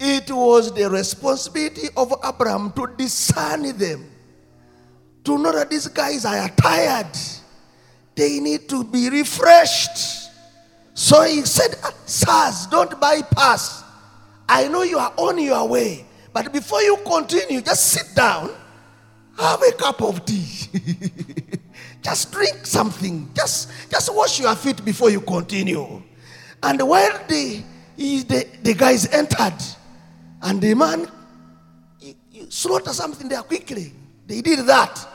It 0.00 0.30
was 0.30 0.72
the 0.74 0.88
responsibility 0.90 1.88
of 1.96 2.12
Abraham 2.24 2.72
to 2.72 2.88
discern 2.96 3.76
them, 3.76 4.10
to 5.24 5.38
know 5.38 5.52
that 5.52 5.70
these 5.70 5.86
guys 5.88 6.24
are 6.24 6.48
tired, 6.50 7.16
they 8.14 8.40
need 8.40 8.68
to 8.68 8.84
be 8.84 9.10
refreshed. 9.10 10.30
So 10.94 11.22
he 11.22 11.42
said, 11.42 11.74
Sirs, 12.06 12.66
don't 12.66 13.00
bypass. 13.00 13.82
I 14.48 14.68
know 14.68 14.82
you 14.82 14.98
are 14.98 15.12
on 15.16 15.38
your 15.38 15.66
way, 15.68 16.06
but 16.32 16.52
before 16.52 16.82
you 16.82 16.98
continue, 17.04 17.60
just 17.60 17.86
sit 17.86 18.14
down, 18.14 18.50
have 19.38 19.62
a 19.62 19.72
cup 19.72 20.02
of 20.02 20.24
tea. 20.24 20.68
just 22.02 22.32
drink 22.32 22.66
something. 22.66 23.30
Just, 23.34 23.70
just 23.90 24.14
wash 24.14 24.40
your 24.40 24.54
feet 24.54 24.84
before 24.84 25.10
you 25.10 25.20
continue. 25.20 26.02
And 26.62 26.80
while 26.82 27.18
the, 27.28 27.62
the, 27.96 28.46
the 28.62 28.74
guys 28.74 29.06
entered, 29.12 29.58
and 30.42 30.60
the 30.60 30.74
man 30.74 31.08
he 31.98 32.50
slaughtered 32.50 32.94
something 32.94 33.28
there 33.28 33.42
quickly. 33.42 33.92
They 34.26 34.40
did 34.40 34.66
that. 34.66 35.06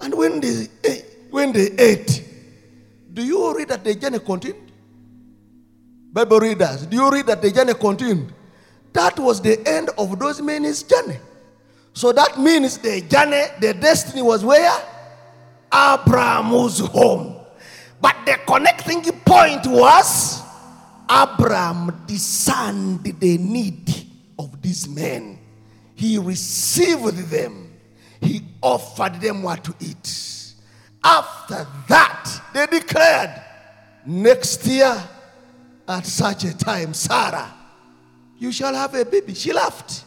And 0.00 0.12
when 0.14 0.40
they, 0.40 0.68
eh, 0.84 1.00
when 1.30 1.52
they 1.52 1.70
ate, 1.78 2.24
do 3.12 3.24
you 3.24 3.56
read 3.56 3.68
that 3.68 3.84
the 3.84 3.94
journey 3.94 4.18
continued? 4.18 4.72
Bible 6.12 6.40
readers, 6.40 6.84
do 6.86 6.96
you 6.96 7.10
read 7.10 7.26
that 7.26 7.40
the 7.40 7.50
journey 7.50 7.74
continued? 7.74 8.32
That 8.92 9.18
was 9.18 9.40
the 9.40 9.66
end 9.66 9.90
of 9.96 10.18
those 10.18 10.42
men's 10.42 10.82
journey. 10.82 11.16
So 11.94 12.12
that 12.12 12.38
means 12.38 12.78
the 12.78 13.00
journey, 13.02 13.44
the 13.60 13.74
destiny 13.74 14.22
was 14.22 14.44
where? 14.44 14.72
Abraham's 15.72 16.78
home. 16.78 17.36
But 18.00 18.16
the 18.26 18.38
connecting 18.46 19.02
point 19.02 19.66
was 19.66 20.42
Abraham 21.10 22.02
discerned 22.06 23.04
the 23.04 23.38
need 23.38 23.90
of 24.38 24.60
these 24.62 24.88
men. 24.88 25.38
He 25.94 26.18
received 26.18 27.30
them, 27.30 27.72
he 28.20 28.42
offered 28.60 29.20
them 29.20 29.42
what 29.42 29.62
to 29.64 29.74
eat. 29.80 30.54
After 31.04 31.66
that, 31.88 32.40
they 32.54 32.66
declared, 32.66 33.42
next 34.06 34.66
year 34.66 35.00
at 35.88 36.06
such 36.06 36.44
a 36.44 36.56
time, 36.56 36.94
Sarah, 36.94 37.52
you 38.38 38.50
shall 38.50 38.74
have 38.74 38.94
a 38.94 39.04
baby. 39.04 39.34
She 39.34 39.52
laughed. 39.52 40.01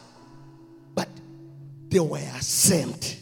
They 1.88 2.00
were 2.00 2.18
sent. 2.40 3.20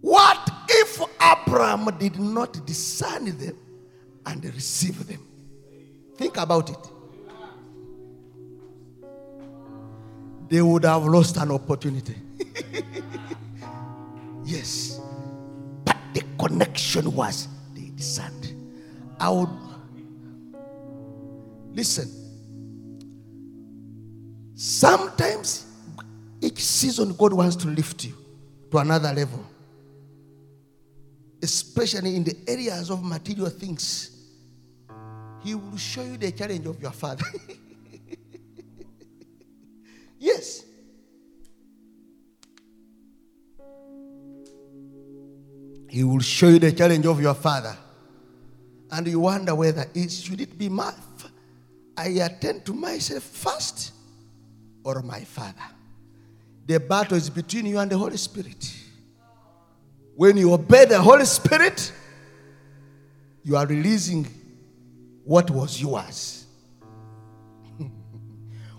What 0.00 0.50
if 0.68 1.00
Abraham 1.20 1.88
did 1.98 2.18
not 2.18 2.64
discern 2.66 3.24
them 3.38 3.56
and 4.26 4.44
receive 4.44 5.06
them? 5.06 5.20
Think 6.16 6.36
about 6.36 6.70
it. 6.70 6.90
They 10.48 10.60
would 10.62 10.84
have 10.84 11.04
lost 11.04 11.36
an 11.38 11.50
opportunity. 11.50 12.14
yes. 14.44 15.00
But 15.84 15.96
the 16.12 16.22
connection 16.38 17.12
was 17.14 17.48
they 17.74 17.90
discerned. 17.96 18.52
I 19.18 19.30
would 19.30 19.48
listen. 21.72 22.23
Sometimes 24.64 25.66
each 26.40 26.64
season 26.64 27.12
God 27.12 27.34
wants 27.34 27.54
to 27.56 27.68
lift 27.68 28.02
you 28.02 28.16
to 28.70 28.78
another 28.78 29.12
level, 29.12 29.44
especially 31.42 32.16
in 32.16 32.24
the 32.24 32.34
areas 32.48 32.88
of 32.88 33.04
material 33.04 33.50
things. 33.50 34.10
He 35.42 35.54
will 35.54 35.76
show 35.76 36.02
you 36.02 36.16
the 36.16 36.32
challenge 36.32 36.64
of 36.64 36.80
your 36.80 36.92
father. 36.92 37.26
yes. 40.18 40.64
He 45.90 46.04
will 46.04 46.20
show 46.20 46.48
you 46.48 46.58
the 46.58 46.72
challenge 46.72 47.04
of 47.04 47.20
your 47.20 47.34
father 47.34 47.76
and 48.92 49.06
you 49.06 49.20
wonder 49.20 49.54
whether 49.54 49.84
it 49.94 50.10
should 50.10 50.40
it 50.40 50.56
be 50.56 50.70
math. 50.70 51.30
I 51.98 52.06
attend 52.06 52.64
to 52.64 52.72
myself 52.72 53.24
first 53.24 53.93
or 54.84 55.02
my 55.02 55.20
father. 55.24 55.64
The 56.66 56.78
battle 56.78 57.16
is 57.16 57.28
between 57.28 57.66
you 57.66 57.78
and 57.78 57.90
the 57.90 57.98
Holy 57.98 58.16
Spirit. 58.16 58.74
When 60.14 60.36
you 60.36 60.52
obey 60.52 60.84
the 60.84 61.00
Holy 61.00 61.24
Spirit, 61.24 61.92
you 63.42 63.56
are 63.56 63.66
releasing 63.66 64.26
what 65.24 65.50
was 65.50 65.80
yours. 65.80 66.46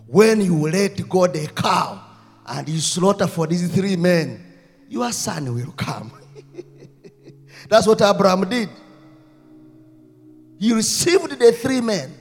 when 0.08 0.42
you 0.42 0.70
let 0.70 1.08
go 1.10 1.28
the 1.28 1.48
cow 1.48 2.02
and 2.46 2.70
you 2.70 2.80
slaughter 2.80 3.28
for 3.28 3.48
these 3.48 3.70
three 3.74 3.96
men, 3.96 4.44
your 4.88 5.12
son 5.12 5.54
will 5.54 5.72
come. 5.72 6.12
That's 7.70 7.88
what 7.88 8.02
Abraham 8.02 8.48
did. 8.48 8.70
He 10.60 10.74
received 10.74 11.38
the 11.38 11.52
three 11.52 11.82
men. 11.82 12.14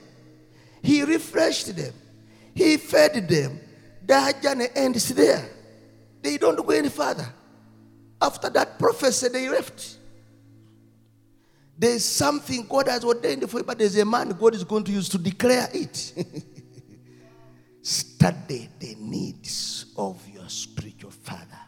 He 0.82 1.02
refreshed 1.02 1.74
them. 1.77 1.94
He 2.55 2.77
fed 2.77 3.28
them. 3.28 3.61
That 4.07 4.43
journey 4.43 4.67
ends 4.75 5.09
there. 5.15 5.49
They 6.23 6.37
don't 6.37 6.57
go 6.57 6.71
any 6.73 6.89
further. 6.89 7.27
After 8.21 8.51
that 8.51 8.79
prophecy, 8.79 9.29
they 9.29 9.49
left. 9.49 9.99
There's 11.77 12.05
something 12.05 12.67
God 12.67 12.89
has 12.89 13.05
ordained 13.05 13.49
for 13.51 13.59
you, 13.59 13.65
but 13.65 13.79
there's 13.79 13.97
a 13.99 14.05
man 14.05 14.31
God 14.31 14.55
is 14.55 14.65
going 14.65 14.85
to 14.85 14.93
use 14.93 15.09
to 15.11 15.19
declare 15.19 15.69
it. 15.73 16.13
Study 17.83 18.69
the 18.79 18.95
needs 18.99 19.87
of 19.97 20.27
your 20.29 20.49
spiritual 20.49 21.11
father. 21.11 21.59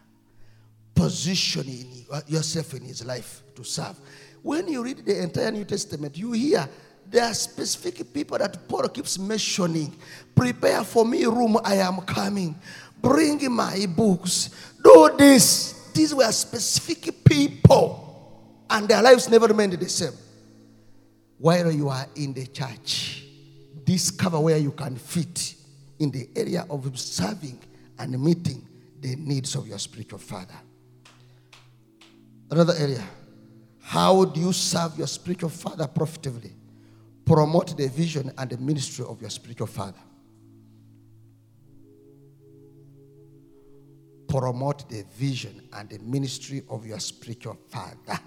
Positioning 0.94 2.06
yourself 2.26 2.74
in 2.74 2.84
his 2.84 3.04
life 3.04 3.42
to 3.54 3.64
serve. 3.64 3.98
When 4.42 4.68
you 4.68 4.82
read 4.82 5.04
the 5.04 5.22
entire 5.22 5.50
New 5.50 5.64
Testament, 5.64 6.16
you 6.16 6.32
hear 6.32 6.68
there 7.10 7.24
are 7.24 7.34
specific 7.34 8.12
people 8.12 8.38
that 8.38 8.68
Paul 8.68 8.88
keeps 8.88 9.18
mentioning. 9.18 9.96
Prepare 10.34 10.84
for 10.84 11.04
me 11.04 11.24
room, 11.24 11.58
I 11.64 11.76
am 11.76 12.00
coming. 12.00 12.54
Bring 13.00 13.50
my 13.52 13.86
books. 13.86 14.50
Do 14.82 15.14
this. 15.16 15.90
These 15.92 16.14
were 16.14 16.30
specific 16.32 17.24
people, 17.24 18.64
and 18.68 18.86
their 18.88 19.02
lives 19.02 19.30
never 19.30 19.46
remained 19.46 19.72
the 19.74 19.88
same. 19.88 20.12
While 21.38 21.70
you 21.70 21.88
are 21.88 22.06
in 22.14 22.32
the 22.32 22.46
church, 22.46 23.24
discover 23.84 24.40
where 24.40 24.58
you 24.58 24.72
can 24.72 24.96
fit 24.96 25.54
in 25.98 26.10
the 26.10 26.28
area 26.36 26.66
of 26.68 26.98
serving 26.98 27.58
and 27.98 28.20
meeting 28.22 28.66
the 29.00 29.16
needs 29.16 29.54
of 29.54 29.66
your 29.66 29.78
spiritual 29.78 30.18
father. 30.18 30.54
Another 32.50 32.74
area. 32.78 33.04
How 33.80 34.24
do 34.24 34.40
you 34.40 34.52
serve 34.52 34.98
your 34.98 35.06
spiritual 35.06 35.50
father 35.50 35.86
profitably? 35.86 36.52
Promote 37.26 37.76
the 37.76 37.88
vision 37.88 38.32
and 38.38 38.48
the 38.48 38.56
ministry 38.56 39.04
of 39.04 39.20
your 39.20 39.30
spiritual 39.30 39.66
father. 39.66 39.98
Promote 44.28 44.88
the 44.88 45.04
vision 45.16 45.68
and 45.72 45.88
the 45.88 45.98
ministry 45.98 46.62
of 46.70 46.86
your 46.86 47.00
spiritual 47.00 47.58
father. 47.68 48.20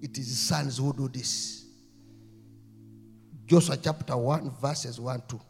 It 0.00 0.16
is 0.16 0.38
sons 0.38 0.78
who 0.78 0.92
do 0.92 1.08
this. 1.08 1.64
Joshua 3.46 3.76
chapter 3.76 4.16
1, 4.16 4.52
verses 4.60 5.00
1 5.00 5.22
2. 5.28 5.40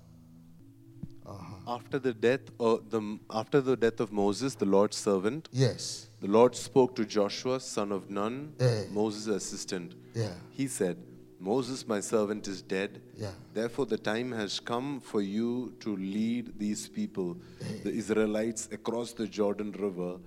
After 1.66 1.98
the 1.98 2.14
death 2.14 2.40
of 2.60 2.90
the 2.90 3.18
after 3.30 3.60
the 3.60 3.76
death 3.76 3.98
of 4.00 4.12
Moses, 4.12 4.54
the 4.54 4.64
Lord's 4.66 4.96
servant, 4.96 5.48
Yes. 5.52 6.06
the 6.20 6.28
Lord 6.28 6.54
spoke 6.54 6.94
to 6.96 7.04
Joshua, 7.04 7.58
son 7.60 7.90
of 7.92 8.08
Nun, 8.08 8.52
Eh. 8.60 8.84
Moses' 8.92 9.26
assistant. 9.26 9.94
Yeah. 10.14 10.32
He 10.50 10.68
said, 10.68 10.96
Moses, 11.40 11.86
my 11.86 12.00
servant, 12.00 12.46
is 12.46 12.62
dead. 12.62 13.02
Yeah. 13.18 13.32
Therefore, 13.52 13.86
the 13.86 13.98
time 13.98 14.30
has 14.32 14.60
come 14.60 15.00
for 15.00 15.20
you 15.20 15.74
to 15.80 15.96
lead 15.96 16.58
these 16.58 16.88
people, 16.88 17.36
Eh. 17.60 17.64
the 17.82 17.90
Israelites, 17.90 18.68
across 18.70 19.12
the 19.12 19.26
Jordan 19.26 19.72
River 19.72 20.18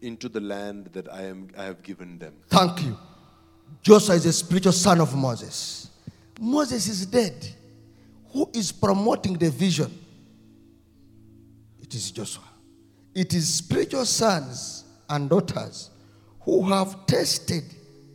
into 0.00 0.28
the 0.28 0.40
land 0.40 0.90
that 0.92 1.12
I, 1.12 1.22
am, 1.22 1.48
I 1.58 1.64
have 1.64 1.82
given 1.82 2.18
them. 2.18 2.34
Thank 2.48 2.82
you. 2.84 2.96
Joshua 3.82 4.14
is 4.14 4.26
a 4.26 4.32
spiritual 4.32 4.72
son 4.72 5.00
of 5.00 5.14
Moses. 5.16 5.90
Moses 6.40 6.86
is 6.88 7.04
dead. 7.06 7.34
Who 8.32 8.48
is 8.52 8.70
promoting 8.72 9.34
the 9.34 9.50
vision? 9.50 9.90
Is 11.94 12.10
Joshua. 12.10 12.42
It 13.14 13.32
is 13.34 13.54
spiritual 13.54 14.04
sons 14.04 14.84
and 15.08 15.30
daughters 15.30 15.90
who 16.40 16.68
have 16.68 17.06
tested 17.06 17.62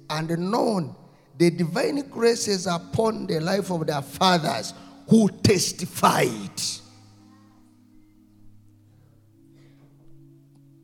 and 0.09 0.29
known 0.51 0.95
the 1.37 1.49
divine 1.49 2.01
graces 2.09 2.67
upon 2.67 3.27
the 3.27 3.39
life 3.39 3.71
of 3.71 3.87
their 3.87 4.01
fathers 4.01 4.73
who 5.07 5.29
testified. 5.29 6.61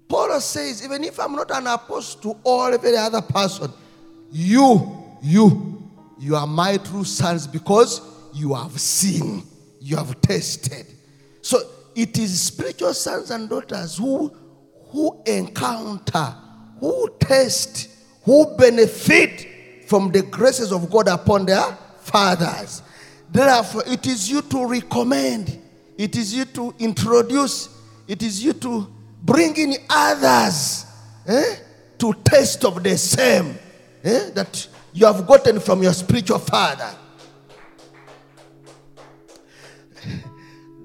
Paul 0.08 0.40
says, 0.40 0.84
even 0.84 1.04
if 1.04 1.20
I'm 1.20 1.34
not 1.34 1.52
an 1.52 1.68
apostle 1.68 2.22
to 2.22 2.40
all 2.44 2.74
every 2.74 2.96
other 2.96 3.22
person, 3.22 3.72
you, 4.32 5.18
you, 5.22 5.92
you 6.18 6.36
are 6.36 6.48
my 6.48 6.78
true 6.78 7.04
sons 7.04 7.48
because 7.48 8.00
you 8.34 8.54
have 8.54 8.80
seen, 8.80 9.44
you 9.82 9.98
have 9.98 10.22
tested. 10.22 10.86
So 11.42 11.60
it 11.96 12.18
is 12.18 12.42
spiritual 12.42 12.94
sons 12.94 13.32
and 13.32 13.50
daughters 13.50 13.98
who, 13.98 14.28
who 14.90 15.22
encounter, 15.26 16.36
who 16.80 17.10
test, 17.20 17.90
who 18.24 18.56
benefit 18.58 19.88
from 19.88 20.12
the 20.12 20.22
graces 20.24 20.72
of 20.72 20.90
God 20.90 21.08
upon 21.08 21.46
their 21.46 21.64
fathers. 22.00 22.82
Therefore, 23.32 23.84
it 23.88 24.06
is 24.06 24.30
you 24.30 24.42
to 24.42 24.66
recommend, 24.66 25.62
it 25.98 26.16
is 26.16 26.34
you 26.34 26.46
to 26.46 26.74
introduce, 26.80 27.70
it 28.08 28.22
is 28.22 28.44
you 28.44 28.54
to 28.54 28.88
bring 29.24 29.56
in 29.56 29.76
others 29.90 30.86
eh, 31.26 31.56
to 31.98 32.14
taste 32.24 32.64
of 32.66 32.84
the 32.84 32.98
same 32.98 33.58
eh, 34.04 34.30
that 34.32 34.68
you 34.94 35.06
have 35.06 35.26
gotten 35.26 35.60
from 35.60 35.82
your 35.82 35.94
spiritual 35.94 36.40
father. 36.40 36.94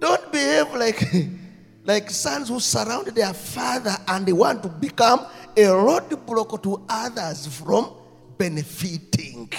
Don't 0.00 0.32
behave 0.32 0.74
like, 0.74 1.00
like 1.84 2.10
sons 2.10 2.48
who 2.48 2.58
surround 2.58 3.08
their 3.08 3.34
father 3.34 3.94
and 4.08 4.26
they 4.26 4.32
want 4.32 4.62
to 4.62 4.68
become 4.68 5.26
a 5.56 5.60
roadblock 5.60 6.62
to 6.62 6.82
others 6.88 7.46
from 7.46 7.92
benefiting. 8.38 9.52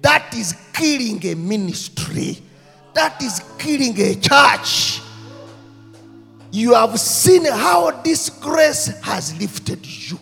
That 0.00 0.32
is 0.34 0.54
killing 0.72 1.24
a 1.26 1.34
ministry. 1.34 2.38
That 2.94 3.20
is 3.20 3.42
killing 3.58 4.00
a 4.00 4.14
church. 4.14 5.00
You 6.52 6.74
have 6.74 7.00
seen 7.00 7.46
how 7.46 7.90
this 8.02 8.30
grace 8.30 8.86
has 9.00 9.36
lifted 9.40 9.84
you. 9.84 10.18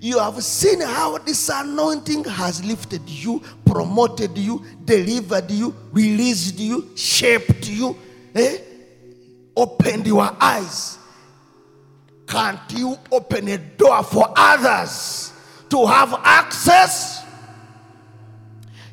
You 0.00 0.18
have 0.18 0.42
seen 0.42 0.80
how 0.80 1.18
this 1.18 1.48
anointing 1.48 2.24
has 2.24 2.64
lifted 2.64 3.08
you, 3.08 3.40
promoted 3.64 4.36
you, 4.36 4.64
delivered 4.84 5.50
you, 5.50 5.76
released 5.92 6.58
you, 6.58 6.90
shaped 6.96 7.68
you, 7.68 7.96
eh? 8.34 8.56
Opened 9.60 10.06
your 10.06 10.34
eyes. 10.40 10.98
Can't 12.26 12.60
you 12.70 12.96
open 13.10 13.48
a 13.48 13.58
door 13.58 14.02
for 14.02 14.32
others 14.36 15.32
to 15.68 15.86
have 15.86 16.14
access? 16.24 17.24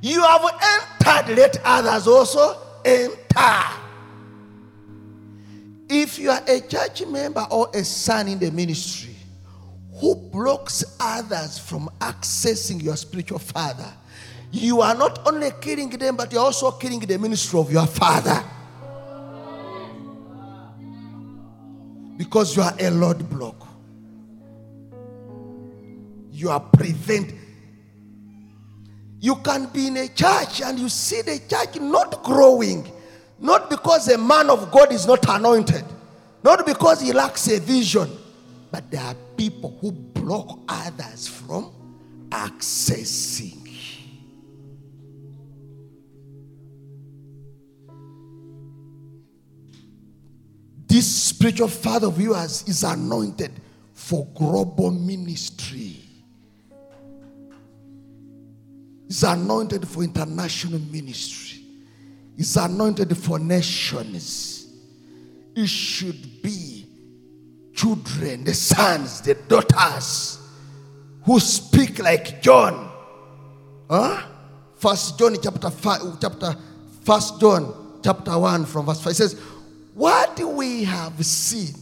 You 0.02 0.22
have 0.24 0.42
entered, 0.44 1.36
let 1.38 1.62
others 1.64 2.08
also 2.08 2.58
enter. 2.84 3.64
If 5.90 6.20
you 6.20 6.32
are 6.32 6.42
a 6.48 6.60
church 6.62 7.06
member 7.06 7.46
or 7.50 7.70
a 7.74 7.84
son 7.84 8.28
in 8.28 8.40
the 8.40 8.52
ministry 8.52 9.16
who 9.94 10.16
blocks 10.16 10.84
others 11.00 11.58
from 11.58 11.90
accessing 12.00 12.84
your 12.84 12.98
spiritual 12.98 13.40
father, 13.40 13.92
you 14.52 14.82
are 14.82 14.96
not 14.96 15.28
only 15.28 15.52
killing 15.62 15.90
them, 15.90 16.16
but 16.16 16.32
you're 16.32 16.42
also 16.42 16.72
killing 16.72 17.00
the 17.00 17.18
ministry 17.18 17.60
of 17.60 17.72
your 17.72 17.88
father. 17.88 18.44
Because 22.18 22.56
you 22.56 22.64
are 22.64 22.74
a 22.80 22.90
Lord 22.90 23.30
block. 23.30 23.68
You 26.32 26.50
are 26.50 26.60
prevent. 26.60 27.34
You 29.20 29.36
can 29.38 29.68
be 29.68 29.88
in 29.88 29.98
a 29.98 30.08
church 30.10 30.62
and 30.62 30.78
you 30.78 30.90
see 30.90 31.22
the 31.22 31.40
church 31.48 31.80
not 31.80 32.24
growing 32.24 32.92
not 33.40 33.70
because 33.70 34.08
a 34.08 34.18
man 34.18 34.50
of 34.50 34.72
God 34.72 34.92
is 34.92 35.06
not 35.06 35.26
anointed, 35.30 35.86
not 36.44 36.66
because 36.66 37.02
he 37.02 37.14
lacks 37.14 37.48
a 37.48 37.60
vision, 37.60 38.10
but 38.72 38.90
there 38.90 39.02
are 39.02 39.16
people 39.36 39.78
who 39.80 39.92
block 39.92 40.60
others 40.68 41.28
from 41.28 41.72
accessing. 42.30 43.57
This 50.88 51.06
spiritual 51.06 51.68
father 51.68 52.08
of 52.08 52.20
yours 52.20 52.64
is 52.68 52.84
anointed 52.84 53.52
for 53.94 54.26
global 54.34 54.92
ministry. 54.92 55.98
Is 59.10 59.24
anointed 59.24 59.88
for 59.88 60.04
international 60.04 60.80
ministry 60.80 61.48
is 62.38 62.56
anointed 62.56 63.18
for 63.18 63.40
nations. 63.40 64.68
It 65.56 65.68
should 65.68 66.42
be 66.42 66.86
children, 67.74 68.44
the 68.44 68.54
sons, 68.54 69.22
the 69.22 69.34
daughters 69.34 70.40
who 71.24 71.40
speak 71.40 72.00
like 72.00 72.42
John. 72.42 72.92
Huh? 73.90 74.22
First 74.76 75.18
John 75.18 75.36
chapter 75.42 75.72
five, 75.72 76.02
chapter 76.22 76.56
First 77.04 77.40
John 77.40 78.00
chapter 78.04 78.38
one 78.38 78.66
from 78.66 78.86
verse 78.86 79.02
five 79.02 79.16
says, 79.16 79.42
"What 79.98 80.40
we 80.40 80.84
have 80.84 81.26
seen, 81.26 81.74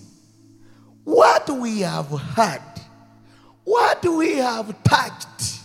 what 1.04 1.50
we 1.50 1.82
have 1.82 2.08
heard, 2.08 2.62
what 3.66 4.04
we 4.06 4.38
have 4.38 4.74
touched, 4.84 5.60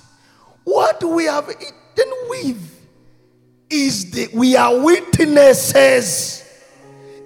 what 0.65 1.03
we 1.03 1.25
have 1.25 1.49
eaten 1.49 2.13
with." 2.29 2.71
is 3.71 4.11
the 4.11 4.29
we 4.35 4.57
are 4.57 4.77
witnesses. 4.81 6.45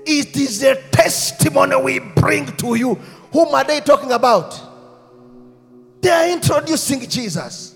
It 0.06 0.36
is 0.36 0.62
a 0.62 0.76
testimony 0.90 1.76
we 1.76 1.98
bring 1.98 2.44
to 2.58 2.74
you. 2.74 2.94
Whom 3.32 3.54
are 3.54 3.64
they 3.64 3.80
talking 3.80 4.12
about? 4.12 4.60
They 6.02 6.10
are 6.10 6.28
introducing 6.28 7.08
Jesus. 7.08 7.74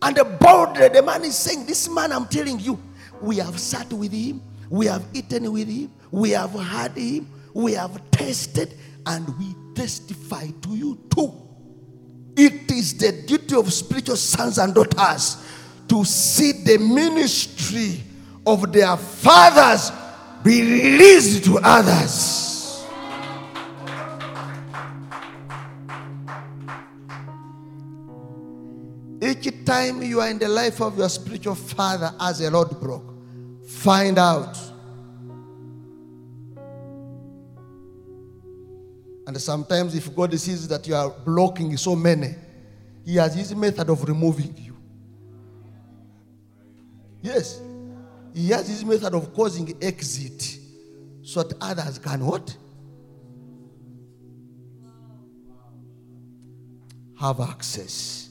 And 0.00 0.16
the 0.16 0.24
boldly, 0.24 0.88
the 0.88 1.02
man 1.02 1.24
is 1.24 1.36
saying, 1.36 1.66
This 1.66 1.90
man, 1.90 2.12
I'm 2.12 2.26
telling 2.26 2.58
you, 2.58 2.78
we 3.20 3.36
have 3.36 3.58
sat 3.60 3.92
with 3.92 4.12
him, 4.12 4.40
we 4.70 4.86
have 4.86 5.04
eaten 5.12 5.52
with 5.52 5.68
him, 5.68 5.90
we 6.10 6.30
have 6.30 6.52
heard 6.52 6.96
him, 6.96 7.28
we 7.54 7.72
have 7.72 8.10
tasted, 8.10 8.74
and 9.06 9.26
we 9.38 9.54
testify 9.74 10.46
to 10.62 10.70
you 10.70 10.98
too. 11.14 11.32
It 12.36 12.70
is 12.70 12.96
the 12.96 13.12
duty 13.12 13.56
of 13.56 13.72
spiritual 13.72 14.16
sons 14.16 14.58
and 14.58 14.74
daughters 14.74 15.44
to 15.88 16.04
see 16.04 16.52
the 16.52 16.78
ministry 16.78 18.00
of 18.46 18.72
their 18.72 18.96
fathers 18.96 19.90
be 20.44 20.62
released 20.62 21.44
to 21.44 21.58
others. 21.62 22.48
Each 29.20 29.64
time 29.64 30.02
you 30.02 30.20
are 30.20 30.30
in 30.30 30.38
the 30.38 30.48
life 30.48 30.80
of 30.80 30.96
your 30.96 31.08
spiritual 31.08 31.56
father 31.56 32.14
as 32.20 32.40
a 32.40 32.50
Lord 32.50 32.70
broke, 32.80 33.14
find 33.66 34.16
out. 34.16 34.67
And 39.28 39.40
sometimes, 39.40 39.94
if 39.94 40.12
God 40.16 40.36
sees 40.40 40.66
that 40.66 40.88
you 40.88 40.96
are 40.96 41.10
blocking 41.10 41.76
so 41.76 41.94
many, 41.94 42.34
He 43.04 43.14
has 43.14 43.36
His 43.36 43.54
method 43.54 43.88
of 43.88 44.02
removing 44.02 44.56
you. 44.56 44.76
Yes. 47.22 47.60
He 48.34 48.48
has 48.50 48.68
his 48.68 48.84
method 48.84 49.14
of 49.14 49.34
causing 49.34 49.76
exit 49.82 50.58
so 51.22 51.42
that 51.42 51.56
others 51.60 51.98
can 51.98 52.24
what? 52.24 52.56
Have 57.18 57.40
access. 57.40 58.30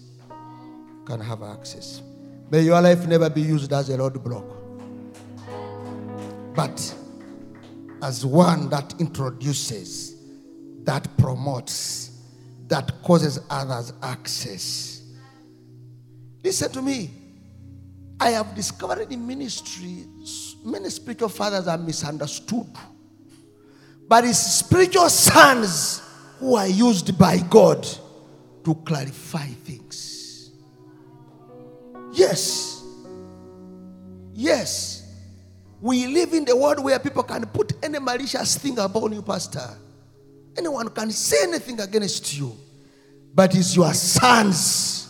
Can 1.05 1.19
have 1.19 1.43
access. 1.43 2.01
May 2.49 2.61
your 2.61 2.81
life 2.81 3.05
never 3.05 3.29
be 3.29 3.41
used 3.41 3.73
as 3.73 3.89
a 3.89 3.97
roadblock, 3.97 4.45
but 6.55 6.95
as 8.01 8.25
one 8.25 8.69
that 8.69 8.95
introduces, 8.99 10.16
that 10.87 11.05
promotes, 11.17 12.11
that 12.69 13.03
causes 13.03 13.41
others 13.49 13.91
access. 14.01 15.03
Listen 16.41 16.71
to 16.71 16.81
me. 16.81 17.11
I 18.21 18.29
have 18.29 18.55
discovered 18.55 19.11
in 19.11 19.27
ministry 19.27 20.05
many 20.63 20.89
spiritual 20.89 21.27
fathers 21.27 21.67
are 21.67 21.77
misunderstood. 21.77 22.67
But 24.07 24.23
it's 24.23 24.39
spiritual 24.39 25.09
sons 25.09 26.01
who 26.39 26.55
are 26.55 26.67
used 26.67 27.17
by 27.17 27.39
God 27.39 27.85
to 28.63 28.73
clarify 28.73 29.47
things. 29.47 30.51
Yes. 32.13 32.81
Yes. 34.33 35.03
We 35.81 36.07
live 36.07 36.33
in 36.33 36.45
the 36.45 36.55
world 36.55 36.81
where 36.81 36.97
people 36.97 37.23
can 37.23 37.45
put 37.47 37.73
any 37.83 37.99
malicious 37.99 38.57
thing 38.57 38.79
upon 38.79 39.11
you, 39.11 39.21
Pastor. 39.21 39.77
Anyone 40.57 40.89
can 40.89 41.11
say 41.11 41.43
anything 41.43 41.79
against 41.79 42.37
you. 42.37 42.55
But 43.33 43.55
it's 43.55 43.75
your 43.75 43.93
sons 43.93 45.07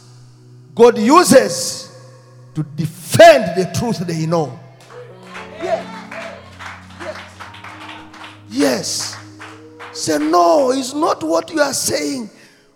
God 0.78 0.95
uses 0.99 1.91
to 2.53 2.61
defend 2.61 3.60
the 3.60 3.72
truth 3.74 3.98
they 4.06 4.28
know. 4.28 4.60
Yes. 5.60 6.22
Yes. 7.02 7.18
Yes. 8.48 9.18
Say, 9.91 10.19
no, 10.19 10.72
it's 10.72 10.94
not 10.94 11.24
what 11.24 11.49
you 11.49 11.61
are 11.61 11.74
saying. 11.74 12.30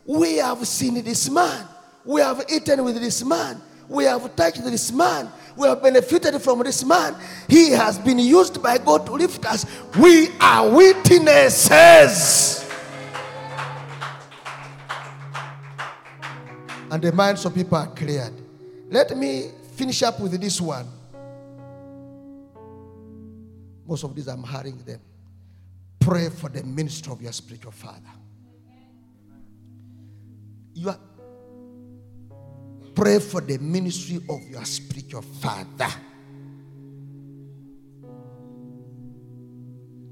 We 0.04 0.38
have 0.38 0.66
seen 0.68 0.96
this 1.04 1.30
man. 1.30 1.68
We 2.04 2.22
have 2.22 2.44
eaten 2.52 2.84
with 2.84 3.00
this 3.00 3.24
man. 3.24 3.62
We 3.88 4.06
have 4.06 4.36
touched 4.36 4.64
this 4.64 4.92
man. 4.92 5.30
We 5.56 5.68
have 5.68 5.82
benefited 5.82 6.42
from 6.42 6.60
this 6.60 6.84
man. 6.84 7.16
He 7.48 7.72
has 7.72 8.00
been 8.00 8.20
used 8.20 8.62
by 8.62 8.78
God 8.78 9.06
to 9.08 9.14
lift 9.14 9.46
us. 9.46 9.66
We 9.98 10.30
are 10.40 10.70
witnesses. 10.70 12.58
And 16.90 17.02
the 17.02 17.12
minds 17.14 17.46
of 17.46 17.54
people 17.56 17.78
are 17.78 17.88
cleared. 17.88 18.34
Let 18.90 19.16
me 19.16 19.52
finish 19.76 20.04
up 20.04 20.20
with 20.20 20.40
this 20.40 20.60
one. 20.60 20.88
Most 23.88 24.04
of 24.04 24.14
these 24.16 24.28
I'm 24.28 24.44
hurrying 24.44 24.78
them. 24.80 25.00
Pray 26.00 26.30
for 26.30 26.50
the 26.50 26.64
ministry 26.64 27.12
of 27.12 27.22
your 27.22 27.32
spiritual 27.32 27.72
father. 27.72 28.12
You 30.74 30.90
are 30.90 31.00
pray 32.96 33.20
for 33.20 33.42
the 33.42 33.58
ministry 33.58 34.22
of 34.30 34.42
your 34.50 34.66
spiritual 34.66 35.22
father. 35.22 35.92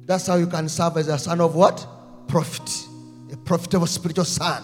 That's 0.05 0.25
how 0.27 0.35
you 0.35 0.47
can 0.47 0.67
serve 0.69 0.97
as 0.97 1.07
a 1.07 1.19
son 1.19 1.39
of 1.39 1.55
what? 1.55 1.85
Prophet. 2.27 2.87
A 3.31 3.37
profitable 3.37 3.85
spiritual 3.85 4.25
son. 4.25 4.63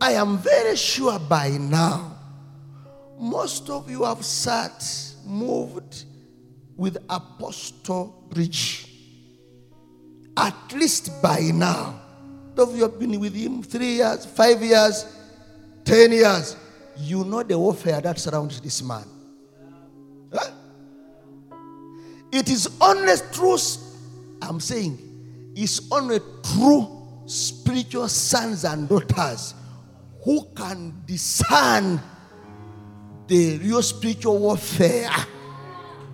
I 0.00 0.12
am 0.12 0.38
very 0.38 0.76
sure 0.76 1.18
by 1.18 1.48
now, 1.48 2.16
most 3.18 3.68
of 3.68 3.90
you 3.90 4.04
have 4.04 4.24
sat, 4.24 4.82
moved 5.26 6.04
with 6.76 6.96
Apostle 7.10 8.24
Bridge. 8.30 8.86
At 10.36 10.72
least 10.72 11.20
by 11.20 11.40
now. 11.52 11.99
Of 12.60 12.76
you 12.76 12.82
have 12.82 12.98
been 12.98 13.18
with 13.18 13.34
him 13.34 13.62
three 13.62 13.94
years, 13.94 14.26
five 14.26 14.62
years, 14.62 15.06
ten 15.82 16.12
years. 16.12 16.56
You 16.98 17.24
know 17.24 17.42
the 17.42 17.58
warfare 17.58 18.00
that 18.02 18.18
surrounds 18.18 18.60
this 18.60 18.82
man. 18.82 19.04
Huh? 20.30 20.50
It 22.30 22.50
is 22.50 22.68
only 22.80 23.14
true, 23.32 23.56
I'm 24.42 24.60
saying, 24.60 24.98
it's 25.56 25.90
only 25.90 26.20
true 26.54 26.86
spiritual 27.24 28.08
sons 28.08 28.64
and 28.64 28.86
daughters 28.88 29.54
who 30.22 30.44
can 30.54 31.02
discern 31.06 31.98
the 33.26 33.56
real 33.58 33.80
spiritual 33.80 34.38
warfare 34.38 35.10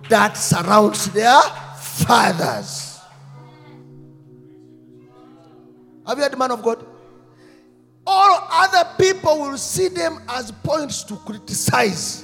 that 0.07 0.37
surrounds 0.37 1.09
their 1.11 1.41
fathers. 1.77 2.86
Have 6.07 6.17
you 6.17 6.23
heard 6.23 6.31
the 6.31 6.37
man 6.37 6.51
of 6.51 6.63
God? 6.63 6.85
All 8.05 8.47
other 8.49 8.89
people 8.97 9.39
will 9.41 9.57
see 9.57 9.89
them 9.89 10.21
as 10.29 10.51
points 10.51 11.03
to 11.03 11.17
criticize. 11.17 12.23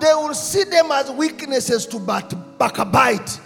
They 0.00 0.12
will 0.12 0.34
see 0.34 0.64
them 0.64 0.90
as 0.90 1.12
weaknesses 1.12 1.86
to 1.86 2.00
backbite. 2.00 3.40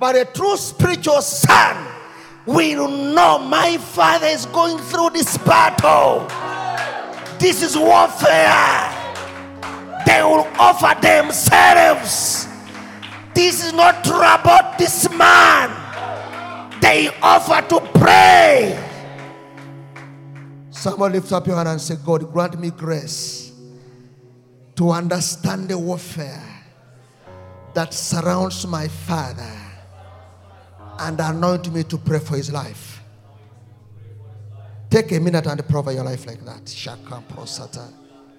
But 0.00 0.16
a 0.16 0.24
true 0.24 0.56
spiritual 0.56 1.22
son 1.22 1.86
will 2.44 2.88
know 2.88 3.38
my 3.38 3.78
father 3.78 4.26
is 4.26 4.46
going 4.46 4.78
through 4.78 5.10
this 5.10 5.38
battle. 5.38 6.26
This 7.38 7.62
is 7.62 7.76
warfare. 7.76 8.90
They 10.04 10.20
will 10.24 10.48
offer 10.58 11.00
themselves. 11.00 12.48
This 13.32 13.64
is 13.64 13.72
not 13.72 14.04
about 14.04 14.78
this 14.78 15.08
man. 15.10 15.70
They 16.80 17.08
offer 17.22 17.64
to 17.68 17.80
pray. 17.94 18.88
Someone 20.72 21.12
lift 21.12 21.30
up 21.32 21.46
your 21.46 21.56
hand 21.56 21.68
and 21.68 21.80
say, 21.80 21.96
God, 22.04 22.32
grant 22.32 22.58
me 22.58 22.70
grace 22.70 23.52
to 24.74 24.90
understand 24.90 25.68
the 25.68 25.78
warfare 25.78 26.42
that 27.74 27.92
surrounds 27.92 28.66
my 28.66 28.88
father 28.88 29.52
and 30.98 31.20
anoint 31.20 31.72
me 31.72 31.84
to 31.84 31.98
pray 31.98 32.18
for 32.18 32.36
his 32.36 32.50
life. 32.50 33.02
Take 34.88 35.12
a 35.12 35.20
minute 35.20 35.46
and 35.46 35.66
pray 35.68 35.82
for 35.82 35.92
your 35.92 36.04
life 36.04 36.26
like 36.26 36.44
that. 36.44 36.64
Shakam 36.64 37.24
prosata. 37.24 37.92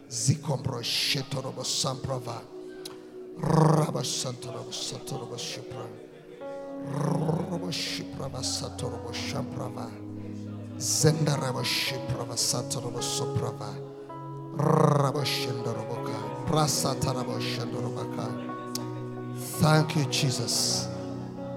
Zikombro 0.09 0.81
shetorobo 0.81 1.63
samprava. 1.63 2.41
Rabasantorobo 3.39 4.71
satorobo 4.71 5.37
shipra. 5.37 5.87
Robo 6.85 7.67
shiprava 7.67 8.41
satorobo 8.41 9.11
shamprava. 9.11 10.02
Zendarabo 10.77 11.63
shiprava 11.63 12.35
satorobo 12.35 13.01
soprava. 13.01 13.73
Rabashendoroboka. 14.57 16.45
Prasatarabo 16.45 17.39
shendorobaka. 17.39 18.27
Thank 19.59 19.95
you, 19.95 20.05
Jesus. 20.05 20.87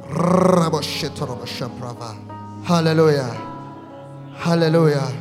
Rabashetorobo 0.08 1.44
shamprava. 1.44 2.16
Hallelujah. 2.64 3.34
Hallelujah. 4.34 5.12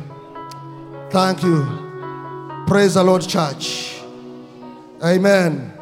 Thank 1.10 1.42
you. 1.42 1.66
Praise 2.66 2.94
the 2.94 3.02
Lord, 3.02 3.22
church. 3.22 4.00
Amen. 5.04 5.72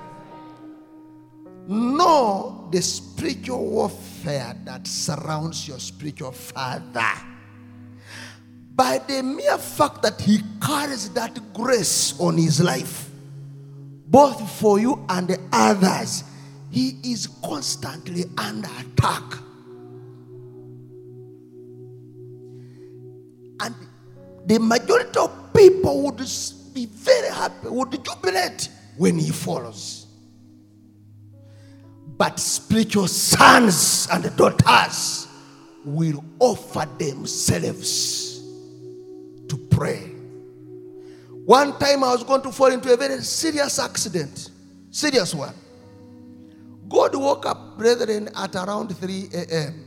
Know 1.66 2.68
the 2.70 2.82
spiritual 2.82 3.64
warfare 3.64 4.54
that 4.64 4.86
surrounds 4.86 5.66
your 5.68 5.78
spiritual 5.78 6.32
father. 6.32 7.33
By 8.74 8.98
the 8.98 9.22
mere 9.22 9.56
fact 9.58 10.02
that 10.02 10.20
he 10.20 10.40
carries 10.60 11.08
that 11.10 11.38
grace 11.52 12.18
on 12.18 12.36
his 12.36 12.60
life, 12.60 13.08
both 14.08 14.50
for 14.58 14.80
you 14.80 15.04
and 15.08 15.28
the 15.28 15.38
others, 15.52 16.24
he 16.72 16.98
is 17.04 17.28
constantly 17.44 18.24
under 18.36 18.68
attack. 18.80 19.22
And 23.60 23.74
the 24.46 24.58
majority 24.58 25.20
of 25.20 25.52
people 25.54 26.02
would 26.02 26.18
be 26.74 26.86
very 26.86 27.28
happy, 27.28 27.68
would 27.68 28.04
jubilate 28.04 28.68
when 28.96 29.20
he 29.20 29.30
follows. 29.30 30.06
But 32.16 32.40
spiritual 32.40 33.06
sons 33.06 34.08
and 34.10 34.36
daughters 34.36 35.28
will 35.84 36.24
offer 36.40 36.88
themselves 36.98 38.23
to 39.48 39.56
pray. 39.70 40.10
One 41.44 41.78
time 41.78 42.02
I 42.04 42.12
was 42.12 42.24
going 42.24 42.42
to 42.42 42.52
fall 42.52 42.72
into 42.72 42.92
a 42.92 42.96
very 42.96 43.20
serious 43.22 43.78
accident, 43.78 44.50
serious 44.90 45.34
one. 45.34 45.54
God 46.88 47.14
woke 47.14 47.46
up, 47.46 47.76
brethren, 47.76 48.28
at 48.34 48.54
around 48.54 48.96
3 48.96 49.28
a.m. 49.34 49.84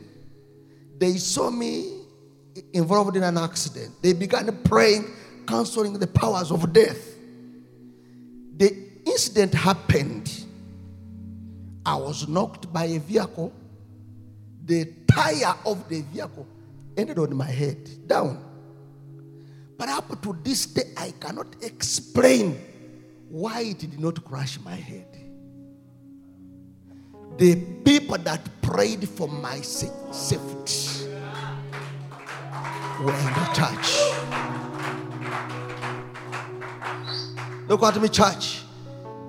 They 1.00 1.18
saw 1.18 1.50
me 1.50 2.02
involved 2.74 3.16
in 3.16 3.24
an 3.24 3.38
accident. 3.38 3.94
They 4.02 4.14
began 4.14 4.56
praying, 4.64 5.06
counseling 5.48 5.94
the 5.94 6.08
powers 6.08 6.52
of 6.52 6.72
death. 6.74 7.16
The 8.58 8.76
incident 9.06 9.54
happened. 9.54 10.46
I 11.86 11.96
was 11.96 12.28
knocked 12.28 12.72
by 12.74 12.86
a 12.86 13.00
vehicle. 13.00 13.54
The 14.66 14.94
tire 15.10 15.56
of 15.66 15.88
the 15.88 16.02
vehicle 16.02 16.46
ended 16.98 17.18
on 17.18 17.36
my 17.36 17.46
head, 17.46 18.08
down. 18.08 18.44
But 19.78 19.90
up 19.90 20.22
to 20.24 20.38
this 20.44 20.66
day, 20.66 20.94
I 20.98 21.12
cannot 21.20 21.48
explain 21.62 22.60
why 23.30 23.62
it 23.62 23.80
did 23.80 24.00
not 24.00 24.24
crush 24.26 24.60
my 24.60 24.76
head. 24.76 25.06
The 27.38 27.56
people 27.86 28.18
that 28.18 28.42
prayed 28.64 29.08
for 29.08 29.28
my 29.28 29.62
safety 29.62 31.08
were 33.00 33.14
in 33.14 33.34
the 33.34 33.50
church. 33.54 34.02
Look 37.68 37.84
at 37.84 38.02
me, 38.02 38.10
church. 38.10 38.64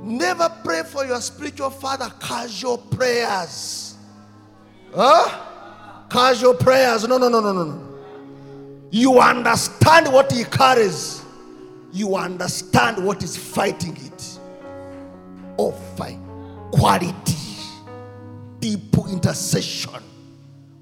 Never 0.02 0.48
pray 0.64 0.84
for 0.84 1.04
your 1.04 1.20
spiritual 1.20 1.70
father 1.70 2.10
casual 2.20 2.78
prayers. 2.78 3.96
Huh? 4.94 6.06
Casual 6.08 6.54
prayers. 6.54 7.06
No, 7.06 7.18
no, 7.18 7.28
no, 7.28 7.40
no, 7.40 7.52
no, 7.52 7.64
no. 7.64 7.88
You 8.90 9.20
understand 9.20 10.12
what 10.12 10.32
he 10.32 10.44
carries. 10.44 11.23
you 11.93 12.16
understand 12.16 13.05
what 13.05 13.23
is 13.23 13.36
fighting 13.36 13.97
it. 13.97 14.39
Fight. 15.97 16.19
Quality. 16.73 17.36
Deep 18.60 18.97
intercession 19.10 20.02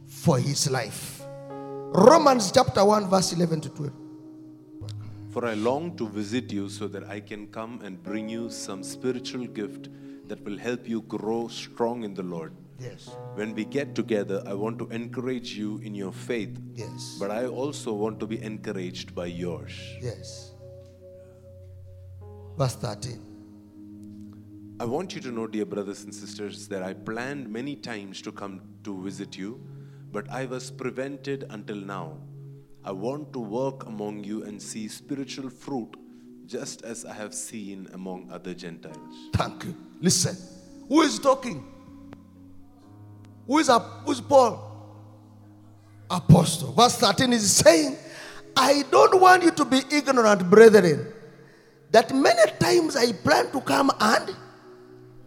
for 0.07 0.39
his 0.39 0.71
life. 0.71 1.23
Romans 1.49 2.51
chapter 2.53 2.85
1, 2.85 3.09
verse 3.09 3.33
11 3.33 3.61
to 3.63 3.69
12. 3.71 3.93
For 5.31 5.47
I 5.47 5.55
long 5.55 5.97
to 5.97 6.09
visit 6.09 6.53
you 6.53 6.69
so 6.69 6.89
that 6.89 7.05
I 7.09 7.21
can 7.21 7.47
come 7.49 7.81
and 7.83 8.03
bring 8.03 8.29
you 8.29 8.51
some 8.51 8.83
spiritual 8.83 9.47
gift 9.47 9.89
that 10.29 10.43
will 10.45 10.59
help 10.59 10.89
you 10.89 11.03
grow 11.03 11.49
strong 11.49 12.03
in 12.05 12.15
the 12.15 12.23
Lord. 12.23 12.53
Yes. 12.79 13.09
When 13.35 13.55
we 13.55 13.65
get 13.65 13.95
together, 13.95 14.43
I 14.47 14.55
want 14.55 14.79
to 14.81 14.89
encourage 14.89 15.53
you 15.57 15.79
in 15.79 15.95
your 15.95 16.13
faith, 16.13 16.59
Yes. 16.75 17.17
but 17.19 17.31
I 17.31 17.47
also 17.47 17.93
want 17.95 18.21
to 18.21 18.27
be 18.27 18.43
encouraged 18.43 19.15
by 19.15 19.27
yours. 19.27 19.73
Yes. 20.01 20.53
Verse 22.59 22.75
13. 22.77 23.21
I 24.79 24.85
want 24.85 25.15
you 25.15 25.21
to 25.23 25.33
know, 25.33 25.47
dear 25.47 25.65
brothers 25.65 26.05
and 26.05 26.15
sisters, 26.15 26.69
that 26.69 26.83
I 26.83 26.93
planned 26.93 27.51
many 27.51 27.77
times 27.77 28.21
to 28.23 28.33
come 28.33 28.61
to 28.85 29.03
visit 29.03 29.37
you, 29.37 29.59
but 30.13 30.31
I 30.31 30.45
was 30.45 30.71
prevented 30.71 31.47
until 31.51 31.77
now. 31.77 32.19
I 32.85 32.93
want 32.93 33.33
to 33.33 33.41
work 33.41 33.87
among 33.87 34.23
you 34.23 34.45
and 34.45 34.61
see 34.61 34.87
spiritual 34.89 35.49
fruit, 35.49 35.97
just 36.47 36.83
as 36.83 37.05
I 37.07 37.15
have 37.15 37.35
seen 37.35 37.89
among 37.95 38.31
other 38.31 38.53
Gentiles. 38.55 39.15
Thank 39.33 39.65
you. 39.65 39.75
Listen. 40.01 40.37
Who 40.89 41.01
is 41.01 41.19
talking? 41.19 41.65
Who 43.47 43.59
is, 43.59 43.69
who 43.69 44.13
is 44.13 44.21
Paul? 44.21 44.63
Apostle. 46.11 46.73
Verse 46.73 46.97
13 46.99 47.33
is 47.33 47.57
saying, 47.57 47.97
I 48.57 48.85
don't 48.91 49.21
want 49.21 49.43
you 49.43 49.51
to 49.51 49.65
be 49.65 49.83
ignorant, 49.91 50.49
brethren, 50.49 51.13
that 51.91 52.15
many 52.15 52.51
times 52.59 52.97
I 52.97 53.13
planned 53.13 53.53
to 53.53 53.61
come 53.61 53.91
and 54.01 54.35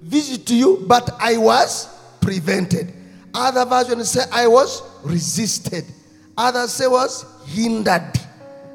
visit 0.01 0.49
you, 0.49 0.83
but 0.87 1.09
I 1.19 1.37
was 1.37 1.87
prevented. 2.21 2.93
Other 3.33 3.65
versions 3.65 4.11
say 4.11 4.21
I 4.31 4.47
was 4.47 4.81
resisted. 5.03 5.85
Others 6.37 6.71
say 6.71 6.87
was 6.87 7.25
hindered. 7.45 8.13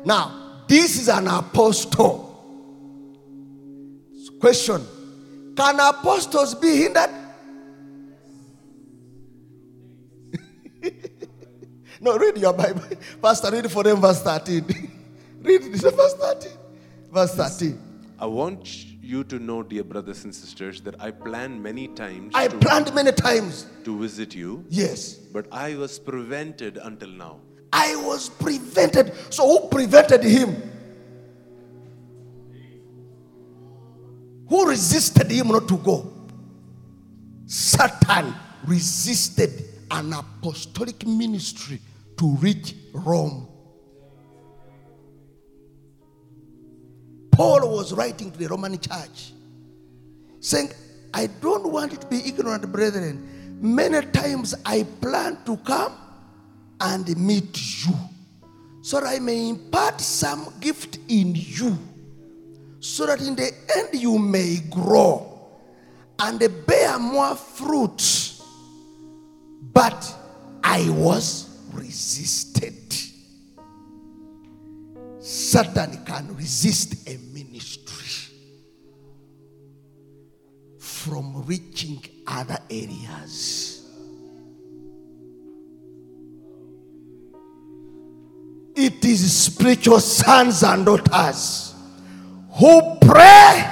Now, 0.04 0.62
this 0.68 0.98
is 1.00 1.08
an 1.08 1.26
apostle. 1.26 2.22
Question 4.40 4.86
Can 5.56 5.80
apostles 5.80 6.54
be 6.54 6.82
hindered? 6.82 7.23
no, 12.00 12.16
read 12.18 12.38
your 12.38 12.52
Bible. 12.52 12.82
Pastor, 13.22 13.50
read 13.50 13.70
for 13.70 13.82
them 13.82 14.00
verse 14.00 14.22
13. 14.22 14.64
read 15.42 15.62
this 15.72 15.82
verse 15.82 16.14
13. 16.14 16.52
Verse 17.12 17.34
13. 17.34 17.80
I 18.18 18.26
want 18.26 18.86
you 19.02 19.24
to 19.24 19.38
know, 19.38 19.62
dear 19.62 19.84
brothers 19.84 20.24
and 20.24 20.34
sisters, 20.34 20.80
that 20.82 20.94
I 21.00 21.10
planned 21.10 21.62
many 21.62 21.88
times 21.88 22.32
I 22.34 22.48
to, 22.48 22.56
planned 22.58 22.94
many 22.94 23.12
times. 23.12 23.66
to 23.84 23.98
visit 23.98 24.34
you, 24.34 24.64
Yes. 24.68 25.14
but 25.14 25.46
I 25.52 25.76
was 25.76 25.98
prevented 25.98 26.78
until 26.78 27.08
now. 27.10 27.40
I 27.72 27.96
was 27.96 28.28
prevented. 28.30 29.12
So 29.30 29.46
who 29.48 29.68
prevented 29.68 30.22
him? 30.22 30.70
Who 34.48 34.68
resisted 34.68 35.30
him 35.30 35.48
not 35.48 35.66
to 35.68 35.76
go? 35.78 36.12
Satan 37.46 38.34
resisted 38.66 39.50
an 39.90 40.12
apostolic 40.12 41.06
ministry 41.06 41.80
to 42.18 42.36
reach 42.36 42.74
Rome. 42.92 43.48
Paul 47.32 47.68
was 47.68 47.92
writing 47.92 48.30
to 48.30 48.38
the 48.38 48.46
Roman 48.46 48.78
church 48.78 49.32
saying, 50.40 50.70
I 51.12 51.26
don't 51.26 51.70
want 51.70 51.92
you 51.92 51.98
to 51.98 52.06
be 52.06 52.26
ignorant, 52.26 52.70
brethren. 52.70 53.58
Many 53.60 54.06
times 54.06 54.54
I 54.64 54.84
plan 55.00 55.38
to 55.46 55.56
come 55.58 55.92
and 56.80 57.16
meet 57.16 57.86
you 57.86 57.94
so 58.82 59.00
that 59.00 59.06
I 59.06 59.18
may 59.18 59.48
impart 59.48 60.00
some 60.00 60.52
gift 60.60 60.98
in 61.08 61.34
you, 61.34 61.78
so 62.80 63.06
that 63.06 63.20
in 63.20 63.34
the 63.34 63.50
end 63.76 64.00
you 64.00 64.18
may 64.18 64.58
grow 64.70 65.34
and 66.18 66.38
bear 66.66 66.98
more 66.98 67.34
fruit. 67.34 68.33
But 69.72 70.14
I 70.62 70.88
was 70.90 71.48
resisted. 71.72 72.74
Satan 75.20 76.04
can 76.04 76.36
resist 76.36 77.08
a 77.08 77.16
ministry 77.32 78.34
from 80.78 81.44
reaching 81.46 82.02
other 82.26 82.58
areas. 82.70 83.74
It 88.76 89.04
is 89.04 89.32
spiritual 89.32 90.00
sons 90.00 90.62
and 90.62 90.84
daughters 90.84 91.74
who 92.58 92.98
pray 93.00 93.64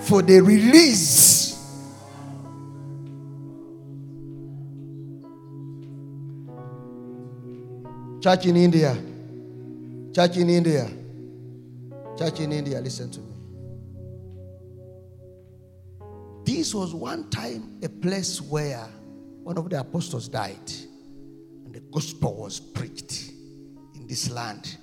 for 0.00 0.22
the 0.22 0.40
release. 0.40 1.51
Church 8.22 8.46
in 8.46 8.56
India, 8.56 8.96
church 10.14 10.36
in 10.36 10.48
India, 10.48 10.88
church 12.16 12.38
in 12.38 12.52
India, 12.52 12.80
listen 12.80 13.10
to 13.10 13.18
me. 13.18 13.26
This 16.44 16.72
was 16.72 16.94
one 16.94 17.28
time 17.30 17.80
a 17.82 17.88
place 17.88 18.40
where 18.40 18.86
one 19.42 19.58
of 19.58 19.68
the 19.68 19.80
apostles 19.80 20.28
died 20.28 20.70
and 21.64 21.74
the 21.74 21.80
gospel 21.90 22.36
was 22.36 22.60
preached 22.60 23.32
in 23.96 24.06
this 24.06 24.30
land. 24.30 24.76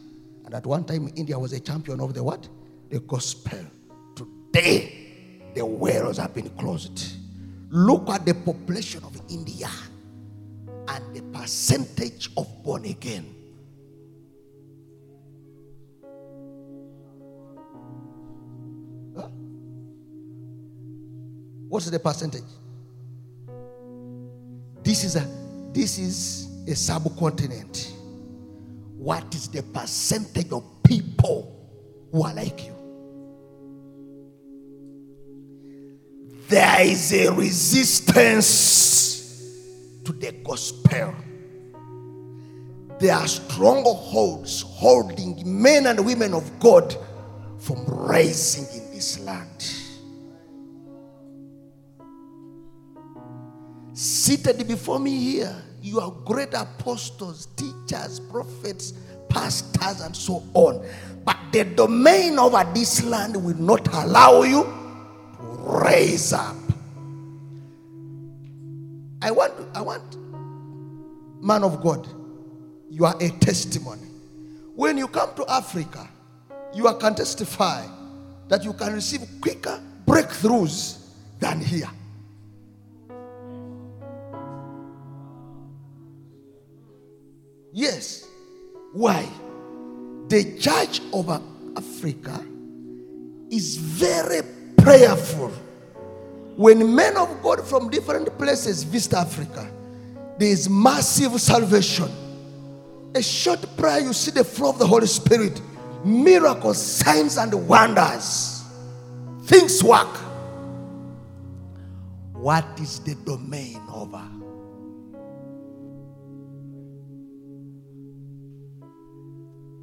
And 0.44 0.54
at 0.54 0.66
one 0.66 0.84
time, 0.84 1.10
India 1.16 1.40
was 1.40 1.54
a 1.54 1.62
champion 1.62 2.02
of 2.02 2.14
the 2.14 2.22
what? 2.22 2.46
The 2.90 3.00
gospel. 3.00 3.60
Today, 4.18 5.54
the 5.56 5.66
wells 5.66 6.18
have 6.18 6.34
been 6.34 6.50
closed. 6.58 7.14
Look 7.70 8.10
at 8.10 8.26
the 8.26 8.34
population 8.34 9.02
of 9.06 9.18
India 9.30 9.70
and 10.90 11.16
the 11.16 11.22
percentage 11.38 12.30
of 12.36 12.48
born 12.64 12.86
again. 12.86 13.26
Huh? 19.16 19.28
What's 21.68 21.90
the 21.90 22.00
percentage? 22.00 22.44
This 24.84 25.04
is 25.04 25.16
a 25.16 25.28
this 25.72 26.00
is 26.00 26.48
a 26.68 26.76
subcontinent. 26.76 27.94
What 28.98 29.34
is 29.36 29.48
the 29.48 29.64
percentage 29.64 30.52
of 30.52 30.64
people 30.84 31.56
who 32.12 32.24
are 32.24 32.34
like 32.34 32.66
you? 32.66 32.76
There 36.48 36.82
is 36.82 37.14
a 37.14 37.32
resistance 37.32 39.19
to 40.10 40.14
the 40.14 40.32
gospel. 40.44 41.14
There 43.00 43.14
are 43.14 43.28
strongholds 43.28 44.62
holding 44.62 45.44
men 45.46 45.86
and 45.86 46.04
women 46.04 46.34
of 46.34 46.60
God 46.60 46.98
from 47.60 47.86
rising 47.86 48.66
in 48.74 48.92
this 48.92 49.20
land. 49.20 49.76
Seated 53.94 54.68
before 54.68 54.98
me 55.00 55.16
here, 55.16 55.56
you 55.82 56.00
are 56.00 56.12
great 56.26 56.54
apostles, 56.56 57.48
teachers, 57.56 58.20
prophets, 58.20 58.94
pastors, 59.30 60.02
and 60.02 60.16
so 60.16 60.44
on. 60.56 60.84
But 61.24 61.38
the 61.52 61.66
domain 61.66 62.40
over 62.40 62.68
this 62.74 63.04
land 63.04 63.36
will 63.36 63.58
not 63.58 63.88
allow 63.94 64.42
you 64.42 64.64
to 64.64 65.44
raise 65.86 66.34
up. 66.34 66.59
I 69.22 69.32
want, 69.32 69.54
I 69.76 69.82
want, 69.82 70.16
man 71.44 71.64
of 71.64 71.82
God, 71.82 72.08
you 72.90 73.06
are 73.06 73.16
a 73.20 73.30
testimony. 73.30 74.08
When 74.76 74.98
you 74.98 75.08
come 75.08 75.34
to 75.36 75.46
Africa, 75.50 76.10
you 76.74 76.84
can 77.00 77.16
testify 77.16 77.86
that 78.48 78.64
you 78.64 78.74
can 78.74 78.94
receive 78.94 79.22
quicker 79.42 79.82
breakthroughs 80.06 81.06
than 81.40 81.62
here. 81.62 81.90
Yes. 87.72 88.26
Why? 88.94 89.28
The 90.28 90.58
church 90.60 91.02
of 91.14 91.30
Africa 91.78 92.44
is 93.52 93.78
very 93.78 94.42
prayerful. 94.78 95.52
When 96.60 96.94
men 96.94 97.16
of 97.16 97.42
God 97.42 97.66
from 97.66 97.90
different 97.90 98.38
places 98.38 98.84
visit 98.84 99.14
Africa, 99.14 99.72
there 100.38 100.50
is 100.50 100.70
massive 100.70 101.40
salvation. 101.40 102.10
A 103.16 103.24
short 103.24 103.66
prayer, 103.78 104.02
you 104.02 104.12
see 104.12 104.32
the 104.32 104.44
flow 104.44 104.72
of 104.72 104.78
the 104.78 104.86
Holy 104.86 105.08
Spirit. 105.08 105.62
miracles, 106.04 106.78
signs, 106.86 107.38
and 107.38 107.66
wonders. 107.66 108.66
Things 109.44 109.82
work. 109.82 110.14
What 112.34 112.66
is 112.82 113.00
the 113.00 113.16
domain 113.16 113.82
over? 113.94 114.22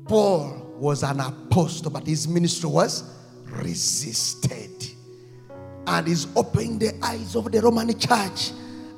Paul 0.07 0.75
was 0.77 1.03
an 1.03 1.21
apostle, 1.21 1.91
but 1.91 2.07
his 2.07 2.29
ministry 2.29 2.69
was 2.69 3.03
resisted. 3.47 4.96
And 5.87 6.09
is 6.09 6.27
opening 6.35 6.79
the 6.79 6.95
eyes 7.03 7.37
of 7.37 7.53
the 7.53 7.61
Roman 7.61 7.97
church. 7.99 8.53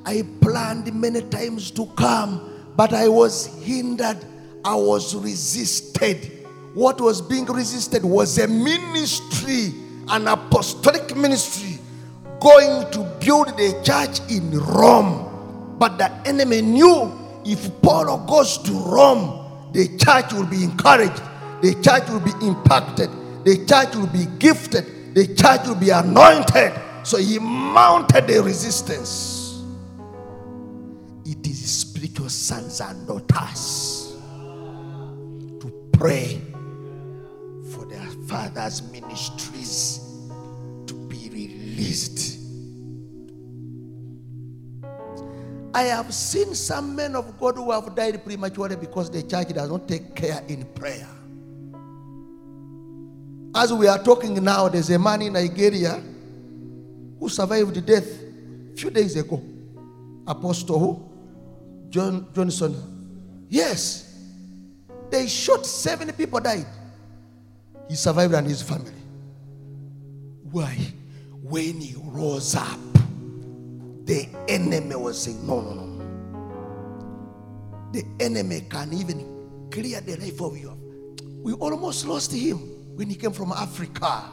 I 0.05 0.23
planned 0.41 0.93
many 0.93 1.21
times 1.21 1.71
to 1.71 1.85
come, 1.95 2.65
but 2.75 2.93
I 2.93 3.07
was 3.07 3.45
hindered. 3.63 4.17
I 4.65 4.75
was 4.75 5.15
resisted. 5.15 6.47
What 6.73 6.99
was 6.99 7.21
being 7.21 7.45
resisted 7.45 8.03
was 8.03 8.37
a 8.39 8.47
ministry, 8.47 9.73
an 10.07 10.27
apostolic 10.27 11.15
ministry, 11.15 11.79
going 12.39 12.89
to 12.91 12.99
build 13.19 13.49
the 13.57 13.81
church 13.83 14.19
in 14.31 14.57
Rome. 14.57 15.75
But 15.77 15.97
the 15.97 16.11
enemy 16.27 16.61
knew 16.61 17.11
if 17.45 17.81
Paul 17.81 18.25
goes 18.25 18.57
to 18.59 18.71
Rome, 18.71 19.71
the 19.73 19.97
church 19.97 20.33
will 20.33 20.45
be 20.45 20.63
encouraged, 20.63 21.21
the 21.61 21.75
church 21.81 22.09
will 22.09 22.19
be 22.19 22.33
impacted, 22.45 23.09
the 23.45 23.65
church 23.65 23.95
will 23.95 24.07
be 24.07 24.25
gifted, 24.39 24.85
the 25.19 25.35
church 25.35 25.67
will 25.67 25.75
be 25.75 25.89
anointed. 25.89 26.71
So 27.03 27.17
he 27.17 27.39
mounted 27.39 28.27
the 28.27 28.41
resistance. 28.41 29.61
It 31.25 31.45
is 31.45 31.79
spiritual 31.79 32.29
sons 32.29 32.79
and 32.79 33.05
daughters 33.05 34.15
to 35.59 35.89
pray 35.91 36.41
for 37.73 37.85
their 37.85 38.07
fathers' 38.29 38.81
ministries 38.93 39.99
to 40.87 40.93
be 40.93 41.29
released. 41.29 42.39
I 45.73 45.83
have 45.83 46.13
seen 46.13 46.55
some 46.55 46.95
men 46.95 47.17
of 47.17 47.37
God 47.37 47.55
who 47.55 47.71
have 47.71 47.93
died 47.93 48.23
prematurely 48.23 48.77
because 48.77 49.11
the 49.11 49.23
church 49.23 49.49
does 49.49 49.69
not 49.69 49.85
take 49.85 50.15
care 50.15 50.41
in 50.47 50.63
prayer. 50.73 51.07
As 53.55 53.73
we 53.73 53.87
are 53.87 54.01
talking 54.03 54.41
now, 54.43 54.69
there's 54.69 54.89
a 54.91 54.99
man 54.99 55.21
in 55.23 55.33
Nigeria 55.33 56.01
who 57.19 57.29
survived 57.29 57.83
death 57.85 58.07
a 58.73 58.77
few 58.77 58.89
days 58.91 59.15
ago. 59.15 59.41
Apostle 60.27 60.79
who? 60.79 61.09
John 61.89 62.27
Johnson. 62.33 63.45
Yes. 63.49 64.05
They 65.09 65.27
shot 65.27 65.65
seven 65.65 66.11
people 66.13 66.39
died. 66.39 66.67
He 67.89 67.95
survived 67.95 68.35
and 68.35 68.45
his 68.47 68.61
family. 68.61 68.91
Why? 70.51 70.77
When 71.41 71.81
he 71.81 71.95
rose 71.97 72.55
up, 72.55 72.79
the 74.05 74.27
enemy 74.47 74.95
was 74.95 75.23
saying, 75.23 75.45
No, 75.45 75.61
no, 75.61 75.73
no. 75.73 75.89
The 77.91 78.05
enemy 78.19 78.61
can 78.69 78.93
even 78.93 79.67
clear 79.71 80.01
the 80.01 80.17
life 80.17 80.39
of 80.39 80.55
you. 80.55 80.77
We 81.41 81.53
almost 81.53 82.05
lost 82.05 82.31
him 82.31 82.78
when 82.99 83.07
he 83.07 83.15
came 83.15 83.31
from 83.31 83.53
Africa. 83.53 84.25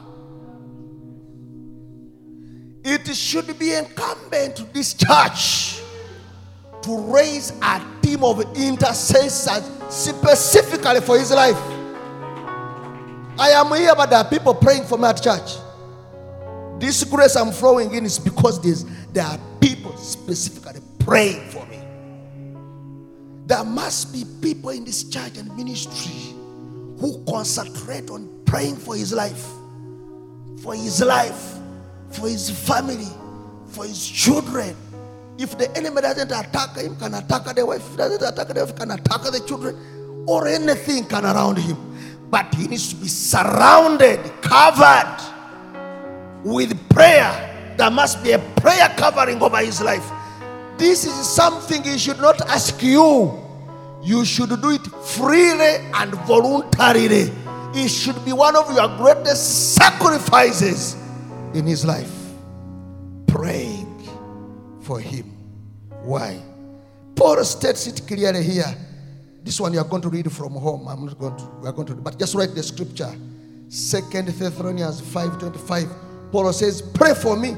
It 2.83 3.15
should 3.15 3.57
be 3.57 3.73
incumbent 3.73 4.57
to 4.57 4.63
this 4.73 4.93
church 4.93 5.79
to 6.81 6.99
raise 7.13 7.53
a 7.61 7.81
team 8.01 8.25
of 8.25 8.41
intercessors 8.57 9.63
specifically 9.87 10.99
for 10.99 11.17
his 11.17 11.31
life. 11.31 11.55
I 13.39 13.51
am 13.55 13.73
here, 13.73 13.95
but 13.95 14.09
there 14.09 14.19
are 14.19 14.29
people 14.29 14.53
praying 14.53 14.83
for 14.83 14.97
me 14.97 15.05
at 15.05 15.23
church. 15.23 15.53
This 16.77 17.05
grace 17.05 17.37
I'm 17.37 17.53
flowing 17.53 17.93
in 17.93 18.03
is 18.03 18.19
because 18.19 18.61
there's, 18.61 18.83
there 19.13 19.23
are 19.23 19.39
people 19.61 19.95
specifically 19.95 20.81
praying 20.99 21.49
for 21.51 21.65
me. 21.67 21.79
There 23.45 23.63
must 23.63 24.11
be 24.11 24.25
people 24.41 24.71
in 24.71 24.83
this 24.83 25.05
church 25.05 25.37
and 25.37 25.55
ministry 25.55 26.35
who 26.99 27.23
concentrate 27.29 28.09
on 28.09 28.36
praying 28.47 28.77
for 28.77 28.95
his 28.95 29.13
life, 29.13 29.45
for 30.63 30.73
his 30.73 31.03
life, 31.03 31.57
for 32.09 32.27
his 32.27 32.49
family, 32.49 33.11
for 33.67 33.85
his 33.85 34.09
children. 34.09 34.75
If 35.37 35.55
the 35.57 35.69
enemy 35.77 36.01
doesn't 36.01 36.31
attack 36.31 36.77
him, 36.77 36.95
can 36.95 37.13
attack 37.13 37.53
the 37.53 37.63
wife. 37.63 37.85
If 37.91 37.97
doesn't 37.97 38.23
attack 38.23 38.47
the 38.47 38.65
wife, 38.65 38.75
can 38.75 38.91
attack 38.91 39.21
the 39.21 39.43
children, 39.45 40.25
or 40.27 40.47
anything 40.47 41.05
can 41.05 41.25
around 41.25 41.57
him. 41.57 41.77
But 42.31 42.55
he 42.55 42.67
needs 42.67 42.93
to 42.93 42.95
be 42.95 43.07
surrounded, 43.07 44.19
covered 44.41 45.17
with 46.43 46.89
prayer. 46.89 47.75
There 47.77 47.91
must 47.91 48.23
be 48.23 48.31
a 48.31 48.39
prayer 48.39 48.91
covering 48.97 49.41
over 49.41 49.57
his 49.57 49.81
life. 49.81 50.09
This 50.77 51.05
is 51.05 51.13
something 51.13 51.83
he 51.83 51.97
should 51.97 52.19
not 52.19 52.41
ask 52.49 52.81
you. 52.81 53.43
You 54.01 54.25
should 54.25 54.49
do 54.61 54.71
it 54.71 54.87
freely 54.87 55.85
and 55.93 56.13
voluntarily. 56.25 57.31
It 57.73 57.89
should 57.89 58.23
be 58.25 58.33
one 58.33 58.55
of 58.55 58.73
your 58.73 58.87
greatest 58.97 59.75
sacrifices 59.75 60.95
in 61.53 61.65
his 61.65 61.85
life. 61.85 62.11
Praying 63.27 64.07
for 64.81 64.99
him. 64.99 65.25
Why? 66.03 66.41
Paul 67.15 67.43
states 67.43 67.87
it 67.87 68.01
clearly 68.07 68.43
here. 68.43 68.75
This 69.43 69.59
one 69.59 69.73
you 69.73 69.79
are 69.79 69.85
going 69.85 70.01
to 70.01 70.09
read 70.09 70.31
from 70.31 70.53
home. 70.53 70.87
I'm 70.87 71.05
not 71.05 71.17
going 71.17 71.35
to, 71.37 71.45
we 71.61 71.67
are 71.67 71.71
going 71.71 71.87
to, 71.87 71.95
but 71.95 72.17
just 72.19 72.35
write 72.35 72.53
the 72.53 72.63
scripture. 72.63 73.13
Second 73.69 74.27
Thessalonians 74.29 75.01
5:25. 75.01 76.31
Paul 76.31 76.51
says, 76.53 76.81
Pray 76.81 77.13
for 77.13 77.35
me. 77.35 77.55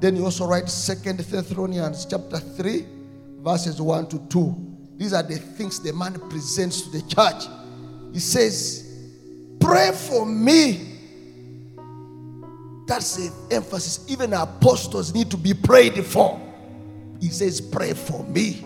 Then 0.00 0.16
you 0.16 0.24
also 0.24 0.46
write 0.46 0.68
Second 0.68 1.20
Thessalonians 1.20 2.04
chapter 2.04 2.38
3, 2.38 2.86
verses 3.40 3.80
1 3.80 4.08
to 4.08 4.18
2. 4.28 4.76
These 4.96 5.12
are 5.12 5.22
the 5.22 5.38
things 5.38 5.80
the 5.80 5.92
man 5.92 6.18
presents 6.28 6.82
to 6.82 6.90
the 6.90 7.02
church. 7.02 7.44
He 8.12 8.20
says, 8.20 8.83
Pray 9.64 9.92
for 9.92 10.26
me. 10.26 10.90
That's 12.86 13.16
the 13.16 13.32
emphasis. 13.50 14.04
Even 14.10 14.34
apostles 14.34 15.14
need 15.14 15.30
to 15.30 15.38
be 15.38 15.54
prayed 15.54 16.04
for. 16.04 16.38
He 17.18 17.28
says, 17.28 17.62
Pray 17.62 17.94
for 17.94 18.22
me. 18.24 18.62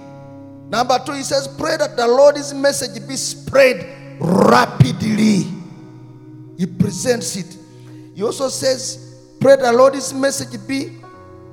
Number 0.69 0.99
two, 1.07 1.13
he 1.13 1.23
says, 1.23 1.47
Pray 1.47 1.77
that 1.77 1.97
the 1.97 2.07
Lord's 2.07 2.53
message 2.53 3.07
be 3.07 3.15
spread 3.15 4.19
rapidly. 4.21 5.47
He 6.59 6.67
presents 6.67 7.37
it. 7.37 7.57
He 8.17 8.23
also 8.25 8.49
says, 8.49 9.15
Pray 9.41 9.55
that 9.55 9.63
the 9.63 9.73
Lord's 9.73 10.13
message 10.13 10.59
be 10.67 10.97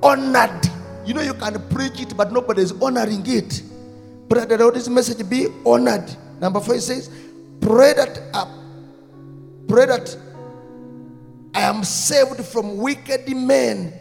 honored. 0.02 0.68
You 1.06 1.14
know, 1.14 1.22
you 1.22 1.36
can 1.36 1.62
preach 1.70 2.02
it, 2.02 2.18
but 2.18 2.32
nobody 2.32 2.64
is 2.64 2.72
honoring 2.82 3.24
it. 3.28 3.62
Pray 4.28 4.40
that 4.40 4.50
the 4.50 4.58
Lord's 4.58 4.90
message 4.90 5.30
be 5.30 5.50
honored. 5.64 6.10
Number 6.42 6.60
four, 6.60 6.74
he 6.74 6.82
says, 6.82 7.12
Pray 7.62 7.94
that, 7.94 8.20
uh, 8.34 8.48
pray 9.68 9.86
that 9.86 10.16
I 11.54 11.62
am 11.62 11.84
saved 11.84 12.44
from 12.46 12.78
wicked 12.78 13.28
men 13.30 13.94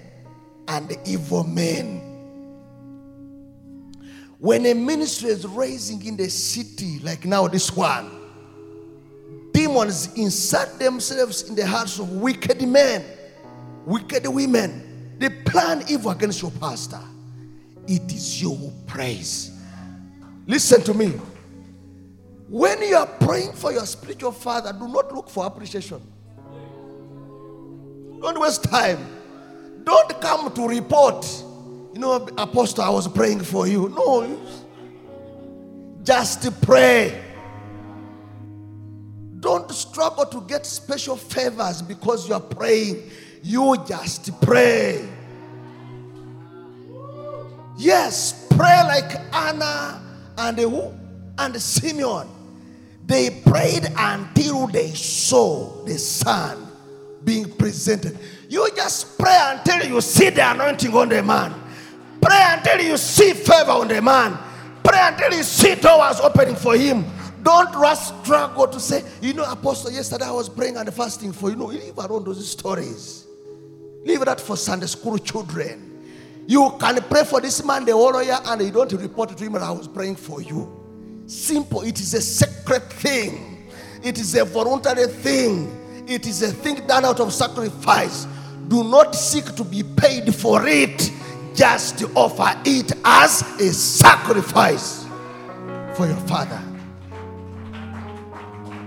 and 0.68 0.98
evil 1.06 1.44
men. 1.44 2.00
When 4.38 4.66
a 4.66 4.74
ministry 4.74 5.30
is 5.30 5.46
raising 5.46 6.04
in 6.04 6.16
the 6.16 6.28
city, 6.28 6.98
like 6.98 7.24
now 7.24 7.48
this 7.48 7.74
one, 7.74 8.10
demons 9.52 10.12
insert 10.14 10.78
themselves 10.78 11.48
in 11.48 11.54
the 11.54 11.66
hearts 11.66 11.98
of 11.98 12.10
wicked 12.10 12.60
men, 12.66 13.04
wicked 13.86 14.26
women. 14.26 15.16
They 15.18 15.30
plan 15.30 15.84
evil 15.88 16.10
against 16.10 16.42
your 16.42 16.50
pastor. 16.50 17.00
It 17.86 18.12
is 18.12 18.42
you 18.42 18.54
who 18.54 18.72
prays. 18.86 19.52
Listen 20.46 20.82
to 20.82 20.92
me. 20.92 21.12
When 22.48 22.82
you 22.82 22.96
are 22.96 23.06
praying 23.06 23.52
for 23.52 23.72
your 23.72 23.86
spiritual 23.86 24.32
father, 24.32 24.72
do 24.72 24.86
not 24.88 25.12
look 25.12 25.28
for 25.28 25.46
appreciation. 25.46 26.00
Don't 28.20 28.40
waste 28.40 28.64
time. 28.64 28.98
Don't 29.84 30.20
come 30.20 30.52
to 30.54 30.68
report. 30.68 31.26
You 31.92 32.00
know, 32.00 32.28
Apostle, 32.38 32.84
I 32.84 32.90
was 32.90 33.06
praying 33.08 33.40
for 33.40 33.66
you. 33.66 33.88
No. 33.90 34.40
Just 36.02 36.60
pray. 36.62 37.22
Don't 39.40 39.70
struggle 39.70 40.24
to 40.26 40.40
get 40.42 40.64
special 40.64 41.16
favors 41.16 41.82
because 41.82 42.28
you 42.28 42.34
are 42.34 42.40
praying. 42.40 43.10
You 43.42 43.76
just 43.86 44.40
pray. 44.40 45.06
Yes, 47.76 48.46
pray 48.50 48.82
like 48.84 49.20
Anna 49.34 50.00
and 50.38 50.58
who? 50.58 50.94
And 51.38 51.60
Simeon. 51.60 52.28
They 53.06 53.30
prayed 53.30 53.86
until 53.96 54.66
they 54.66 54.90
saw 54.90 55.84
the 55.84 55.98
son 55.98 56.66
being 57.22 57.50
presented. 57.50 58.18
You 58.48 58.68
just 58.74 59.18
pray 59.18 59.36
until 59.40 59.86
you 59.86 60.00
see 60.00 60.30
the 60.30 60.50
anointing 60.50 60.94
on 60.94 61.10
the 61.10 61.22
man. 61.22 61.54
Pray 62.20 62.40
until 62.48 62.80
you 62.80 62.96
see 62.96 63.34
favor 63.34 63.72
on 63.72 63.88
the 63.88 64.00
man. 64.00 64.38
Pray 64.82 64.98
until 65.02 65.34
you 65.34 65.42
see 65.42 65.74
doors 65.74 66.20
opening 66.20 66.56
for 66.56 66.76
him. 66.76 67.04
Don't 67.42 67.74
rush 67.74 67.98
struggle 68.22 68.66
to 68.68 68.80
say, 68.80 69.04
you 69.20 69.34
know, 69.34 69.44
Apostle, 69.44 69.90
yesterday 69.90 70.24
I 70.24 70.30
was 70.30 70.48
praying 70.48 70.78
and 70.78 70.92
fasting 70.94 71.32
for 71.32 71.50
you. 71.50 71.56
know, 71.56 71.66
leave 71.66 71.98
around 71.98 72.24
those 72.24 72.50
stories. 72.50 73.26
Leave 74.04 74.24
that 74.24 74.40
for 74.40 74.56
Sunday 74.56 74.86
school 74.86 75.18
children. 75.18 75.90
You 76.46 76.74
can 76.80 77.02
pray 77.02 77.24
for 77.24 77.40
this 77.42 77.62
man 77.64 77.84
the 77.84 77.92
whole 77.92 78.22
year 78.22 78.38
and 78.46 78.62
you 78.62 78.70
don't 78.70 78.92
report 78.92 79.36
to 79.36 79.44
him 79.44 79.52
that 79.52 79.62
I 79.62 79.70
was 79.70 79.88
praying 79.88 80.16
for 80.16 80.40
you. 80.40 80.83
Simple. 81.26 81.82
It 81.82 82.00
is 82.00 82.14
a 82.14 82.20
sacred 82.20 82.82
thing. 82.90 83.70
It 84.02 84.18
is 84.18 84.34
a 84.34 84.44
voluntary 84.44 85.06
thing. 85.06 86.04
It 86.06 86.26
is 86.26 86.42
a 86.42 86.52
thing 86.52 86.86
done 86.86 87.04
out 87.04 87.20
of 87.20 87.32
sacrifice. 87.32 88.26
Do 88.68 88.84
not 88.84 89.14
seek 89.14 89.54
to 89.56 89.64
be 89.64 89.82
paid 89.82 90.34
for 90.34 90.66
it. 90.66 91.10
Just 91.54 92.02
offer 92.14 92.60
it 92.64 92.92
as 93.04 93.42
a 93.60 93.72
sacrifice 93.72 95.06
for 95.96 96.06
your 96.06 96.16
father. 96.28 96.60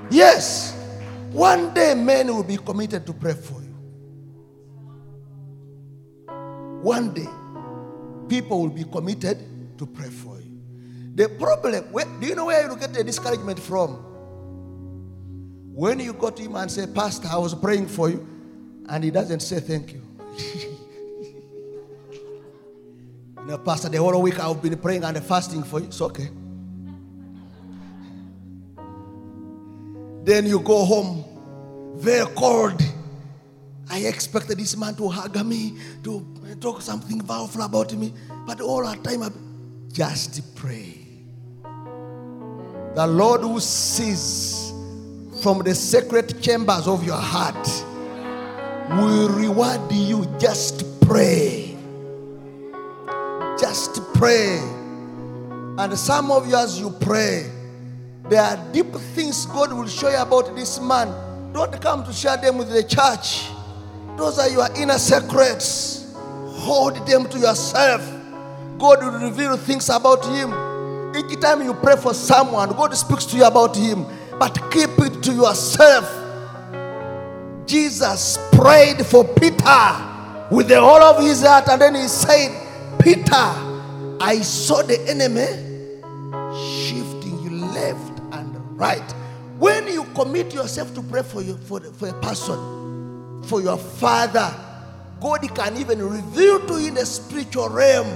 Yes. 0.10 0.74
One 1.32 1.74
day 1.74 1.94
men 1.94 2.28
will 2.28 2.44
be 2.44 2.58
committed 2.58 3.06
to 3.06 3.14
pray 3.14 3.34
for 3.34 3.62
you. 3.62 3.68
One 6.82 7.14
day 7.14 7.28
people 8.30 8.62
will 8.62 8.70
be 8.70 8.84
committed 8.84 9.78
to 9.78 9.86
pray 9.86 10.10
for 10.10 10.40
you. 10.40 10.47
The 11.18 11.28
problem, 11.30 11.74
where, 11.86 12.06
do 12.06 12.28
you 12.28 12.36
know 12.36 12.46
where 12.46 12.70
you 12.70 12.78
get 12.78 12.94
the 12.94 13.04
discouragement 13.04 13.60
from? 13.60 13.96
When 15.74 16.00
you 16.00 16.14
go 16.14 16.30
to 16.30 16.44
him 16.44 16.56
and 16.56 16.70
say, 16.70 16.86
Pastor, 16.86 17.28
I 17.32 17.38
was 17.38 17.56
praying 17.56 17.88
for 17.88 18.12
you, 18.12 18.28
and 18.88 19.04
he 19.04 19.10
doesn't 19.10 19.40
say 19.40 19.60
thank 19.60 19.94
you. 19.94 20.04
you 23.40 23.46
know, 23.48 23.58
Pastor, 23.58 23.90
the 23.90 23.98
whole 23.98 24.22
week 24.22 24.40
I've 24.40 24.62
been 24.62 24.78
praying 24.78 25.04
and 25.04 25.18
fasting 25.24 25.64
for 25.64 25.80
you. 25.80 25.88
It's 25.88 26.00
okay. 26.02 26.30
Then 30.24 30.46
you 30.46 30.60
go 30.60 30.86
home 30.86 31.26
very 31.96 32.28
cold. 32.36 32.80
I 33.90 34.02
expected 34.02 34.60
this 34.60 34.78
man 34.78 34.94
to 34.98 35.10
hug 35.10 35.44
me, 35.44 35.80
to 36.04 36.24
talk 36.62 36.84
something 36.84 37.22
powerful 37.22 37.64
about 37.64 37.92
me, 37.94 38.14
but 38.46 38.62
all 38.62 38.86
the 38.86 38.96
time 38.98 39.24
I 39.24 39.32
just 39.92 40.56
pray. 40.56 41.07
The 42.98 43.06
Lord 43.06 43.42
who 43.42 43.60
sees 43.60 44.74
from 45.44 45.60
the 45.60 45.76
sacred 45.76 46.42
chambers 46.42 46.88
of 46.88 47.04
your 47.04 47.16
heart 47.16 47.68
will 48.90 49.30
reward 49.30 49.92
you. 49.92 50.26
Just 50.40 51.00
pray. 51.02 51.78
Just 53.60 54.02
pray. 54.16 54.58
And 55.78 55.96
some 55.96 56.32
of 56.32 56.48
you, 56.48 56.56
as 56.56 56.80
you 56.80 56.90
pray, 56.90 57.52
there 58.30 58.42
are 58.42 58.58
deep 58.74 58.92
things 59.14 59.46
God 59.46 59.74
will 59.74 59.88
show 59.88 60.10
you 60.10 60.18
about 60.18 60.56
this 60.56 60.80
man. 60.82 61.54
Don't 61.54 61.80
come 61.80 62.04
to 62.04 62.12
share 62.12 62.38
them 62.38 62.58
with 62.58 62.72
the 62.72 62.82
church. 62.82 63.48
Those 64.18 64.40
are 64.40 64.50
your 64.50 64.76
inner 64.76 64.98
secrets. 64.98 66.16
Hold 66.16 67.08
them 67.08 67.30
to 67.30 67.38
yourself. 67.38 68.02
God 68.80 69.04
will 69.04 69.30
reveal 69.30 69.56
things 69.56 69.88
about 69.90 70.26
him. 70.26 70.67
Each 71.18 71.40
time 71.40 71.64
you 71.64 71.74
pray 71.74 71.96
for 71.96 72.14
someone, 72.14 72.70
God 72.70 72.96
speaks 72.96 73.26
to 73.26 73.38
you 73.38 73.46
about 73.46 73.76
him. 73.76 74.06
But 74.38 74.54
keep 74.72 74.92
it 75.00 75.24
to 75.24 75.34
yourself. 75.34 76.06
Jesus 77.66 78.38
prayed 78.52 79.06
for 79.06 79.24
Peter 79.26 80.08
with 80.52 80.68
the 80.68 80.80
whole 80.80 81.02
of 81.02 81.22
his 81.22 81.44
heart, 81.44 81.68
and 81.70 81.82
then 81.82 81.96
he 81.96 82.08
said, 82.08 83.00
Peter, 83.00 83.34
I 84.22 84.40
saw 84.42 84.82
the 84.84 85.00
enemy 85.10 85.48
shifting 86.86 87.40
you 87.44 87.66
left 87.66 88.20
and 88.32 88.80
right. 88.80 89.12
When 89.58 89.88
you 89.88 90.04
commit 90.16 90.54
yourself 90.54 90.94
to 90.94 91.02
pray 91.02 91.24
for, 91.24 91.42
you, 91.42 91.58
for, 91.58 91.80
for 91.80 92.10
a 92.10 92.14
person, 92.22 93.44
for 93.44 93.62
your 93.62 93.78
father, 93.78 94.54
God 95.20 95.42
can 95.56 95.78
even 95.78 96.00
reveal 96.08 96.66
to 96.68 96.80
you 96.80 96.90
in 96.90 96.94
the 96.94 97.06
spiritual 97.06 97.70
realm 97.70 98.08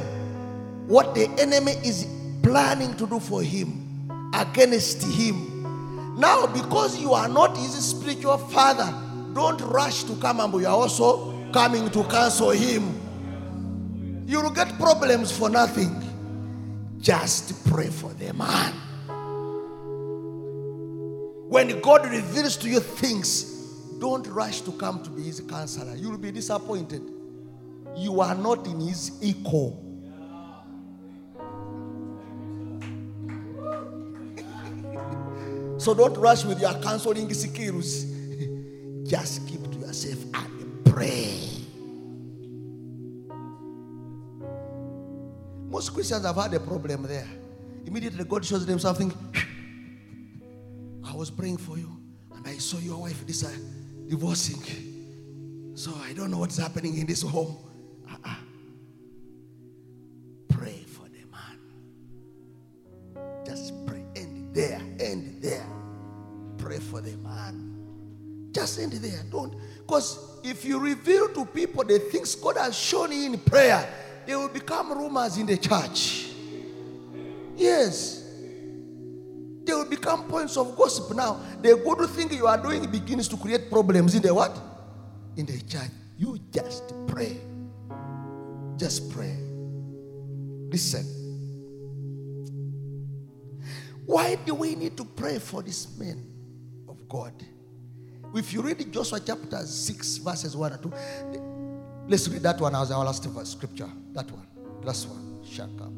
what 0.88 1.16
the 1.16 1.28
enemy 1.40 1.72
is 1.84 2.06
planning 2.42 2.96
to 2.96 3.08
do 3.08 3.20
for 3.20 3.42
him, 3.42 4.10
against 4.34 5.04
him. 5.04 6.16
Now, 6.20 6.48
because 6.48 7.00
you 7.00 7.14
are 7.14 7.28
not 7.30 7.58
his 7.58 7.74
spiritual 7.74 8.38
father, 8.38 8.94
don't 9.34 9.62
rush 9.62 10.04
to 10.04 10.16
come 10.18 10.40
and 10.40 10.54
you 10.54 10.68
are 10.68 10.76
also 10.76 11.32
coming 11.52 11.90
to 11.92 12.04
cancel 12.06 12.52
him. 12.52 13.00
You 14.28 14.42
will 14.42 14.52
get 14.52 14.78
problems 14.78 15.32
for 15.38 15.50
nothing. 15.50 15.96
Just 17.00 17.66
pray 17.70 17.88
for 17.88 18.14
the 18.14 18.34
man. 18.34 18.74
When 21.50 21.82
God 21.82 22.10
reveals 22.10 22.56
to 22.58 22.70
you 22.70 22.80
things, 22.80 23.44
don't 24.00 24.26
rush 24.28 24.62
to 24.62 24.72
come 24.72 25.04
to 25.04 25.10
be 25.10 25.24
his 25.24 25.42
counselor. 25.42 25.96
You 25.96 26.10
will 26.10 26.18
be 26.18 26.32
disappointed. 26.32 27.02
You 27.98 28.22
are 28.22 28.36
not 28.36 28.66
in 28.68 28.80
his 28.80 29.22
equal. 29.22 29.91
So 35.82 35.96
don't 35.96 36.16
rush 36.18 36.46
with 36.46 36.62
your 36.62 36.74
counseling 36.76 37.34
skills. 37.34 38.06
Just 39.04 39.48
keep 39.48 39.64
to 39.72 39.80
yourself 39.80 40.24
and 40.36 40.86
pray. 40.86 41.40
Most 45.68 45.92
Christians 45.92 46.24
have 46.24 46.36
had 46.36 46.54
a 46.54 46.60
problem 46.60 47.02
there. 47.04 47.28
Immediately, 47.84 48.24
God 48.26 48.46
shows 48.46 48.64
them 48.64 48.78
something 48.78 49.12
I 51.04 51.16
was 51.16 51.32
praying 51.32 51.58
for 51.58 51.80
you 51.80 51.90
and 52.36 52.48
I 52.48 52.60
saw 52.60 52.78
your 52.78 53.00
wife 53.00 53.26
this 53.26 53.44
uh, 53.44 53.50
divorcing. 54.08 54.62
So 55.76 55.92
I 56.04 56.14
don't 56.14 56.30
know 56.30 56.38
what's 56.38 56.58
happening 56.58 57.00
in 57.00 57.08
this 57.08 57.24
home. 57.24 57.58
Uh-uh. 58.08 58.36
Pray 60.48 60.84
for 60.86 61.08
the 61.10 61.26
man. 61.32 61.58
Just 63.48 63.74
pray. 63.88 63.91
There. 64.52 64.82
End 65.00 65.42
there. 65.42 65.66
Pray 66.58 66.80
for 66.80 67.02
the 67.02 67.16
man. 67.18 68.50
Just 68.52 68.80
end 68.80 68.92
there. 68.94 69.24
Don't. 69.32 69.56
Because 69.78 70.40
if 70.44 70.66
you 70.66 70.80
reveal 70.80 71.30
to 71.30 71.46
people 71.46 71.84
the 71.84 72.00
things 72.00 72.36
God 72.36 72.58
has 72.58 72.78
shown 72.78 73.12
you 73.12 73.26
in 73.26 73.40
prayer, 73.40 73.88
they 74.26 74.36
will 74.36 74.50
become 74.50 74.92
rumors 74.92 75.38
in 75.38 75.46
the 75.46 75.58
church. 75.58 76.28
Yes. 77.56 78.20
They 79.64 79.74
will 79.74 79.86
become 79.86 80.24
points 80.26 80.58
of 80.58 80.76
gossip. 80.76 81.16
Now, 81.16 81.40
the 81.62 81.76
good 81.76 82.10
thing 82.10 82.32
you 82.34 82.48
are 82.48 82.58
doing 82.58 82.90
begins 82.90 83.28
to 83.30 83.38
create 83.38 83.70
problems 83.70 84.16
in 84.16 84.22
the 84.22 84.34
what? 84.34 84.60
In 85.38 85.46
the 85.46 85.60
church. 85.62 85.92
You 86.18 86.40
just 86.52 86.94
pray. 87.08 87.40
Just 88.78 89.12
pray. 89.12 89.38
Listen. 90.70 91.21
Why 94.06 94.36
do 94.36 94.56
we 94.56 94.76
need 94.76 94.98
to 94.98 95.06
pray 95.06 95.40
for 95.40 95.62
this 95.62 95.98
man 95.98 96.24
of 96.88 97.08
God? 97.08 97.34
If 98.34 98.54
you 98.54 98.62
read 98.62 98.92
Joshua 98.92 99.20
chapter 99.20 99.66
6, 99.66 100.18
verses 100.18 100.56
1 100.56 100.72
and 100.72 100.84
2, 100.84 102.08
let's 102.08 102.28
read 102.30 102.44
that 102.44 102.60
one 102.60 102.76
as 102.76 102.92
our 102.92 103.04
last 103.04 103.26
verse, 103.26 103.52
scripture. 103.52 103.90
That 104.14 104.32
one. 104.32 104.48
Last 104.84 105.08
one. 105.08 105.44
Shaka 105.44 105.92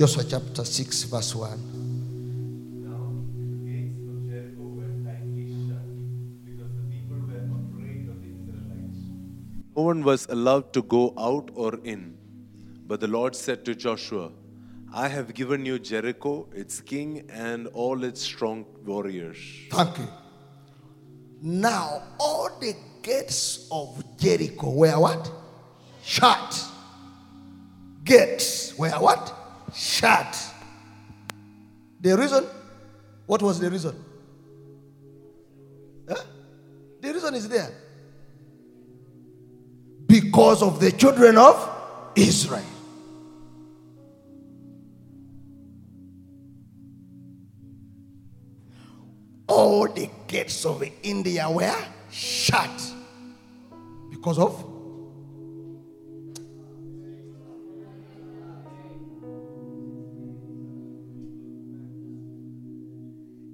Joshua 0.00 0.24
chapter 0.24 0.64
6, 0.64 1.02
verse 1.02 1.34
1. 1.34 1.69
No 9.80 9.86
one 9.86 10.02
was 10.04 10.26
allowed 10.26 10.74
to 10.74 10.82
go 10.82 11.14
out 11.16 11.50
or 11.54 11.80
in. 11.84 12.14
But 12.86 13.00
the 13.00 13.06
Lord 13.06 13.34
said 13.34 13.64
to 13.64 13.74
Joshua, 13.74 14.30
I 14.92 15.08
have 15.08 15.32
given 15.32 15.64
you 15.64 15.78
Jericho, 15.78 16.48
its 16.52 16.82
king, 16.82 17.24
and 17.30 17.66
all 17.68 18.04
its 18.04 18.20
strong 18.20 18.66
warriors. 18.84 19.38
Thank 19.70 19.96
you. 19.96 20.08
Now, 21.40 22.02
all 22.18 22.58
the 22.60 22.74
gates 23.02 23.68
of 23.72 24.04
Jericho 24.18 24.70
were 24.70 25.00
what? 25.00 25.32
Shut. 26.02 26.62
Gates 28.04 28.76
were 28.76 28.98
what? 29.06 29.34
shut. 29.74 30.36
The 32.02 32.18
reason? 32.18 32.44
What 33.24 33.40
was 33.40 33.58
the 33.58 33.70
reason? 33.70 33.96
Huh? 36.06 36.22
The 37.00 37.14
reason 37.14 37.34
is 37.34 37.48
there 37.48 37.70
because 40.40 40.62
of 40.62 40.80
the 40.80 40.90
children 40.92 41.36
of 41.36 41.68
Israel. 42.16 42.64
All 49.46 49.86
the 49.86 50.08
gates 50.26 50.64
of 50.64 50.82
India 51.02 51.46
were 51.50 51.84
shut 52.10 52.70
because 54.08 54.38
of 54.38 54.64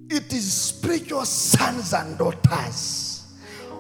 it 0.09 0.33
is 0.33 0.53
spiritual 0.53 1.25
sons 1.25 1.93
and 1.93 2.17
daughters 2.17 3.16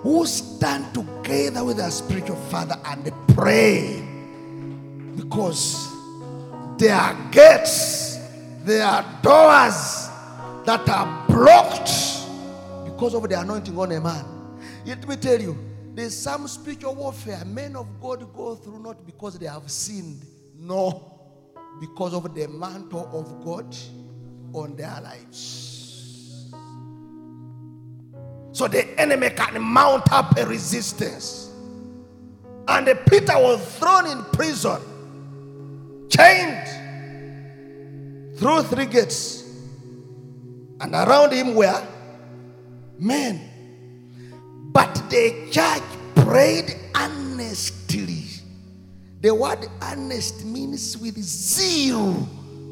who 0.07 0.25
stand 0.25 0.95
together 0.95 1.65
with 1.65 1.79
their 1.79 1.91
spiritual 1.91 2.37
father 2.37 2.79
and 2.85 3.13
pray 3.35 4.07
because 5.17 5.89
there 6.79 6.95
are 6.95 7.13
gates, 7.33 8.17
there 8.63 8.87
are 8.87 9.03
doors 9.21 10.09
that 10.65 10.89
are 10.89 11.27
blocked 11.27 11.91
because 12.85 13.15
of 13.15 13.29
the 13.29 13.41
anointing 13.41 13.77
on 13.77 13.91
a 13.91 14.01
man. 14.01 14.25
Let 14.85 15.09
me 15.09 15.17
tell 15.17 15.41
you, 15.41 15.59
there's 15.93 16.17
some 16.17 16.47
spiritual 16.47 16.95
warfare 16.95 17.45
men 17.45 17.75
of 17.75 18.01
God 18.01 18.33
go 18.33 18.55
through 18.55 18.79
not 18.79 19.05
because 19.05 19.37
they 19.41 19.47
have 19.47 19.69
sinned, 19.69 20.25
no, 20.57 21.19
because 21.81 22.15
of 22.15 22.33
the 22.33 22.47
mantle 22.47 23.11
of 23.13 23.45
God 23.45 23.77
on 24.55 24.77
their 24.77 25.01
lives. 25.03 25.76
So 28.57 28.67
the 28.67 28.99
enemy 28.99 29.29
can 29.29 29.61
mount 29.61 30.11
up 30.11 30.39
a 30.39 30.47
resistance. 30.47 31.51
And 32.67 32.87
Peter 33.07 33.35
was 33.35 33.63
thrown 33.77 34.07
in 34.07 34.25
prison, 34.33 34.81
chained 36.09 36.67
through 38.39 38.63
three 38.63 38.87
gates. 38.87 39.45
And 40.81 40.95
around 40.95 41.35
him 41.35 41.55
were 41.55 41.87
men. 42.99 43.43
But 44.73 44.95
the 45.11 45.49
church 45.51 45.83
prayed 46.25 46.77
earnestly. 46.97 48.25
The 49.21 49.35
word 49.35 49.69
earnest 49.83 50.47
means 50.47 50.97
with 50.97 51.19
zeal, 51.19 52.27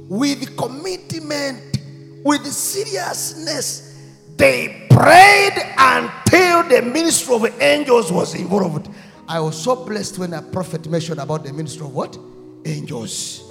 with 0.08 0.56
commitment, 0.56 1.78
with 2.24 2.46
seriousness. 2.46 3.93
They 4.36 4.86
prayed 4.90 5.74
until 5.78 6.68
the 6.68 6.82
ministry 6.82 7.34
of 7.34 7.62
angels 7.62 8.10
was 8.10 8.34
involved. 8.34 8.88
I 9.28 9.40
was 9.40 9.60
so 9.60 9.76
blessed 9.84 10.18
when 10.18 10.34
a 10.34 10.42
prophet 10.42 10.88
mentioned 10.88 11.20
about 11.20 11.44
the 11.44 11.52
ministry 11.52 11.86
of 11.86 11.94
what? 11.94 12.18
Angels. 12.64 13.42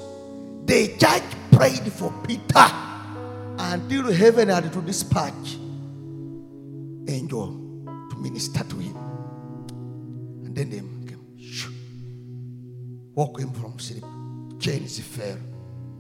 The 0.66 0.96
church 0.98 1.24
prayed 1.52 1.92
for 1.94 2.14
Peter 2.28 2.66
until 3.58 4.12
heaven 4.12 4.50
had 4.50 4.72
to 4.72 4.82
dispatch 4.82 5.58
angel 7.08 7.48
to 8.10 8.16
minister 8.18 8.64
to 8.64 8.76
him. 8.78 8.96
And 10.46 10.56
then 10.56 10.70
they 10.70 10.78
came, 10.78 11.38
shoo, 11.40 11.74
woke 13.14 13.40
him 13.40 13.52
from 13.52 13.78
sleep. 13.80 14.04
Chains 14.60 15.00
fell. 15.00 15.38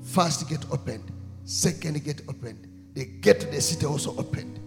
First 0.03 0.49
gate 0.49 0.65
opened, 0.71 1.11
second 1.43 2.03
gate 2.03 2.21
opened. 2.27 2.67
The 2.93 3.05
gate 3.05 3.39
to 3.41 3.47
the 3.47 3.61
city 3.61 3.85
also 3.85 4.15
opened. 4.17 4.59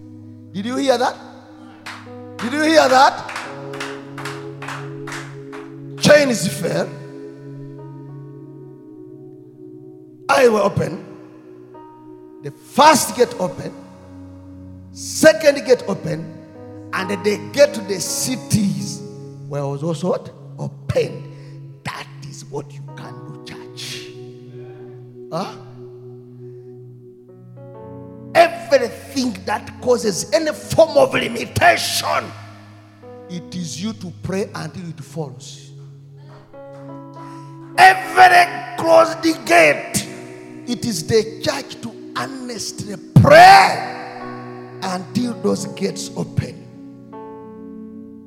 Did 0.56 0.64
you 0.64 0.76
hear 0.76 0.96
that? 0.96 1.14
Did 2.38 2.50
you 2.50 2.62
hear 2.62 2.88
that? 2.88 3.30
Chains 6.00 6.48
fell. 6.48 6.88
Eyes 10.30 10.48
were 10.48 10.60
open. 10.60 11.04
The 12.42 12.50
first 12.52 13.14
gate 13.18 13.34
open, 13.38 13.70
second 14.92 15.66
gate 15.66 15.82
open, 15.88 16.24
and 16.94 17.22
they 17.22 17.36
get 17.52 17.74
to 17.74 17.82
the 17.82 18.00
cities 18.00 19.02
where 19.50 19.66
was 19.66 19.82
also 19.82 20.08
what? 20.08 20.32
opened. 20.58 21.34
That 21.84 22.06
is 22.26 22.46
what 22.46 22.72
you 22.72 22.80
can 22.96 23.12
do, 23.26 23.44
church. 23.44 24.06
Huh? 25.30 25.54
Everything 28.34 29.05
that 29.24 29.80
causes 29.80 30.30
any 30.32 30.52
form 30.52 30.96
of 30.96 31.14
limitation, 31.14 32.30
it 33.30 33.54
is 33.54 33.82
you 33.82 33.92
to 33.94 34.12
pray 34.22 34.50
until 34.54 34.88
it 34.88 35.00
falls. 35.00 35.70
Every 37.78 38.76
closed 38.76 39.22
gate, 39.46 40.06
it 40.66 40.84
is 40.84 41.06
the 41.06 41.40
church 41.42 41.80
to 41.82 42.12
earnestly 42.16 42.96
pray 43.14 43.92
until 44.82 45.34
those 45.34 45.66
gates 45.66 46.10
open. 46.16 46.64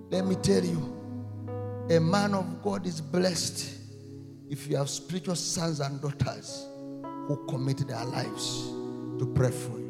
Let 0.10 0.26
me 0.26 0.36
tell 0.36 0.64
you, 0.64 0.96
a 1.90 2.00
man 2.00 2.34
of 2.34 2.64
God 2.64 2.86
is 2.86 3.00
blessed 3.00 3.78
if 4.50 4.68
you 4.68 4.78
have 4.78 4.90
spiritual 4.90 5.36
sons 5.36 5.80
and 5.80 6.02
daughters 6.02 6.66
who 7.04 7.46
commit 7.48 7.88
their 7.88 8.04
lives 8.06 8.64
to 9.20 9.32
pray 9.36 9.52
for 9.52 9.78
you. 9.78 9.89